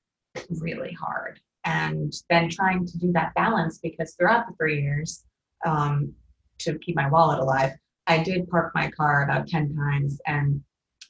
really 0.49 0.93
hard. 0.93 1.41
And 1.65 2.13
then 2.31 2.49
trying 2.49 2.87
to 2.87 2.99
do 2.99 3.13
that 3.13 3.35
balance 3.35 3.79
because 3.79 4.15
throughout 4.15 4.47
the 4.47 4.55
three 4.57 4.81
years, 4.81 5.25
um, 5.67 6.15
to 6.61 6.79
keep 6.79 6.97
my 6.97 7.09
wallet 7.09 7.39
alive, 7.39 7.73
I 8.07 8.23
did 8.23 8.49
park 8.49 8.73
my 8.75 8.91
car 8.91 9.25
about 9.25 9.49
10 9.49 9.77
times 9.77 10.19
and 10.27 10.63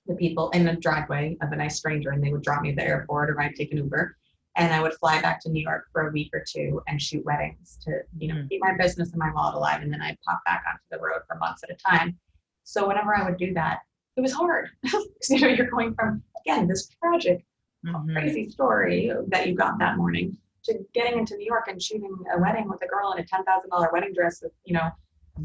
the 0.07 0.15
people 0.15 0.51
in 0.51 0.65
the 0.65 0.73
driveway 0.73 1.37
of 1.43 1.53
a 1.53 1.57
nice 1.57 1.77
stranger 1.77 2.11
and 2.11 2.23
they 2.23 2.33
would 2.33 2.43
drop 2.43 2.63
me 2.63 2.71
at 2.71 2.77
the 2.77 2.85
airport 2.85 3.31
or 3.31 3.41
I'd 3.41 3.55
take 3.55 3.71
an 3.73 3.79
Uber 3.79 4.17
and 4.59 4.75
I 4.75 4.83
would 4.83 4.95
fly 4.95 5.23
back 5.23 5.41
to 5.43 5.51
New 5.51 5.63
York 5.63 5.87
for 5.93 6.09
a 6.09 6.13
week 6.13 6.31
or 6.35 6.45
two 6.47 6.83
and 6.89 7.01
shoot 7.01 7.25
weddings 7.25 7.79
to, 7.85 8.01
you 8.19 8.29
know, 8.29 8.41
mm. 8.41 8.49
keep 8.49 8.61
my 8.61 8.77
business 8.77 9.13
and 9.13 9.19
my 9.19 9.33
wallet 9.33 9.55
alive. 9.55 9.83
And 9.83 9.93
then 9.93 10.03
I'd 10.03 10.19
pop 10.27 10.41
back 10.45 10.65
onto 10.69 10.83
the 10.91 10.99
road 10.99 11.21
for 11.29 11.37
months 11.37 11.63
at 11.63 11.71
a 11.71 11.77
time. 11.77 12.19
So 12.65 12.87
whenever 12.89 13.17
I 13.17 13.25
would 13.25 13.39
do 13.39 13.55
that, 13.55 13.79
it 14.17 14.21
was 14.21 14.33
hard. 14.33 14.69
you 14.83 15.41
know, 15.41 15.47
you're 15.47 15.71
going 15.71 15.95
from 15.95 16.23
again 16.45 16.67
this 16.67 16.89
tragic, 17.01 17.45
mm-hmm. 17.87 18.13
crazy 18.13 18.51
story 18.51 19.13
that 19.29 19.47
you 19.47 19.55
got 19.55 19.79
that 19.79 19.97
morning 19.97 20.37
to 20.65 20.75
getting 20.93 21.21
into 21.21 21.37
New 21.37 21.47
York 21.47 21.69
and 21.69 21.81
shooting 21.81 22.13
a 22.35 22.41
wedding 22.41 22.69
with 22.69 22.83
a 22.83 22.89
girl 22.89 23.13
in 23.13 23.23
a 23.23 23.27
ten 23.27 23.45
thousand 23.45 23.71
dollar 23.71 23.91
wedding 23.93 24.13
dress 24.13 24.43
with, 24.43 24.53
you 24.65 24.75
know, 24.75 24.91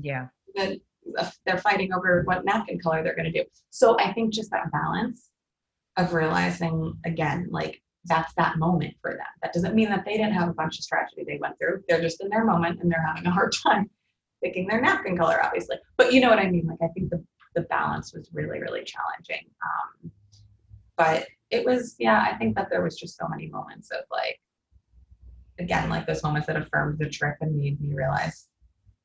yeah, 0.01 0.27
that 0.55 0.79
they're 1.45 1.59
fighting 1.59 1.93
over 1.93 2.23
what 2.25 2.45
napkin 2.45 2.79
color 2.79 3.03
they're 3.03 3.15
going 3.15 3.31
to 3.31 3.43
do. 3.43 3.47
So 3.69 3.99
I 3.99 4.11
think 4.11 4.33
just 4.33 4.49
that 4.49 4.71
balance 4.71 5.29
of 5.97 6.13
realizing 6.13 6.95
again, 7.05 7.47
like 7.51 7.82
that's 8.05 8.33
that 8.35 8.57
moment 8.57 8.95
for 9.01 9.11
them. 9.11 9.25
That 9.41 9.53
doesn't 9.53 9.75
mean 9.75 9.89
that 9.89 10.05
they 10.05 10.17
didn't 10.17 10.33
have 10.33 10.49
a 10.49 10.53
bunch 10.53 10.79
of 10.79 10.85
tragedy 10.85 11.23
they 11.25 11.39
went 11.41 11.57
through. 11.57 11.83
They're 11.87 12.01
just 12.01 12.21
in 12.21 12.29
their 12.29 12.43
moment 12.43 12.81
and 12.81 12.91
they're 12.91 13.05
having 13.05 13.25
a 13.25 13.31
hard 13.31 13.53
time 13.63 13.89
picking 14.43 14.67
their 14.67 14.81
napkin 14.81 15.17
color, 15.17 15.41
obviously. 15.43 15.77
But 15.97 16.13
you 16.13 16.21
know 16.21 16.29
what 16.29 16.39
I 16.39 16.49
mean? 16.49 16.67
Like 16.67 16.79
I 16.81 16.91
think 16.93 17.09
the 17.09 17.23
the 17.55 17.61
balance 17.61 18.13
was 18.13 18.29
really 18.33 18.59
really 18.59 18.83
challenging. 18.83 19.47
Um, 19.63 20.11
but 20.97 21.27
it 21.49 21.65
was 21.65 21.95
yeah. 21.99 22.27
I 22.29 22.35
think 22.35 22.55
that 22.55 22.69
there 22.69 22.83
was 22.83 22.97
just 22.97 23.17
so 23.17 23.27
many 23.27 23.47
moments 23.47 23.91
of 23.91 24.03
like 24.11 24.39
again 25.59 25.89
like 25.89 26.07
those 26.07 26.23
moments 26.23 26.47
that 26.47 26.57
affirmed 26.57 26.99
the 26.99 27.09
trip 27.09 27.35
and 27.41 27.55
made 27.55 27.79
me 27.79 27.93
realize 27.93 28.47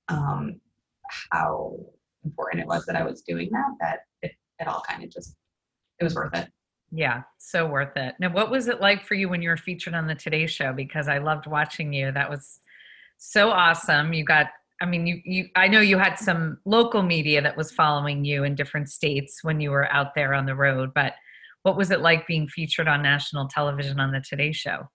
um, 0.08 0.60
how 1.30 1.76
important 2.24 2.62
it 2.62 2.66
was 2.66 2.84
that 2.86 2.96
I 2.96 3.02
was 3.02 3.22
doing 3.22 3.48
that, 3.52 3.70
that 3.80 3.98
it, 4.22 4.32
it 4.58 4.68
all 4.68 4.82
kind 4.86 5.04
of 5.04 5.10
just, 5.10 5.36
it 6.00 6.04
was 6.04 6.14
worth 6.14 6.34
it. 6.34 6.48
Yeah, 6.90 7.22
so 7.36 7.66
worth 7.66 7.96
it. 7.96 8.14
Now, 8.18 8.32
what 8.32 8.50
was 8.50 8.68
it 8.68 8.80
like 8.80 9.04
for 9.04 9.14
you 9.14 9.28
when 9.28 9.42
you 9.42 9.50
were 9.50 9.56
featured 9.56 9.94
on 9.94 10.06
the 10.06 10.14
Today 10.14 10.46
Show? 10.46 10.72
Because 10.72 11.08
I 11.08 11.18
loved 11.18 11.46
watching 11.46 11.92
you. 11.92 12.12
That 12.12 12.30
was 12.30 12.60
so 13.18 13.50
awesome. 13.50 14.12
You 14.12 14.24
got, 14.24 14.46
I 14.80 14.86
mean, 14.86 15.06
you, 15.06 15.20
you, 15.24 15.48
I 15.54 15.68
know 15.68 15.80
you 15.80 15.98
had 15.98 16.18
some 16.18 16.58
local 16.64 17.02
media 17.02 17.42
that 17.42 17.56
was 17.56 17.72
following 17.72 18.24
you 18.24 18.44
in 18.44 18.54
different 18.54 18.88
states 18.88 19.44
when 19.44 19.60
you 19.60 19.70
were 19.70 19.90
out 19.92 20.14
there 20.14 20.32
on 20.32 20.46
the 20.46 20.54
road, 20.54 20.92
but 20.94 21.14
what 21.62 21.76
was 21.76 21.90
it 21.90 22.00
like 22.00 22.26
being 22.26 22.48
featured 22.48 22.88
on 22.88 23.02
national 23.02 23.48
television 23.48 24.00
on 24.00 24.12
the 24.12 24.20
Today 24.20 24.52
Show? 24.52 24.88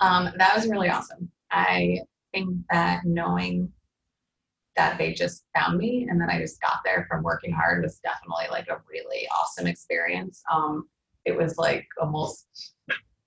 Um, 0.00 0.30
that 0.36 0.54
was 0.54 0.66
really 0.68 0.90
awesome. 0.90 1.30
I 1.50 2.00
think 2.34 2.54
that 2.70 3.00
knowing 3.04 3.72
that 4.76 4.98
they 4.98 5.12
just 5.12 5.44
found 5.56 5.78
me 5.78 6.06
and 6.08 6.20
then 6.20 6.30
I 6.30 6.38
just 6.38 6.60
got 6.60 6.80
there 6.84 7.06
from 7.08 7.22
working 7.22 7.52
hard 7.52 7.82
was 7.82 7.98
definitely 7.98 8.46
like 8.50 8.68
a 8.68 8.80
really 8.88 9.26
awesome 9.36 9.66
experience. 9.66 10.42
Um, 10.52 10.86
it 11.28 11.36
was 11.36 11.58
like 11.58 11.86
almost 12.00 12.46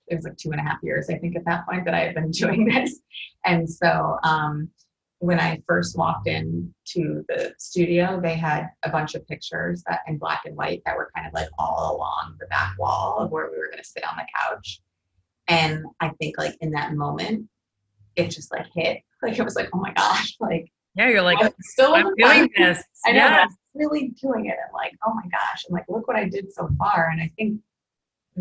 it 0.07 0.15
was 0.15 0.25
like 0.25 0.37
two 0.37 0.51
and 0.51 0.59
a 0.59 0.63
half 0.63 0.79
years 0.83 1.09
I 1.09 1.17
think 1.17 1.35
at 1.35 1.45
that 1.45 1.65
point 1.67 1.85
that 1.85 1.93
I 1.93 1.99
had 1.99 2.15
been 2.15 2.31
doing 2.43 2.65
this, 2.65 2.99
and 3.45 3.69
so 3.69 4.17
um, 4.23 4.69
when 5.19 5.39
I 5.39 5.61
first 5.67 5.95
walked 5.95 6.27
in 6.27 6.73
to 6.93 7.23
the 7.29 7.53
studio, 7.59 8.19
they 8.19 8.33
had 8.33 8.69
a 8.81 8.89
bunch 8.89 9.13
of 9.13 9.25
pictures 9.27 9.83
that 9.87 9.99
in 10.07 10.17
black 10.17 10.41
and 10.45 10.57
white 10.57 10.81
that 10.85 10.97
were 10.97 11.11
kind 11.15 11.27
of 11.27 11.33
like 11.33 11.47
all 11.59 11.95
along 11.95 12.37
the 12.39 12.47
back 12.47 12.73
wall 12.79 13.19
of 13.19 13.29
where 13.29 13.51
we 13.51 13.57
were 13.57 13.67
going 13.67 13.77
to 13.77 13.87
sit 13.87 14.03
on 14.03 14.17
the 14.17 14.25
couch. 14.35 14.81
And 15.47 15.85
I 15.99 16.09
think 16.19 16.39
like 16.39 16.55
in 16.61 16.71
that 16.71 16.95
moment, 16.95 17.47
it 18.15 18.29
just 18.29 18.51
like 18.51 18.67
hit. 18.75 19.01
Like 19.23 19.37
it 19.37 19.43
was 19.43 19.55
like, 19.55 19.69
oh 19.71 19.77
my 19.77 19.93
gosh, 19.93 20.35
like 20.39 20.71
yeah, 20.95 21.09
you're 21.09 21.21
like, 21.21 21.37
I'm, 21.39 21.53
still 21.59 21.93
I'm 21.93 22.15
doing 22.15 22.49
this. 22.57 22.83
I 23.05 23.11
know, 23.11 23.17
yeah. 23.17 23.45
I'm 23.45 23.55
really 23.75 24.15
doing 24.19 24.47
it. 24.47 24.55
I'm 24.67 24.73
like, 24.73 24.93
oh 25.05 25.13
my 25.13 25.29
gosh. 25.29 25.63
I'm 25.69 25.73
like, 25.73 25.85
look 25.87 26.07
what 26.07 26.17
I 26.17 26.27
did 26.27 26.51
so 26.51 26.67
far. 26.79 27.09
And 27.11 27.21
I 27.21 27.29
think 27.37 27.61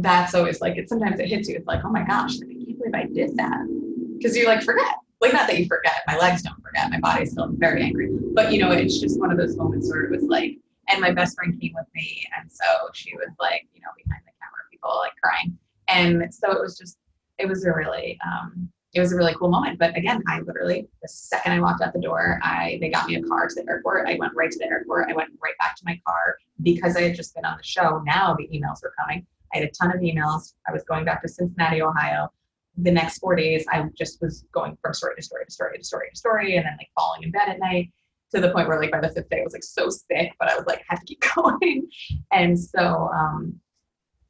that's 0.02 0.34
always 0.34 0.60
like, 0.60 0.76
it 0.76 0.88
sometimes 0.88 1.20
it 1.20 1.28
hits 1.28 1.48
you. 1.48 1.56
It's 1.56 1.66
like, 1.66 1.84
oh 1.84 1.90
my 1.90 2.04
gosh, 2.04 2.38
like, 2.38 2.50
I 2.50 2.54
can't 2.54 2.78
believe 2.78 2.94
I 2.94 3.04
did 3.04 3.36
that. 3.36 4.16
Because 4.16 4.36
you 4.36 4.46
like 4.46 4.62
forget. 4.62 4.94
Like, 5.20 5.32
not 5.32 5.46
that 5.48 5.58
you 5.58 5.66
forget. 5.66 6.02
My 6.06 6.16
legs 6.16 6.42
don't 6.42 6.62
forget. 6.62 6.90
My 6.90 6.98
body's 7.00 7.32
still 7.32 7.48
very 7.52 7.82
angry. 7.82 8.08
But, 8.32 8.52
you 8.52 8.60
know, 8.60 8.70
it's 8.70 8.98
just 8.98 9.20
one 9.20 9.30
of 9.30 9.36
those 9.36 9.56
moments 9.56 9.90
where 9.90 10.04
it 10.04 10.10
was 10.10 10.22
like, 10.22 10.56
and 10.88 11.00
my 11.00 11.12
best 11.12 11.36
friend 11.36 11.60
came 11.60 11.72
with 11.74 11.86
me. 11.94 12.26
And 12.38 12.50
so 12.50 12.64
she 12.94 13.14
was 13.14 13.28
like, 13.38 13.68
you 13.74 13.82
know, 13.82 13.90
behind 14.02 14.22
the 14.24 14.32
camera, 14.40 14.60
people 14.70 14.90
like 14.96 15.12
crying. 15.22 15.58
And 15.88 16.34
so 16.34 16.50
it 16.52 16.60
was 16.60 16.78
just, 16.78 16.98
it 17.38 17.46
was 17.48 17.64
a 17.64 17.72
really, 17.72 18.18
um, 18.24 18.70
it 18.92 19.00
was 19.00 19.12
a 19.12 19.16
really 19.16 19.34
cool 19.34 19.50
moment. 19.50 19.78
But 19.78 19.96
again, 19.96 20.22
I 20.26 20.40
literally 20.40 20.88
the 21.02 21.08
second 21.08 21.52
I 21.52 21.60
walked 21.60 21.82
out 21.82 21.92
the 21.92 22.00
door, 22.00 22.40
I 22.42 22.78
they 22.80 22.88
got 22.88 23.06
me 23.08 23.16
a 23.16 23.22
car 23.22 23.46
to 23.46 23.54
the 23.54 23.68
airport. 23.68 24.08
I 24.08 24.16
went 24.18 24.32
right 24.34 24.50
to 24.50 24.58
the 24.58 24.66
airport. 24.66 25.08
I 25.08 25.14
went 25.14 25.30
right 25.42 25.54
back 25.60 25.76
to 25.76 25.82
my 25.84 26.00
car 26.06 26.36
because 26.62 26.96
I 26.96 27.02
had 27.02 27.14
just 27.14 27.34
been 27.34 27.44
on 27.44 27.56
the 27.56 27.62
show. 27.62 28.02
Now 28.04 28.34
the 28.34 28.48
emails 28.48 28.82
were 28.82 28.92
coming. 28.98 29.26
I 29.52 29.58
had 29.58 29.68
a 29.68 29.70
ton 29.70 29.94
of 29.94 30.00
emails. 30.00 30.54
I 30.68 30.72
was 30.72 30.82
going 30.84 31.04
back 31.04 31.22
to 31.22 31.28
Cincinnati, 31.28 31.82
Ohio. 31.82 32.28
The 32.76 32.90
next 32.90 33.18
four 33.18 33.34
days, 33.34 33.64
I 33.70 33.84
just 33.96 34.20
was 34.22 34.44
going 34.52 34.76
from 34.82 34.94
story 34.94 35.16
to 35.16 35.22
story 35.22 35.44
to 35.44 35.52
story 35.52 35.78
to 35.78 35.84
story 35.84 36.08
to 36.12 36.18
story, 36.18 36.56
and 36.56 36.64
then 36.64 36.76
like 36.78 36.88
falling 36.96 37.22
in 37.24 37.30
bed 37.30 37.48
at 37.48 37.58
night 37.58 37.90
to 38.32 38.40
the 38.40 38.50
point 38.52 38.68
where 38.68 38.80
like 38.80 38.92
by 38.92 39.00
the 39.00 39.08
fifth 39.08 39.28
day 39.28 39.40
I 39.40 39.44
was 39.44 39.52
like 39.52 39.64
so 39.64 39.90
sick, 39.90 40.32
but 40.38 40.50
I 40.50 40.56
was 40.56 40.66
like 40.66 40.82
had 40.88 41.00
to 41.00 41.04
keep 41.04 41.22
going. 41.34 41.88
And 42.32 42.58
so 42.58 43.10
um, 43.12 43.58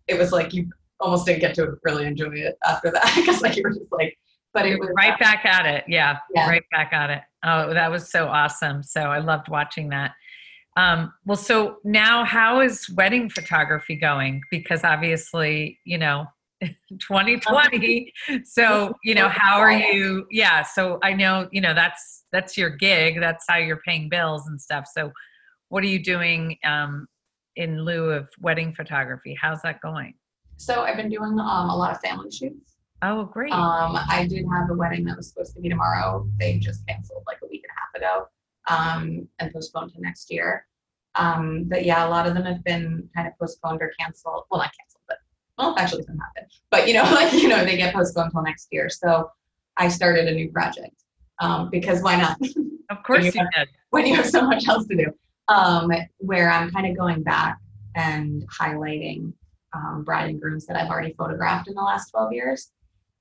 it 0.09 0.19
was 0.19 0.33
like 0.33 0.55
you 0.55 0.71
almost 0.99 1.27
didn't 1.27 1.41
get 1.41 1.55
to 1.55 1.75
really 1.85 2.07
enjoy 2.07 2.33
it 2.33 2.57
after 2.65 2.91
that 2.91 3.13
because 3.17 3.41
like 3.43 3.57
you 3.57 3.63
were 3.63 3.71
just 3.71 3.93
like 3.93 4.17
but 4.53 4.67
it 4.67 4.79
was 4.81 4.91
right 4.97 5.19
back 5.21 5.45
at 5.45 5.65
it. 5.65 5.85
Yeah, 5.87 6.19
yeah, 6.35 6.49
right 6.49 6.65
back 6.73 6.93
at 6.93 7.11
it. 7.11 7.23
Oh, 7.45 7.73
that 7.73 7.91
was 7.91 8.11
so 8.11 8.27
awesome. 8.27 8.83
So 8.83 9.03
I 9.03 9.19
loved 9.19 9.49
watching 9.49 9.91
that. 9.91 10.13
Um, 10.81 11.13
well, 11.27 11.37
so 11.37 11.77
now 11.85 12.25
how 12.25 12.61
is 12.61 12.89
wedding 12.91 13.29
photography 13.29 13.97
going? 13.97 14.41
Because 14.51 14.83
obviously, 14.83 15.79
you 15.85 15.99
know, 15.99 16.25
2020. 16.63 18.11
So, 18.45 18.95
you 19.05 19.15
know, 19.15 19.29
how 19.29 19.59
are 19.59 19.73
you? 19.73 20.27
Yeah. 20.31 20.63
So 20.63 20.99
I 21.03 21.13
know, 21.13 21.49
you 21.53 21.61
know, 21.61 21.75
that's, 21.75 22.25
that's 22.33 22.57
your 22.57 22.71
gig. 22.71 23.21
That's 23.21 23.45
how 23.47 23.59
you're 23.59 23.83
paying 23.87 24.09
bills 24.09 24.47
and 24.47 24.59
stuff. 24.59 24.87
So 24.95 25.13
what 25.69 25.85
are 25.85 25.89
you 25.89 26.03
doing 26.03 26.57
um, 26.65 27.07
in 27.57 27.85
lieu 27.85 28.11
of 28.11 28.31
wedding 28.41 28.73
photography? 28.73 29.37
How's 29.39 29.61
that 29.63 29.83
going? 29.83 30.15
So 30.57 30.83
I've 30.83 30.97
been 30.97 31.11
doing 31.11 31.39
um, 31.39 31.71
a 31.71 31.77
lot 31.77 31.91
of 31.91 32.01
family 32.01 32.31
shoots. 32.31 32.77
Oh, 33.03 33.25
great. 33.25 33.53
Um, 33.53 33.99
I 34.09 34.27
did 34.27 34.47
have 34.51 34.71
a 34.71 34.75
wedding 34.75 35.05
that 35.07 35.17
was 35.17 35.29
supposed 35.29 35.55
to 35.57 35.61
be 35.61 35.69
tomorrow. 35.69 36.27
They 36.39 36.59
just 36.59 36.87
canceled 36.87 37.25
like 37.27 37.39
a 37.43 37.49
week 37.49 37.65
and 37.65 38.03
a 38.03 38.09
half 38.09 38.19
ago 38.19 38.29
um, 38.69 39.29
and 39.39 39.53
postponed 39.53 39.93
to 39.95 40.01
next 40.01 40.31
year. 40.31 40.67
Um, 41.15 41.65
but 41.65 41.85
yeah, 41.85 42.07
a 42.07 42.09
lot 42.09 42.27
of 42.27 42.35
them 42.35 42.45
have 42.45 42.63
been 42.65 43.09
kind 43.15 43.27
of 43.27 43.37
postponed 43.39 43.83
or 43.83 43.93
canceled. 43.99 44.45
Well, 44.51 44.61
not 44.61 44.73
canceled, 44.79 45.03
but 45.09 45.19
well, 45.59 45.75
actually 45.79 46.03
doesn't 46.03 46.19
happen. 46.19 46.49
But 46.71 46.89
you 46.89 46.95
know, 46.95 47.03
like 47.15 47.33
you 47.33 47.49
know, 47.49 47.65
they 47.65 47.77
get 47.77 47.95
postponed 47.95 48.27
until 48.27 48.43
next 48.43 48.69
year. 48.71 48.89
So 48.89 49.31
I 49.77 49.89
started 49.89 50.29
a 50.29 50.33
new 50.33 50.51
project 50.51 50.95
um, 51.41 51.71
because 51.71 52.03
why 52.03 52.17
not? 52.17 52.39
Of 52.91 53.05
course 53.05 53.25
you, 53.25 53.31
you 53.41 53.49
did. 53.57 53.69
When 53.91 54.05
you 54.05 54.17
have 54.17 54.27
so 54.27 54.43
much 54.43 54.67
else 54.67 54.85
to 54.89 54.97
do, 54.97 55.13
um, 55.47 55.93
where 56.19 56.51
I'm 56.51 56.73
kind 56.73 56.89
of 56.89 56.99
going 56.99 57.23
back 57.23 57.57
and 57.95 58.43
highlighting 58.51 59.33
um, 59.73 60.03
bride 60.03 60.29
and 60.31 60.41
grooms 60.41 60.67
that 60.67 60.77
I've 60.77 60.91
already 60.91 61.15
photographed 61.17 61.69
in 61.69 61.75
the 61.75 61.83
last 61.83 62.11
12 62.11 62.33
years 62.33 62.73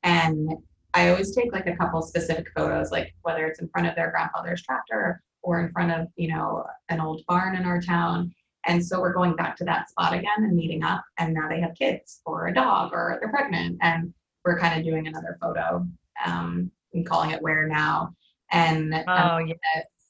and 0.01 0.53
I 0.93 1.09
always 1.09 1.35
take 1.35 1.53
like 1.53 1.67
a 1.67 1.75
couple 1.75 2.01
specific 2.01 2.47
photos, 2.55 2.91
like 2.91 3.13
whether 3.21 3.45
it's 3.45 3.59
in 3.59 3.69
front 3.69 3.87
of 3.87 3.95
their 3.95 4.11
grandfather's 4.11 4.63
tractor 4.63 5.21
or 5.41 5.61
in 5.61 5.71
front 5.71 5.91
of, 5.91 6.07
you 6.15 6.27
know, 6.29 6.65
an 6.89 6.99
old 6.99 7.21
barn 7.27 7.55
in 7.55 7.65
our 7.65 7.81
town. 7.81 8.33
And 8.67 8.85
so 8.85 8.99
we're 8.99 9.13
going 9.13 9.35
back 9.35 9.55
to 9.57 9.63
that 9.65 9.89
spot 9.89 10.13
again 10.13 10.27
and 10.37 10.55
meeting 10.55 10.83
up. 10.83 11.03
And 11.17 11.33
now 11.33 11.47
they 11.47 11.61
have 11.61 11.73
kids 11.75 12.21
or 12.25 12.47
a 12.47 12.53
dog 12.53 12.91
or 12.93 13.17
they're 13.21 13.29
pregnant. 13.31 13.77
And 13.81 14.13
we're 14.45 14.59
kind 14.59 14.77
of 14.79 14.85
doing 14.85 15.07
another 15.07 15.37
photo 15.41 15.87
um, 16.25 16.69
and 16.93 17.05
calling 17.05 17.31
it 17.31 17.41
Where 17.41 17.67
Now. 17.67 18.13
And 18.51 18.93
oh, 19.07 19.37
yes. 19.37 19.57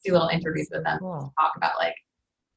do 0.04 0.14
little 0.14 0.30
interviews 0.30 0.70
with 0.72 0.84
them, 0.84 1.00
Cool. 1.00 1.32
talk 1.40 1.54
about 1.58 1.78
like 1.78 1.96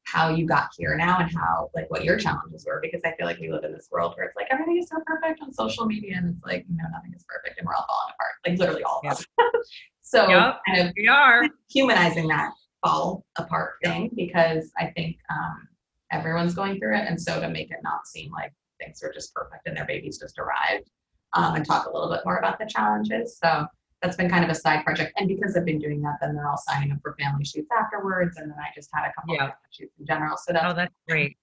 how 0.05 0.29
you 0.29 0.45
got 0.45 0.69
here 0.77 0.95
now 0.97 1.17
and 1.19 1.31
how 1.35 1.69
like 1.73 1.89
what 1.89 2.03
your 2.03 2.17
challenges 2.17 2.65
were 2.67 2.79
because 2.81 3.01
I 3.05 3.13
feel 3.15 3.25
like 3.25 3.39
we 3.39 3.49
live 3.51 3.63
in 3.63 3.71
this 3.71 3.87
world 3.91 4.13
where 4.15 4.25
it's 4.27 4.35
like 4.35 4.47
everything 4.51 4.77
is 4.77 4.89
so 4.89 4.97
perfect 5.05 5.41
on 5.41 5.51
social 5.53 5.85
media 5.85 6.15
and 6.17 6.35
it's 6.35 6.45
like 6.45 6.65
no 6.69 6.83
nothing 6.91 7.13
is 7.15 7.25
perfect 7.27 7.57
and 7.57 7.65
we're 7.65 7.73
all 7.73 7.85
falling 7.87 8.13
apart 8.13 8.31
like 8.45 8.59
literally 8.59 8.83
all 8.83 9.01
of 9.03 9.11
us. 9.11 9.25
so 10.01 10.27
Yep. 10.29 10.59
kind 10.67 10.87
of 10.89 10.93
We 10.97 11.07
are. 11.07 11.47
humanizing 11.71 12.27
that 12.27 12.51
fall 12.83 13.25
apart 13.37 13.75
thing 13.83 14.11
because 14.15 14.71
I 14.77 14.87
think 14.95 15.17
um, 15.29 15.67
everyone's 16.11 16.53
going 16.53 16.79
through 16.79 16.95
it 16.97 17.05
and 17.07 17.19
so 17.19 17.39
to 17.39 17.49
make 17.49 17.71
it 17.71 17.77
not 17.83 18.07
seem 18.07 18.31
like 18.31 18.53
things 18.79 19.01
are 19.03 19.11
just 19.11 19.33
perfect 19.33 19.67
and 19.67 19.75
their 19.77 19.85
babies 19.85 20.19
just 20.19 20.37
arrived 20.39 20.89
um, 21.33 21.55
and 21.55 21.65
talk 21.65 21.85
a 21.87 21.91
little 21.91 22.09
bit 22.09 22.21
more 22.25 22.37
about 22.37 22.59
the 22.59 22.65
challenges. 22.65 23.37
So 23.41 23.65
that's 24.01 24.17
been 24.17 24.29
kind 24.29 24.43
of 24.43 24.49
a 24.49 24.55
side 24.55 24.83
project. 24.83 25.13
And 25.17 25.27
because 25.27 25.55
I've 25.55 25.65
been 25.65 25.79
doing 25.79 26.01
that, 26.01 26.17
then 26.21 26.35
they're 26.35 26.47
all 26.47 26.57
signing 26.57 26.91
up 26.91 26.97
for 27.01 27.15
family 27.19 27.45
shoots 27.45 27.69
afterwards. 27.77 28.37
And 28.37 28.51
then 28.51 28.57
I 28.59 28.67
just 28.75 28.89
had 28.93 29.07
a 29.09 29.13
couple 29.13 29.35
Yeah. 29.35 29.47
of 29.47 29.53
shoots 29.71 29.93
in 29.99 30.05
general. 30.05 30.37
So 30.37 30.51
that's 30.53 30.65
Oh, 30.65 30.73
that's 30.75 30.93
great. 31.07 31.37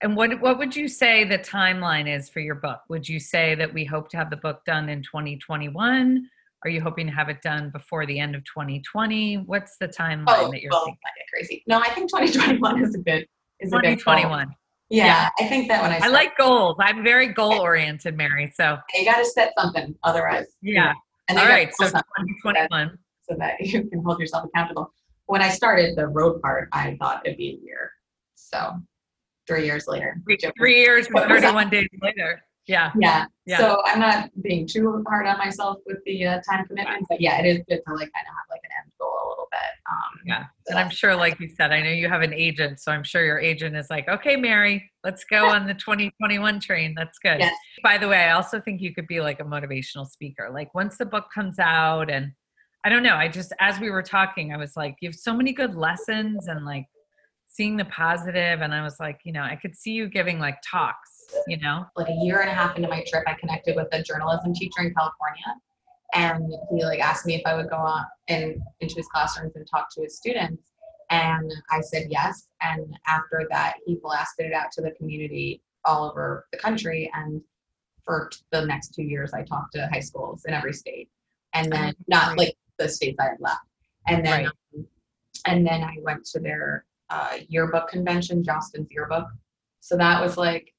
And 0.00 0.14
what 0.14 0.40
what 0.40 0.58
would 0.58 0.76
you 0.76 0.86
say 0.86 1.24
the 1.24 1.38
timeline 1.38 2.06
is 2.06 2.28
for 2.28 2.38
your 2.40 2.54
book? 2.54 2.82
Would 2.88 3.08
you 3.08 3.18
say 3.18 3.56
that 3.56 3.72
we 3.72 3.84
hope 3.84 4.10
to 4.10 4.16
have 4.16 4.30
the 4.30 4.36
book 4.36 4.64
done 4.64 4.88
in 4.88 5.02
2021? 5.02 6.28
Are 6.64 6.70
you 6.70 6.80
hoping 6.80 7.06
to 7.06 7.12
have 7.12 7.28
it 7.28 7.40
done 7.42 7.70
before 7.70 8.04
the 8.04 8.18
end 8.18 8.34
of 8.34 8.44
2020? 8.44 9.36
What's 9.46 9.76
the 9.78 9.86
timeline 9.86 10.24
oh, 10.28 10.50
that 10.50 10.60
you're 10.60 10.70
well, 10.72 10.84
thinking? 10.84 10.98
Crazy. 11.32 11.62
No, 11.68 11.78
I 11.78 11.90
think 11.90 12.10
2021 12.10 12.82
is 12.82 12.94
a 12.94 12.98
good 12.98 13.26
is 13.60 13.72
a 13.72 13.76
good. 13.76 13.98
2021. 13.98 14.48
Yeah, 14.90 15.04
Yeah. 15.06 15.28
I 15.38 15.48
think 15.48 15.68
that 15.68 15.82
when 15.82 15.92
I, 15.92 16.06
I 16.06 16.08
like 16.08 16.36
goals. 16.36 16.76
I'm 16.80 17.04
very 17.04 17.28
goal 17.28 17.60
oriented, 17.60 18.16
Mary. 18.16 18.52
So 18.56 18.76
you 18.94 19.04
got 19.04 19.18
to 19.18 19.24
set 19.24 19.52
something, 19.58 19.94
otherwise. 20.02 20.46
yeah. 20.62 20.92
You 21.30 21.36
right. 21.36 21.68
So 21.74 21.84
post 21.84 21.92
something 21.92 22.34
that- 22.44 22.68
2021. 22.68 22.98
so 23.28 23.36
that 23.38 23.60
you 23.60 23.88
can 23.88 24.02
hold 24.02 24.18
yourself 24.18 24.46
accountable. 24.46 24.92
When 25.26 25.42
I 25.42 25.50
started 25.50 25.94
the 25.96 26.08
road 26.08 26.40
part, 26.40 26.70
I 26.72 26.96
thought 26.98 27.20
it'd 27.24 27.36
be 27.36 27.60
a 27.62 27.64
year. 27.64 27.92
So 28.34 28.72
three 29.46 29.64
years 29.66 29.86
later. 29.86 30.16
Three, 30.24 30.38
three 30.56 30.80
years 30.80 31.06
and 31.06 31.14
What 31.14 31.28
was 31.28 31.42
that? 31.42 31.52
31 31.52 31.70
days 31.70 31.88
later. 32.02 32.42
Yeah. 32.68 32.92
Yeah. 32.98 33.24
Yeah. 33.46 33.58
So 33.58 33.82
I'm 33.86 33.98
not 33.98 34.30
being 34.42 34.66
too 34.66 35.02
hard 35.08 35.26
on 35.26 35.38
myself 35.38 35.78
with 35.86 35.98
the 36.04 36.26
uh, 36.26 36.40
time 36.48 36.66
commitment, 36.66 37.06
but 37.08 37.20
yeah, 37.20 37.40
it 37.40 37.46
is 37.46 37.58
good 37.68 37.80
to 37.86 37.94
like 37.94 38.12
kind 38.12 38.26
of 38.26 38.34
have 38.34 38.46
like 38.50 38.60
an 38.62 38.70
end 38.82 38.92
goal 39.00 39.08
a 39.08 39.28
little 39.30 39.48
bit. 39.50 39.58
Um, 39.90 40.20
Yeah. 40.26 40.44
so 40.66 40.72
And 40.72 40.78
I'm 40.78 40.90
sure, 40.90 41.16
like 41.16 41.40
you 41.40 41.48
said, 41.48 41.72
I 41.72 41.80
know 41.80 41.90
you 41.90 42.08
have 42.08 42.20
an 42.20 42.34
agent, 42.34 42.78
so 42.78 42.92
I'm 42.92 43.02
sure 43.02 43.24
your 43.24 43.38
agent 43.40 43.74
is 43.74 43.88
like, 43.88 44.06
okay, 44.06 44.36
Mary, 44.36 44.90
let's 45.02 45.24
go 45.24 45.46
on 45.48 45.66
the 45.66 45.74
2021 45.74 46.60
train. 46.60 46.94
That's 46.94 47.18
good. 47.18 47.40
Yes. 47.40 47.54
By 47.82 47.96
the 47.96 48.06
way, 48.06 48.24
I 48.24 48.32
also 48.32 48.60
think 48.60 48.82
you 48.82 48.94
could 48.94 49.06
be 49.06 49.20
like 49.20 49.40
a 49.40 49.44
motivational 49.44 50.06
speaker. 50.06 50.50
Like 50.52 50.74
once 50.74 50.98
the 50.98 51.06
book 51.06 51.28
comes 51.34 51.58
out, 51.58 52.10
and 52.10 52.32
I 52.84 52.90
don't 52.90 53.02
know, 53.02 53.16
I 53.16 53.28
just, 53.28 53.52
as 53.60 53.80
we 53.80 53.90
were 53.90 54.02
talking, 54.02 54.52
I 54.52 54.58
was 54.58 54.76
like, 54.76 54.96
you 55.00 55.08
have 55.08 55.16
so 55.16 55.34
many 55.34 55.52
good 55.54 55.74
lessons 55.74 56.48
and 56.48 56.66
like 56.66 56.86
seeing 57.46 57.76
the 57.76 57.86
positive, 57.86 58.60
And 58.60 58.74
I 58.74 58.82
was 58.82 59.00
like, 59.00 59.20
you 59.24 59.32
know, 59.32 59.42
I 59.42 59.56
could 59.56 59.74
see 59.74 59.92
you 59.92 60.08
giving 60.08 60.38
like 60.38 60.58
talks, 60.70 61.10
you 61.46 61.58
know? 61.58 61.86
like 61.96 62.08
a 62.08 62.12
year 62.12 62.40
and 62.40 62.50
a 62.50 62.54
half 62.54 62.76
into 62.76 62.88
my 62.88 63.04
trip, 63.06 63.24
I 63.26 63.34
connected 63.34 63.76
with 63.76 63.88
a 63.92 64.02
journalism 64.02 64.54
teacher 64.54 64.82
in 64.82 64.94
California. 64.94 65.54
And 66.14 66.52
he 66.70 66.84
like 66.84 67.00
asked 67.00 67.26
me 67.26 67.34
if 67.34 67.42
I 67.46 67.54
would 67.54 67.68
go 67.68 67.76
on 67.76 68.04
in 68.28 68.62
into 68.80 68.94
his 68.96 69.06
classrooms 69.08 69.56
and 69.56 69.66
talk 69.70 69.88
to 69.94 70.02
his 70.02 70.16
students. 70.16 70.72
And 71.10 71.52
I 71.70 71.80
said 71.80 72.06
yes. 72.10 72.48
And 72.62 72.96
after 73.06 73.46
that, 73.50 73.76
he 73.86 73.96
blasted 74.02 74.46
it 74.46 74.52
out 74.52 74.72
to 74.72 74.82
the 74.82 74.90
community 74.92 75.62
all 75.84 76.10
over 76.10 76.46
the 76.52 76.58
country. 76.58 77.10
And 77.14 77.42
for 78.04 78.30
the 78.52 78.64
next 78.64 78.94
two 78.94 79.02
years, 79.02 79.32
I 79.34 79.42
talked 79.42 79.74
to 79.74 79.88
high 79.92 80.00
schools 80.00 80.44
in 80.46 80.54
every 80.54 80.72
state. 80.72 81.08
And 81.54 81.70
then 81.72 81.94
Oh, 81.98 82.04
not 82.08 82.38
like 82.38 82.56
the 82.78 82.88
states 82.88 83.18
I 83.20 83.24
had 83.24 83.40
left. 83.40 83.60
And 84.06 84.24
then 84.24 84.44
Right. 84.44 84.52
um, 84.76 84.86
and 85.46 85.66
then 85.66 85.82
I 85.82 85.96
went 86.02 86.24
to 86.26 86.40
their 86.40 86.84
uh, 87.10 87.38
yearbook 87.48 87.88
convention, 87.88 88.42
Jostens 88.42 88.90
yearbook. 88.90 89.26
So 89.80 89.96
that 89.96 90.20
was 90.20 90.36
like 90.36 90.74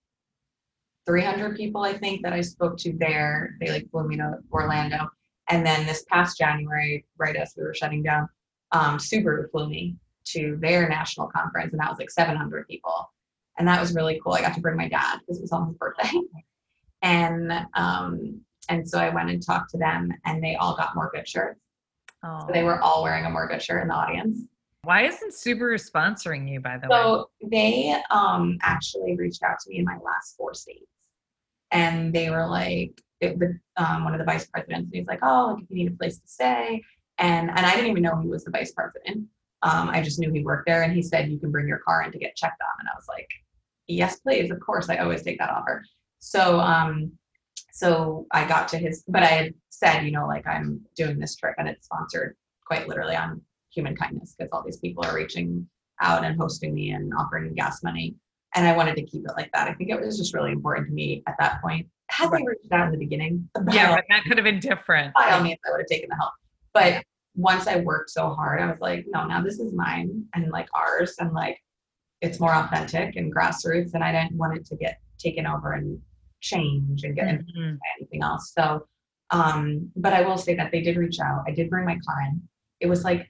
300 1.05 1.55
people, 1.55 1.81
I 1.81 1.97
think, 1.97 2.21
that 2.23 2.33
I 2.33 2.41
spoke 2.41 2.77
to 2.79 2.93
there. 2.93 3.55
They 3.59 3.71
like 3.71 3.89
flew 3.91 4.07
me 4.07 4.17
to 4.17 4.39
Orlando. 4.51 5.09
And 5.49 5.65
then 5.65 5.85
this 5.85 6.05
past 6.09 6.37
January, 6.37 7.05
right 7.17 7.35
as 7.35 7.53
we 7.57 7.63
were 7.63 7.73
shutting 7.73 8.03
down, 8.03 8.29
um, 8.71 8.97
Subaru 8.97 9.49
flew 9.49 9.67
me 9.67 9.95
to 10.25 10.57
their 10.61 10.87
national 10.87 11.27
conference, 11.27 11.73
and 11.73 11.79
that 11.81 11.89
was 11.89 11.97
like 11.97 12.11
700 12.11 12.67
people. 12.67 13.11
And 13.57 13.67
that 13.67 13.81
was 13.81 13.93
really 13.93 14.21
cool. 14.23 14.33
I 14.33 14.41
got 14.41 14.53
to 14.55 14.61
bring 14.61 14.77
my 14.77 14.87
dad 14.87 15.19
because 15.19 15.39
it 15.39 15.41
was 15.41 15.51
on 15.51 15.67
his 15.67 15.77
birthday. 15.77 16.11
And 17.01 17.53
um, 17.75 18.41
and 18.67 18.85
so 18.85 18.99
I 18.99 19.07
went 19.07 19.29
and 19.29 19.41
talked 19.41 19.71
to 19.71 19.77
them, 19.77 20.11
and 20.25 20.43
they 20.43 20.55
all 20.55 20.75
got 20.75 20.95
more 20.95 21.09
good 21.13 21.25
shirts. 21.25 21.61
Oh. 22.25 22.45
So 22.45 22.53
they 22.53 22.63
were 22.63 22.81
all 22.81 23.03
wearing 23.03 23.23
a 23.23 23.29
more 23.29 23.47
good 23.47 23.61
shirt 23.61 23.81
in 23.81 23.87
the 23.87 23.93
audience. 23.93 24.37
Why 24.89 25.03
isn't 25.03 25.33
Subaru 25.33 25.79
sponsoring 25.79 26.51
you, 26.51 26.61
by 26.61 26.79
the 26.79 26.87
way? 26.87 26.97
So 26.97 27.29
they 27.43 27.95
um 28.09 28.57
actually 28.63 29.15
reached 29.15 29.43
out 29.43 29.59
to 29.59 29.69
me 29.69 29.77
in 29.77 29.85
my 29.85 29.97
last 30.03 30.35
four 30.35 30.55
states, 30.55 30.89
and 31.69 32.11
they 32.11 32.31
were 32.31 32.47
like, 32.47 32.99
it, 33.21 33.37
um, 33.77 34.03
one 34.03 34.15
of 34.15 34.17
the 34.17 34.25
vice 34.25 34.47
presidents, 34.47 34.85
and 34.85 34.95
he's 34.95 35.05
like, 35.05 35.19
oh, 35.21 35.53
like 35.53 35.63
if 35.63 35.69
you 35.69 35.75
need 35.75 35.93
a 35.93 35.95
place 35.95 36.17
to 36.17 36.27
stay, 36.27 36.81
and 37.19 37.51
and 37.51 37.67
I 37.67 37.75
didn't 37.75 37.91
even 37.91 38.01
know 38.01 38.19
he 38.19 38.29
was 38.29 38.45
the 38.45 38.49
vice 38.49 38.71
president. 38.71 39.27
Um, 39.61 39.89
I 39.89 40.01
just 40.01 40.17
knew 40.17 40.31
he 40.31 40.41
worked 40.43 40.65
there, 40.65 40.81
and 40.81 40.91
he 40.91 41.03
said 41.03 41.29
you 41.29 41.37
can 41.37 41.51
bring 41.51 41.67
your 41.67 41.83
car 41.85 42.01
in 42.01 42.11
to 42.11 42.17
get 42.17 42.35
checked 42.35 42.59
on, 42.59 42.73
and 42.79 42.89
I 42.89 42.95
was 42.95 43.05
like, 43.07 43.29
yes, 43.85 44.21
please, 44.21 44.49
of 44.49 44.59
course, 44.59 44.89
I 44.89 44.97
always 44.97 45.21
take 45.21 45.37
that 45.37 45.51
offer. 45.51 45.85
So 46.17 46.59
um, 46.59 47.11
so 47.71 48.25
I 48.31 48.43
got 48.47 48.67
to 48.69 48.79
his, 48.79 49.03
but 49.07 49.21
I 49.21 49.27
had 49.27 49.53
said, 49.69 50.01
you 50.01 50.09
know, 50.09 50.25
like 50.25 50.47
I'm 50.47 50.81
doing 50.95 51.19
this 51.19 51.35
trip, 51.35 51.53
and 51.59 51.69
it's 51.69 51.85
sponsored 51.85 52.35
quite 52.65 52.87
literally 52.87 53.15
on 53.15 53.39
human 53.73 53.95
kindness 53.95 54.35
because 54.37 54.49
all 54.51 54.63
these 54.63 54.77
people 54.79 55.05
are 55.05 55.15
reaching 55.15 55.67
out 56.01 56.23
and 56.23 56.39
hosting 56.39 56.73
me 56.73 56.91
and 56.91 57.11
offering 57.17 57.45
me 57.45 57.55
gas 57.55 57.83
money. 57.83 58.15
And 58.55 58.65
I 58.67 58.75
wanted 58.75 58.95
to 58.95 59.03
keep 59.03 59.23
it 59.25 59.31
like 59.37 59.51
that. 59.53 59.67
I 59.67 59.73
think 59.73 59.89
it 59.91 59.99
was 59.99 60.17
just 60.17 60.33
really 60.33 60.51
important 60.51 60.87
to 60.87 60.93
me 60.93 61.21
at 61.27 61.35
that 61.39 61.61
point. 61.61 61.87
Had 62.09 62.31
they 62.31 62.37
reached 62.43 62.71
out 62.71 62.87
in 62.87 62.91
the 62.91 62.97
beginning, 62.97 63.47
yeah, 63.71 63.95
but 63.95 64.05
that 64.09 64.23
could 64.23 64.37
have 64.37 64.43
been 64.45 64.59
different. 64.59 65.13
by 65.13 65.29
all 65.31 65.43
means, 65.43 65.59
I 65.67 65.71
would 65.71 65.81
have 65.81 65.87
taken 65.87 66.09
the 66.09 66.15
help. 66.15 66.33
But 66.73 67.03
once 67.35 67.67
I 67.67 67.77
worked 67.77 68.09
so 68.09 68.29
hard, 68.33 68.59
I 68.59 68.65
was 68.65 68.79
like, 68.81 69.05
no, 69.07 69.27
now 69.27 69.41
this 69.43 69.59
is 69.59 69.71
mine 69.73 70.25
and 70.33 70.49
like 70.51 70.67
ours, 70.73 71.15
and 71.19 71.31
like 71.33 71.59
it's 72.21 72.39
more 72.39 72.53
authentic 72.53 73.15
and 73.15 73.33
grassroots. 73.33 73.93
And 73.93 74.03
I 74.03 74.11
didn't 74.11 74.37
want 74.37 74.57
it 74.57 74.65
to 74.67 74.75
get 74.75 74.99
taken 75.19 75.45
over 75.45 75.73
and 75.73 75.99
change 76.41 77.03
and 77.03 77.15
get 77.15 77.27
Mhm. 77.27 77.73
by 77.73 77.85
anything 77.99 78.23
else. 78.23 78.51
So, 78.57 78.87
um, 79.29 79.91
but 79.95 80.13
I 80.13 80.21
will 80.21 80.37
say 80.37 80.55
that 80.55 80.71
they 80.71 80.81
did 80.81 80.97
reach 80.97 81.19
out. 81.19 81.43
I 81.47 81.51
did 81.51 81.69
bring 81.69 81.85
my 81.85 81.99
car 82.05 82.21
in. 82.27 82.41
It 82.79 82.87
was 82.87 83.03
like 83.03 83.29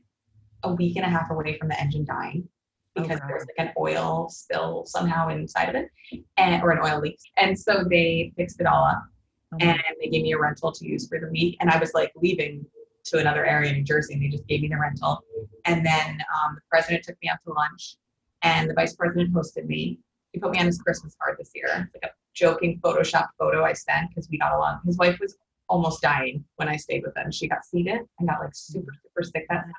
a 0.64 0.74
week 0.74 0.95
and 0.97 1.05
a 1.05 1.10
half 1.10 1.30
away 1.30 1.57
from 1.57 1.70
the 1.70 1.80
engine 1.80 2.05
dying 2.05 2.47
because 2.95 3.18
Okay. 3.18 3.22
there 3.28 3.36
was 3.36 3.45
like 3.45 3.68
an 3.68 3.74
oil 3.78 4.30
spill 4.30 4.84
somehow 4.86 5.30
inside 5.30 5.70
of 5.70 5.76
it, 5.76 5.89
and 6.38 6.62
or 6.64 6.72
an 6.72 6.80
oil 6.80 6.99
leak. 6.99 7.20
And 7.38 7.57
so 7.57 7.84
they 7.89 8.34
fixed 8.36 8.60
it 8.60 8.66
all 8.68 8.84
up 8.84 9.03
Oh, 9.51 9.57
and 9.62 9.80
they 9.99 10.10
gave 10.10 10.22
me 10.24 10.34
a 10.34 10.38
rental 10.39 10.72
to 10.72 10.86
use 10.86 11.07
for 11.07 11.20
the 11.20 11.28
week. 11.28 11.57
And 11.60 11.72
I 11.72 11.80
was 11.80 11.93
like 11.95 12.12
leaving 12.16 12.66
to 13.05 13.18
another 13.18 13.45
area 13.45 13.72
in 13.72 13.78
New 13.78 13.84
Jersey, 13.84 14.14
and 14.14 14.22
they 14.22 14.28
just 14.28 14.45
gave 14.47 14.62
me 14.62 14.68
the 14.68 14.78
rental. 14.78 15.24
And 15.66 15.84
then 15.86 16.20
um, 16.36 16.55
the 16.55 16.62
president 16.70 17.03
took 17.03 17.16
me 17.24 17.30
out 17.30 17.39
to 17.45 17.53
lunch, 17.53 17.95
and 18.43 18.70
the 18.70 18.74
vice 18.76 18.95
president 18.95 19.34
hosted 19.34 19.66
me. 19.66 19.99
He 20.34 20.39
put 20.39 20.51
me 20.51 20.60
on 20.60 20.68
his 20.68 20.78
Christmas 20.80 21.16
card 21.22 21.38
this 21.39 21.51
year. 21.55 21.66
It's 21.68 22.03
like 22.03 22.12
a 22.12 22.14
joking 22.36 22.80
Photoshop 22.82 23.30
photo 23.39 23.64
I 23.64 23.74
sent 23.74 24.10
because 24.10 24.30
we 24.30 24.38
got 24.38 24.53
along. 24.53 24.82
His 24.86 24.97
wife 24.97 25.18
was 25.20 25.36
almost 25.70 26.01
dying 26.01 26.43
when 26.57 26.67
I 26.67 26.76
stayed 26.76 27.03
with 27.03 27.13
them. 27.13 27.32
She 27.32 27.47
got 27.47 27.63
seated 27.65 27.99
and 28.20 28.28
got 28.28 28.39
like 28.39 28.51
super 28.53 28.91
super 29.03 29.24
sick 29.24 29.45
that 29.49 29.61
summer. 29.63 29.74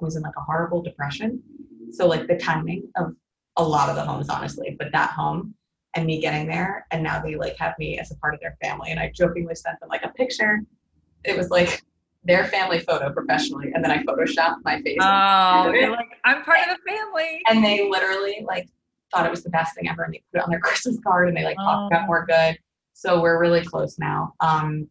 I 0.00 0.04
was 0.04 0.16
in 0.16 0.22
like 0.22 0.36
a 0.36 0.40
horrible 0.42 0.82
depression. 0.82 1.42
So 1.92 2.06
like 2.06 2.26
the 2.26 2.36
timing 2.36 2.90
of 2.96 3.14
a 3.56 3.62
lot 3.62 3.90
of 3.90 3.96
the 3.96 4.02
homes, 4.04 4.28
honestly, 4.30 4.76
but 4.78 4.92
that 4.92 5.10
home 5.10 5.54
and 5.94 6.06
me 6.06 6.18
getting 6.22 6.46
there 6.46 6.86
and 6.90 7.02
now 7.02 7.20
they 7.20 7.34
like 7.34 7.54
have 7.58 7.74
me 7.78 7.98
as 7.98 8.10
a 8.10 8.16
part 8.16 8.32
of 8.32 8.40
their 8.40 8.56
family 8.62 8.90
and 8.90 8.98
i 8.98 9.12
jokingly 9.14 9.54
sent 9.54 9.78
them 9.78 9.90
like 9.90 10.02
a 10.04 10.08
picture 10.08 10.60
it 11.22 11.36
was 11.36 11.50
like 11.50 11.82
their 12.24 12.46
family 12.46 12.78
photo 12.78 13.12
professionally 13.12 13.70
and 13.74 13.84
then 13.84 13.90
i 13.90 13.98
photoshopped 14.04 14.56
my 14.64 14.80
face 14.80 14.96
Oh, 15.02 15.70
you're 15.70 15.90
like, 15.90 16.08
I'm 16.24 16.42
part 16.44 16.60
of 16.66 16.78
the 16.78 16.90
family. 16.90 17.42
and 17.46 17.62
they 17.62 17.90
literally 17.90 18.42
like 18.46 18.70
thought 19.12 19.26
it 19.26 19.30
was 19.30 19.42
the 19.44 19.50
best 19.50 19.74
thing 19.74 19.86
ever 19.86 20.02
and 20.04 20.14
they 20.14 20.22
put 20.32 20.38
it 20.38 20.44
on 20.44 20.48
their 20.50 20.60
christmas 20.66 20.98
card 21.06 21.28
and 21.28 21.36
they 21.36 21.44
like 21.44 21.58
talked 21.58 21.92
about 21.92 22.04
Oh. 22.04 22.06
more 22.06 22.24
good 22.24 22.56
so 22.94 23.20
we're 23.20 23.38
really 23.38 23.62
close 23.62 23.98
now 23.98 24.32
um 24.40 24.88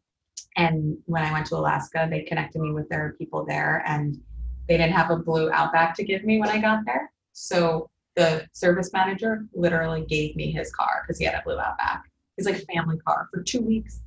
and 0.58 0.98
when 1.06 1.24
i 1.24 1.32
went 1.32 1.46
to 1.46 1.56
alaska 1.56 2.08
they 2.10 2.22
connected 2.24 2.60
me 2.62 2.72
with 2.72 2.88
their 2.90 3.16
people 3.18 3.46
there 3.46 3.84
and 3.86 4.18
they 4.68 4.78
didn't 4.78 4.94
have 4.94 5.10
a 5.12 5.16
blue 5.18 5.52
outback 5.52 5.96
to 5.96 6.04
give 6.04 6.24
me 6.24 6.40
when 6.40 6.50
i 6.50 6.60
got 6.60 6.80
there 6.86 7.12
so 7.34 7.90
the 8.16 8.46
service 8.54 8.92
manager 8.94 9.46
literally 9.54 10.06
gave 10.06 10.36
me 10.36 10.52
his 10.52 10.74
car 10.74 11.04
because 11.04 11.18
he 11.18 11.26
had 11.26 11.36
a 11.36 11.42
blue 11.46 11.58
outback 11.60 12.04
He's 12.38 12.46
like 12.46 12.64
family 12.74 12.98
car 13.06 13.28
for 13.32 13.44
two 13.44 13.62
weeks 13.62 14.02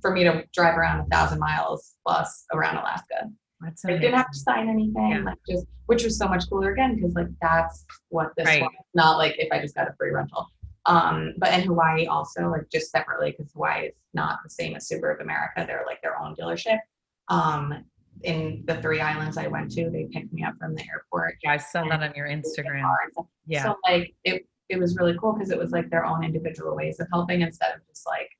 for 0.00 0.12
me 0.12 0.24
to 0.24 0.44
drive 0.54 0.76
around 0.78 1.00
a 1.00 1.04
thousand 1.06 1.38
miles 1.38 1.94
plus 2.06 2.44
around 2.52 2.76
alaska 2.76 3.28
That's 3.60 3.84
I 3.84 3.92
didn't 3.98 4.14
have 4.14 4.30
to 4.30 4.38
sign 4.38 4.68
anything, 4.68 5.10
Yeah. 5.10 5.22
like 5.24 5.38
just 5.48 5.66
which 5.86 6.04
was 6.04 6.16
so 6.18 6.28
much 6.28 6.48
cooler 6.48 6.72
again 6.72 6.94
because 6.96 7.14
like 7.14 7.26
that's 7.42 7.84
what 8.10 8.32
this 8.36 8.46
Right. 8.46 8.62
was. 8.62 8.70
Not 8.94 9.18
like 9.18 9.36
if 9.38 9.48
I 9.52 9.60
just 9.60 9.74
got 9.74 9.88
a 9.88 9.94
free 9.98 10.10
rental. 10.10 10.46
Um, 10.88 11.34
but 11.36 11.52
in 11.52 11.66
Hawaii 11.66 12.06
also 12.06 12.48
like 12.50 12.68
just 12.72 12.90
separately 12.90 13.32
because 13.32 13.52
Hawaii 13.52 13.88
is 13.88 13.94
not 14.14 14.38
the 14.42 14.48
same 14.50 14.74
as 14.74 14.88
Subaru 14.88 15.14
of 15.14 15.20
America. 15.20 15.64
They're 15.66 15.84
like 15.86 16.00
their 16.02 16.18
own 16.18 16.34
dealership. 16.34 16.78
Um, 17.28 17.84
in 18.24 18.64
the 18.66 18.80
three 18.82 19.00
islands 19.00 19.36
I 19.36 19.46
went 19.46 19.70
to, 19.72 19.90
they 19.90 20.08
picked 20.10 20.32
me 20.32 20.42
up 20.42 20.54
from 20.58 20.74
the 20.74 20.82
airport. 20.90 21.36
Yeah, 21.44 21.52
I 21.52 21.56
saw 21.58 21.84
that 21.84 22.02
on 22.02 22.12
your 22.16 22.26
Instagram. 22.26 22.90
Yeah. 23.46 23.64
So 23.64 23.76
like 23.88 24.14
it 24.24 24.46
it 24.70 24.78
was 24.78 24.96
really 24.96 25.16
cool 25.18 25.34
because 25.34 25.50
it 25.50 25.58
was 25.58 25.70
like 25.70 25.90
their 25.90 26.04
own 26.04 26.24
individual 26.24 26.74
ways 26.74 27.00
of 27.00 27.06
helping 27.12 27.42
instead 27.42 27.74
of 27.74 27.86
just 27.86 28.06
like 28.06 28.30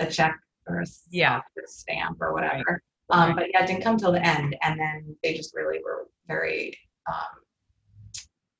a 0.00 0.06
check 0.06 0.38
or 0.66 0.80
a 0.80 0.86
Yeah. 1.10 1.40
stamp 1.66 2.18
or 2.20 2.32
whatever. 2.32 2.82
Um, 3.10 3.34
but 3.34 3.46
yeah, 3.52 3.64
it 3.64 3.66
didn't 3.66 3.82
come 3.82 3.96
till 3.96 4.12
the 4.12 4.24
end, 4.24 4.56
and 4.62 4.78
then 4.78 5.16
they 5.22 5.34
just 5.34 5.54
really 5.54 5.80
were 5.84 6.06
very 6.28 6.78
um, 7.08 7.42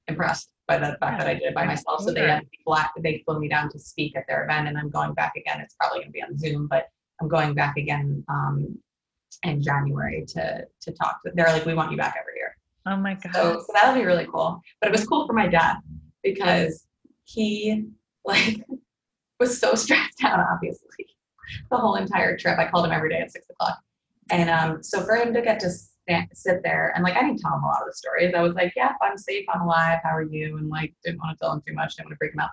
impressed 0.08 0.50
by 0.70 0.78
the 0.78 0.96
fact 1.00 1.18
that 1.18 1.26
I 1.26 1.34
did 1.34 1.42
it 1.42 1.54
by 1.54 1.66
myself. 1.66 2.02
So 2.02 2.12
they 2.12 2.28
had 2.28 2.46
flat, 2.64 2.90
they 3.00 3.24
flew 3.26 3.40
me 3.40 3.48
down 3.48 3.68
to 3.70 3.78
speak 3.78 4.16
at 4.16 4.24
their 4.28 4.44
event, 4.44 4.68
and 4.68 4.78
I'm 4.78 4.88
going 4.88 5.14
back 5.14 5.34
again. 5.34 5.60
It's 5.60 5.74
probably 5.74 5.98
gonna 5.98 6.12
be 6.12 6.22
on 6.22 6.38
Zoom, 6.38 6.68
but 6.68 6.84
I'm 7.20 7.26
going 7.26 7.54
back 7.54 7.76
again 7.76 8.24
um, 8.28 8.78
in 9.42 9.60
January 9.60 10.24
to 10.28 10.64
to 10.82 10.92
talk. 10.92 11.22
To, 11.24 11.32
they're 11.34 11.48
like, 11.48 11.66
we 11.66 11.74
want 11.74 11.90
you 11.90 11.96
back 11.96 12.14
every 12.20 12.34
year. 12.36 12.56
Oh 12.86 12.96
my 12.96 13.14
God. 13.14 13.34
So, 13.34 13.64
so 13.66 13.66
that'll 13.74 14.00
be 14.00 14.06
really 14.06 14.28
cool. 14.32 14.60
But 14.80 14.90
it 14.90 14.92
was 14.92 15.04
cool 15.04 15.26
for 15.26 15.32
my 15.32 15.48
dad 15.48 15.78
because 16.22 16.86
he 17.24 17.86
like 18.24 18.64
was 19.40 19.58
so 19.58 19.74
stressed 19.74 20.18
out, 20.24 20.38
obviously, 20.38 21.06
the 21.68 21.78
whole 21.78 21.96
entire 21.96 22.38
trip. 22.38 22.60
I 22.60 22.68
called 22.70 22.86
him 22.86 22.92
every 22.92 23.10
day 23.10 23.18
at 23.18 23.32
six 23.32 23.44
o'clock. 23.50 23.80
And 24.30 24.48
um, 24.48 24.84
so 24.84 25.02
for 25.02 25.16
him 25.16 25.34
to 25.34 25.42
get 25.42 25.58
to 25.60 25.70
sit 26.34 26.62
there 26.62 26.92
and 26.94 27.02
like 27.04 27.16
I 27.16 27.20
didn't 27.22 27.38
tell 27.40 27.54
him 27.56 27.62
a 27.62 27.66
lot 27.66 27.80
of 27.82 27.86
the 27.88 27.94
stories. 27.94 28.32
I 28.34 28.40
was 28.42 28.54
like, 28.54 28.72
yeah, 28.76 28.92
I'm 29.02 29.16
safe, 29.18 29.44
I'm 29.52 29.62
alive, 29.62 29.98
how 30.02 30.10
are 30.10 30.22
you? 30.22 30.56
And 30.58 30.68
like 30.68 30.92
didn't 31.04 31.18
want 31.20 31.36
to 31.36 31.44
tell 31.44 31.52
him 31.52 31.62
too 31.66 31.74
much, 31.74 31.96
didn't 31.96 32.06
want 32.08 32.14
to 32.14 32.18
freak 32.18 32.34
him 32.34 32.40
out. 32.40 32.50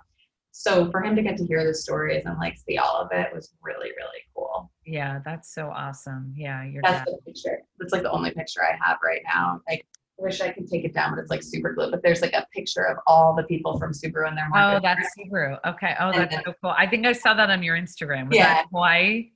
So 0.52 0.90
for 0.90 1.02
him 1.02 1.14
to 1.14 1.22
get 1.22 1.36
to 1.38 1.46
hear 1.46 1.64
the 1.64 1.74
stories 1.74 2.24
and 2.26 2.36
like 2.38 2.56
see 2.56 2.78
all 2.78 2.96
of 2.96 3.08
it 3.12 3.28
was 3.32 3.52
really, 3.62 3.90
really 3.96 4.22
cool. 4.34 4.70
yeah, 4.84 5.20
that's 5.24 5.54
so 5.54 5.70
awesome. 5.74 6.32
Yeah, 6.36 6.64
your 6.64 6.82
That's 6.82 7.04
dad. 7.04 7.14
the 7.24 7.32
picture. 7.32 7.58
That's 7.78 7.92
like 7.92 8.02
the 8.02 8.10
only 8.10 8.32
picture 8.32 8.60
I 8.64 8.76
have 8.84 8.98
right 9.04 9.20
now. 9.32 9.60
Like, 9.68 9.86
I 10.18 10.22
wish 10.24 10.40
I 10.40 10.50
could 10.50 10.66
take 10.66 10.84
it 10.84 10.92
down, 10.94 11.14
but 11.14 11.20
it's 11.20 11.30
like 11.30 11.44
super 11.44 11.72
glue. 11.74 11.92
But 11.92 12.02
there's 12.02 12.22
like 12.22 12.32
a 12.32 12.44
picture 12.52 12.82
of 12.82 12.96
all 13.06 13.36
the 13.36 13.44
people 13.44 13.78
from 13.78 13.92
Subaru 13.92 14.26
and 14.26 14.36
their 14.36 14.48
Oh, 14.52 14.80
that's 14.82 15.08
Subaru. 15.16 15.58
Okay. 15.64 15.94
Oh, 16.00 16.10
that's 16.10 16.34
so 16.34 16.52
cool. 16.60 16.74
I 16.76 16.88
think 16.88 17.06
I 17.06 17.12
saw 17.12 17.34
that 17.34 17.50
on 17.50 17.62
your 17.62 17.76
Instagram. 17.76 18.26
Was 18.28 18.36
Yeah. 18.38 18.64
Hawaii 18.72 19.30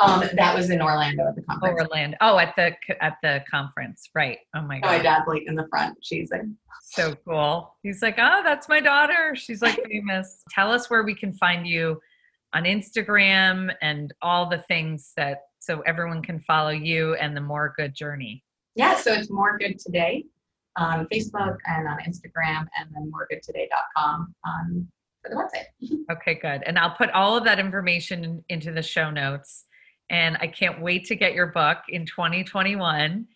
um, 0.00 0.24
that 0.34 0.54
was 0.54 0.70
in 0.70 0.82
Orlando 0.82 1.28
at 1.28 1.36
the 1.36 1.42
conference. 1.42 1.80
Orlando? 1.80 2.16
Oh, 2.20 2.38
at 2.38 2.54
the 2.56 2.72
at 3.02 3.16
the 3.22 3.44
conference. 3.50 4.08
Right. 4.14 4.38
Oh 4.54 4.62
my 4.62 4.80
god. 4.80 4.88
my 4.88 4.98
dad's 4.98 5.24
like 5.28 5.44
in 5.46 5.54
the 5.54 5.66
front. 5.68 5.96
She's 6.02 6.30
like, 6.30 6.42
So 6.82 7.14
cool. 7.26 7.76
He's 7.82 8.02
like, 8.02 8.16
oh, 8.18 8.40
that's 8.44 8.68
my 8.68 8.80
daughter. 8.80 9.34
She's 9.36 9.62
like 9.62 9.80
famous. 9.88 10.42
Tell 10.50 10.70
us 10.72 10.90
where 10.90 11.02
we 11.04 11.14
can 11.14 11.32
find 11.32 11.66
you 11.66 12.00
on 12.52 12.64
Instagram 12.64 13.72
and 13.82 14.12
all 14.22 14.48
the 14.48 14.58
things 14.58 15.12
that 15.16 15.42
so 15.58 15.80
everyone 15.86 16.22
can 16.22 16.40
follow 16.40 16.70
you 16.70 17.14
and 17.14 17.36
the 17.36 17.40
More 17.40 17.72
Good 17.76 17.94
Journey. 17.94 18.44
yeah. 18.74 18.96
So 18.96 19.12
it's 19.12 19.30
more 19.30 19.56
good 19.58 19.78
today 19.78 20.24
on 20.76 21.06
Facebook 21.06 21.56
and 21.66 21.86
on 21.88 21.98
Instagram, 22.00 22.66
and 22.76 22.90
then 22.92 23.10
moregoodtoday.com 23.12 24.34
on 24.44 24.88
for 25.22 25.30
the 25.30 25.36
website. 25.36 25.98
Okay, 26.12 26.34
good. 26.34 26.62
And 26.66 26.78
I'll 26.78 26.94
put 26.94 27.10
all 27.10 27.36
of 27.36 27.44
that 27.44 27.58
information 27.58 28.44
into 28.48 28.72
the 28.72 28.82
show 28.82 29.10
notes. 29.10 29.64
And 30.10 30.36
I 30.40 30.46
can't 30.46 30.80
wait 30.80 31.04
to 31.06 31.16
get 31.16 31.34
your 31.34 31.46
book 31.46 31.78
in 31.88 32.06
2021. 32.06 33.26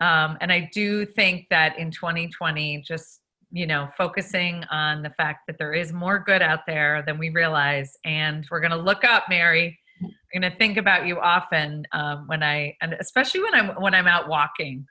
Um, 0.00 0.38
and 0.40 0.52
I 0.52 0.70
do 0.72 1.06
think 1.06 1.46
that 1.50 1.78
in 1.78 1.90
2020, 1.90 2.82
just 2.86 3.22
you 3.52 3.66
know, 3.66 3.88
focusing 3.96 4.64
on 4.70 5.02
the 5.02 5.10
fact 5.10 5.40
that 5.46 5.58
there 5.58 5.74
is 5.74 5.92
more 5.92 6.18
good 6.18 6.40
out 6.40 6.60
there 6.66 7.04
than 7.06 7.18
we 7.18 7.28
realize, 7.28 7.96
and 8.04 8.46
we're 8.50 8.60
going 8.60 8.70
to 8.72 8.78
look 8.78 9.04
up, 9.04 9.24
Mary. 9.28 9.78
I'm 10.02 10.40
going 10.40 10.50
to 10.50 10.56
think 10.56 10.78
about 10.78 11.06
you 11.06 11.20
often 11.20 11.86
um, 11.92 12.26
when 12.26 12.42
I, 12.42 12.74
and 12.80 12.94
especially 12.98 13.42
when 13.42 13.54
I'm 13.54 13.68
when 13.80 13.94
I'm 13.94 14.08
out 14.08 14.28
walking. 14.28 14.86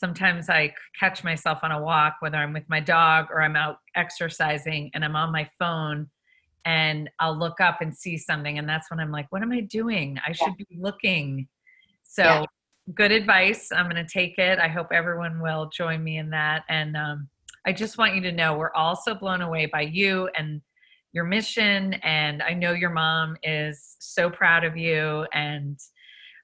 Sometimes 0.00 0.48
I 0.48 0.72
catch 0.98 1.22
myself 1.22 1.58
on 1.62 1.72
a 1.72 1.80
walk, 1.80 2.16
whether 2.20 2.38
I'm 2.38 2.54
with 2.54 2.64
my 2.70 2.80
dog 2.80 3.26
or 3.30 3.42
I'm 3.42 3.54
out 3.54 3.76
exercising, 3.94 4.90
and 4.94 5.04
I'm 5.04 5.14
on 5.14 5.30
my 5.30 5.48
phone 5.58 6.08
and 6.64 7.10
I'll 7.18 7.38
look 7.38 7.60
up 7.60 7.80
and 7.80 7.96
see 7.96 8.16
something. 8.18 8.58
And 8.58 8.68
that's 8.68 8.90
when 8.90 9.00
I'm 9.00 9.10
like, 9.10 9.26
what 9.30 9.42
am 9.42 9.52
I 9.52 9.60
doing? 9.60 10.18
I 10.26 10.32
should 10.32 10.56
be 10.56 10.66
looking. 10.78 11.48
So, 12.02 12.24
Yeah. 12.24 12.44
good 12.94 13.12
advice. 13.12 13.70
I'm 13.72 13.88
going 13.88 14.04
to 14.04 14.12
take 14.12 14.38
it. 14.38 14.58
I 14.58 14.68
hope 14.68 14.88
everyone 14.92 15.40
will 15.40 15.70
join 15.72 16.02
me 16.02 16.18
in 16.18 16.30
that. 16.30 16.64
And 16.68 16.96
um, 16.96 17.28
I 17.66 17.72
just 17.72 17.98
want 17.98 18.14
you 18.14 18.20
to 18.22 18.32
know 18.32 18.56
we're 18.56 18.72
all 18.74 18.96
so 18.96 19.14
blown 19.14 19.42
away 19.42 19.66
by 19.66 19.82
you 19.82 20.28
and 20.36 20.60
your 21.12 21.24
mission. 21.24 21.94
And 22.02 22.42
I 22.42 22.52
know 22.52 22.72
your 22.72 22.90
mom 22.90 23.36
is 23.42 23.96
so 24.00 24.30
proud 24.30 24.64
of 24.64 24.76
you. 24.76 25.26
And 25.32 25.78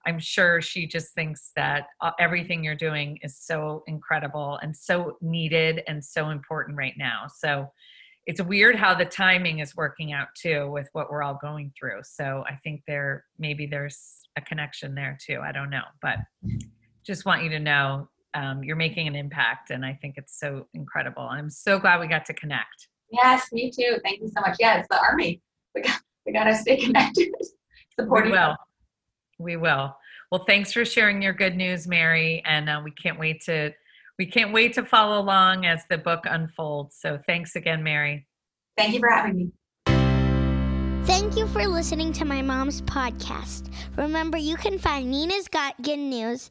I'm 0.06 0.20
sure 0.20 0.60
she 0.62 0.86
just 0.86 1.14
thinks 1.14 1.50
that 1.56 1.88
uh, 2.00 2.12
everything 2.20 2.62
you're 2.62 2.76
doing 2.76 3.18
is 3.22 3.38
so 3.38 3.82
incredible 3.88 4.58
and 4.62 4.76
so 4.76 5.16
needed 5.20 5.82
and 5.88 6.04
so 6.04 6.30
important 6.30 6.76
right 6.76 6.94
now. 6.96 7.24
So 7.34 7.72
it's 8.26 8.42
weird 8.42 8.74
how 8.74 8.94
the 8.94 9.04
timing 9.04 9.60
is 9.60 9.76
working 9.76 10.12
out 10.12 10.28
too 10.36 10.68
with 10.70 10.88
what 10.92 11.10
we're 11.10 11.22
all 11.22 11.38
going 11.40 11.72
through. 11.78 12.00
So 12.02 12.44
I 12.48 12.56
think 12.64 12.82
there 12.86 13.24
maybe 13.38 13.66
there's 13.66 13.98
a 14.36 14.40
connection 14.40 14.94
there 14.94 15.16
too. 15.24 15.40
I 15.42 15.52
don't 15.52 15.70
know, 15.70 15.84
but 16.02 16.18
just 17.04 17.24
want 17.24 17.44
you 17.44 17.50
to 17.50 17.60
know 17.60 18.08
um, 18.34 18.62
you're 18.64 18.76
making 18.76 19.06
an 19.06 19.14
impact, 19.14 19.70
and 19.70 19.86
I 19.86 19.98
think 20.02 20.16
it's 20.18 20.38
so 20.38 20.66
incredible. 20.74 21.22
I'm 21.22 21.48
so 21.48 21.78
glad 21.78 22.00
we 22.00 22.08
got 22.08 22.26
to 22.26 22.34
connect. 22.34 22.88
Yes, 23.10 23.46
me 23.52 23.70
too. 23.70 23.98
Thank 24.04 24.20
you 24.20 24.28
so 24.28 24.40
much. 24.40 24.56
Yeah, 24.58 24.78
it's 24.78 24.88
the 24.88 25.00
army. 25.00 25.40
We 25.74 25.82
got 25.82 26.00
we 26.26 26.32
got 26.32 26.44
to 26.44 26.54
stay 26.54 26.76
connected. 26.76 27.32
Supporting. 27.98 28.32
We 28.32 28.38
will. 28.38 28.56
We 29.38 29.56
will. 29.56 29.96
Well, 30.32 30.44
thanks 30.44 30.72
for 30.72 30.84
sharing 30.84 31.22
your 31.22 31.32
good 31.32 31.56
news, 31.56 31.86
Mary, 31.86 32.42
and 32.44 32.68
uh, 32.68 32.80
we 32.82 32.90
can't 32.90 33.18
wait 33.18 33.42
to 33.44 33.72
we 34.18 34.26
can't 34.26 34.52
wait 34.52 34.74
to 34.74 34.84
follow 34.84 35.20
along 35.20 35.66
as 35.66 35.84
the 35.88 35.98
book 35.98 36.24
unfolds. 36.24 36.96
So 36.98 37.18
thanks 37.18 37.56
again, 37.56 37.82
Mary. 37.82 38.26
Thank 38.76 38.94
you 38.94 39.00
for 39.00 39.10
having 39.10 39.36
me. 39.36 39.52
Thank 41.06 41.36
you 41.36 41.46
for 41.46 41.66
listening 41.66 42.12
to 42.14 42.24
my 42.24 42.42
mom's 42.42 42.82
podcast. 42.82 43.70
Remember, 43.96 44.36
you 44.36 44.56
can 44.56 44.78
find 44.78 45.10
Nina's 45.10 45.46
Got 45.48 45.80
Good 45.80 45.98
News 45.98 46.50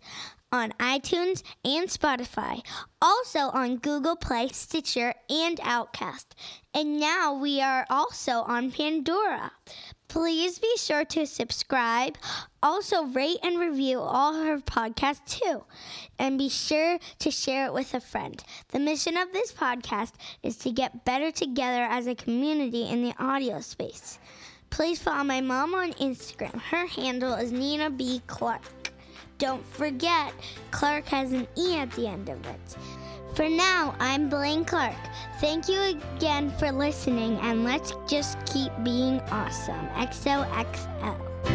on 0.52 0.72
iTunes 0.80 1.44
and 1.66 1.90
Spotify, 1.90 2.62
also 3.02 3.40
on 3.40 3.76
Google 3.78 4.16
Play, 4.16 4.48
Stitcher, 4.48 5.14
and 5.30 5.60
Overcast. 5.60 6.36
And 6.74 7.00
now 7.00 7.34
we 7.34 7.62
are 7.62 7.86
also 7.90 8.44
on 8.44 8.72
Pandora. 8.72 9.52
Please 10.16 10.60
be 10.60 10.74
sure 10.78 11.04
to 11.04 11.28
subscribe. 11.28 12.18
Also, 12.64 13.04
rate 13.04 13.38
and 13.44 13.60
review 13.60 14.00
all 14.00 14.34
her 14.34 14.60
podcasts 14.60 15.42
too. 15.42 15.66
And 16.18 16.38
be 16.38 16.48
sure 16.48 17.00
to 17.20 17.30
share 17.30 17.66
it 17.66 17.74
with 17.74 17.94
a 17.94 18.00
friend. 18.00 18.42
The 18.70 18.80
mission 18.80 19.18
of 19.18 19.34
this 19.34 19.52
podcast 19.52 20.14
is 20.42 20.56
to 20.60 20.72
get 20.72 21.04
better 21.04 21.32
together 21.32 21.84
as 21.84 22.08
a 22.08 22.16
community 22.16 22.88
in 22.88 23.04
the 23.04 23.14
audio 23.20 23.60
space. 23.60 24.18
Please 24.70 25.02
follow 25.02 25.26
my 25.26 25.42
mom 25.42 25.76
on 25.76 25.92
Instagram. 25.96 26.62
Her 26.62 26.88
handle 26.88 27.34
is 27.34 27.52
Nina 27.52 27.90
B. 27.90 28.22
Clarke. 28.26 28.94
Don't 29.38 29.66
forget, 29.66 30.34
Clarke 30.72 31.08
has 31.08 31.34
an 31.34 31.46
E 31.58 31.76
at 31.78 31.92
the 31.92 32.08
end 32.08 32.30
of 32.30 32.40
it. 32.46 32.78
For 33.36 33.50
now, 33.50 33.94
I'm 34.00 34.30
Blaine 34.30 34.64
Clarke. 34.64 34.96
Thank 35.42 35.68
you 35.68 35.78
again 35.82 36.52
for 36.52 36.72
listening, 36.72 37.38
and 37.40 37.66
let's 37.66 37.92
just 38.08 38.38
keep 38.46 38.72
being 38.82 39.20
awesome. 39.30 39.88
XOXO. 39.90 41.55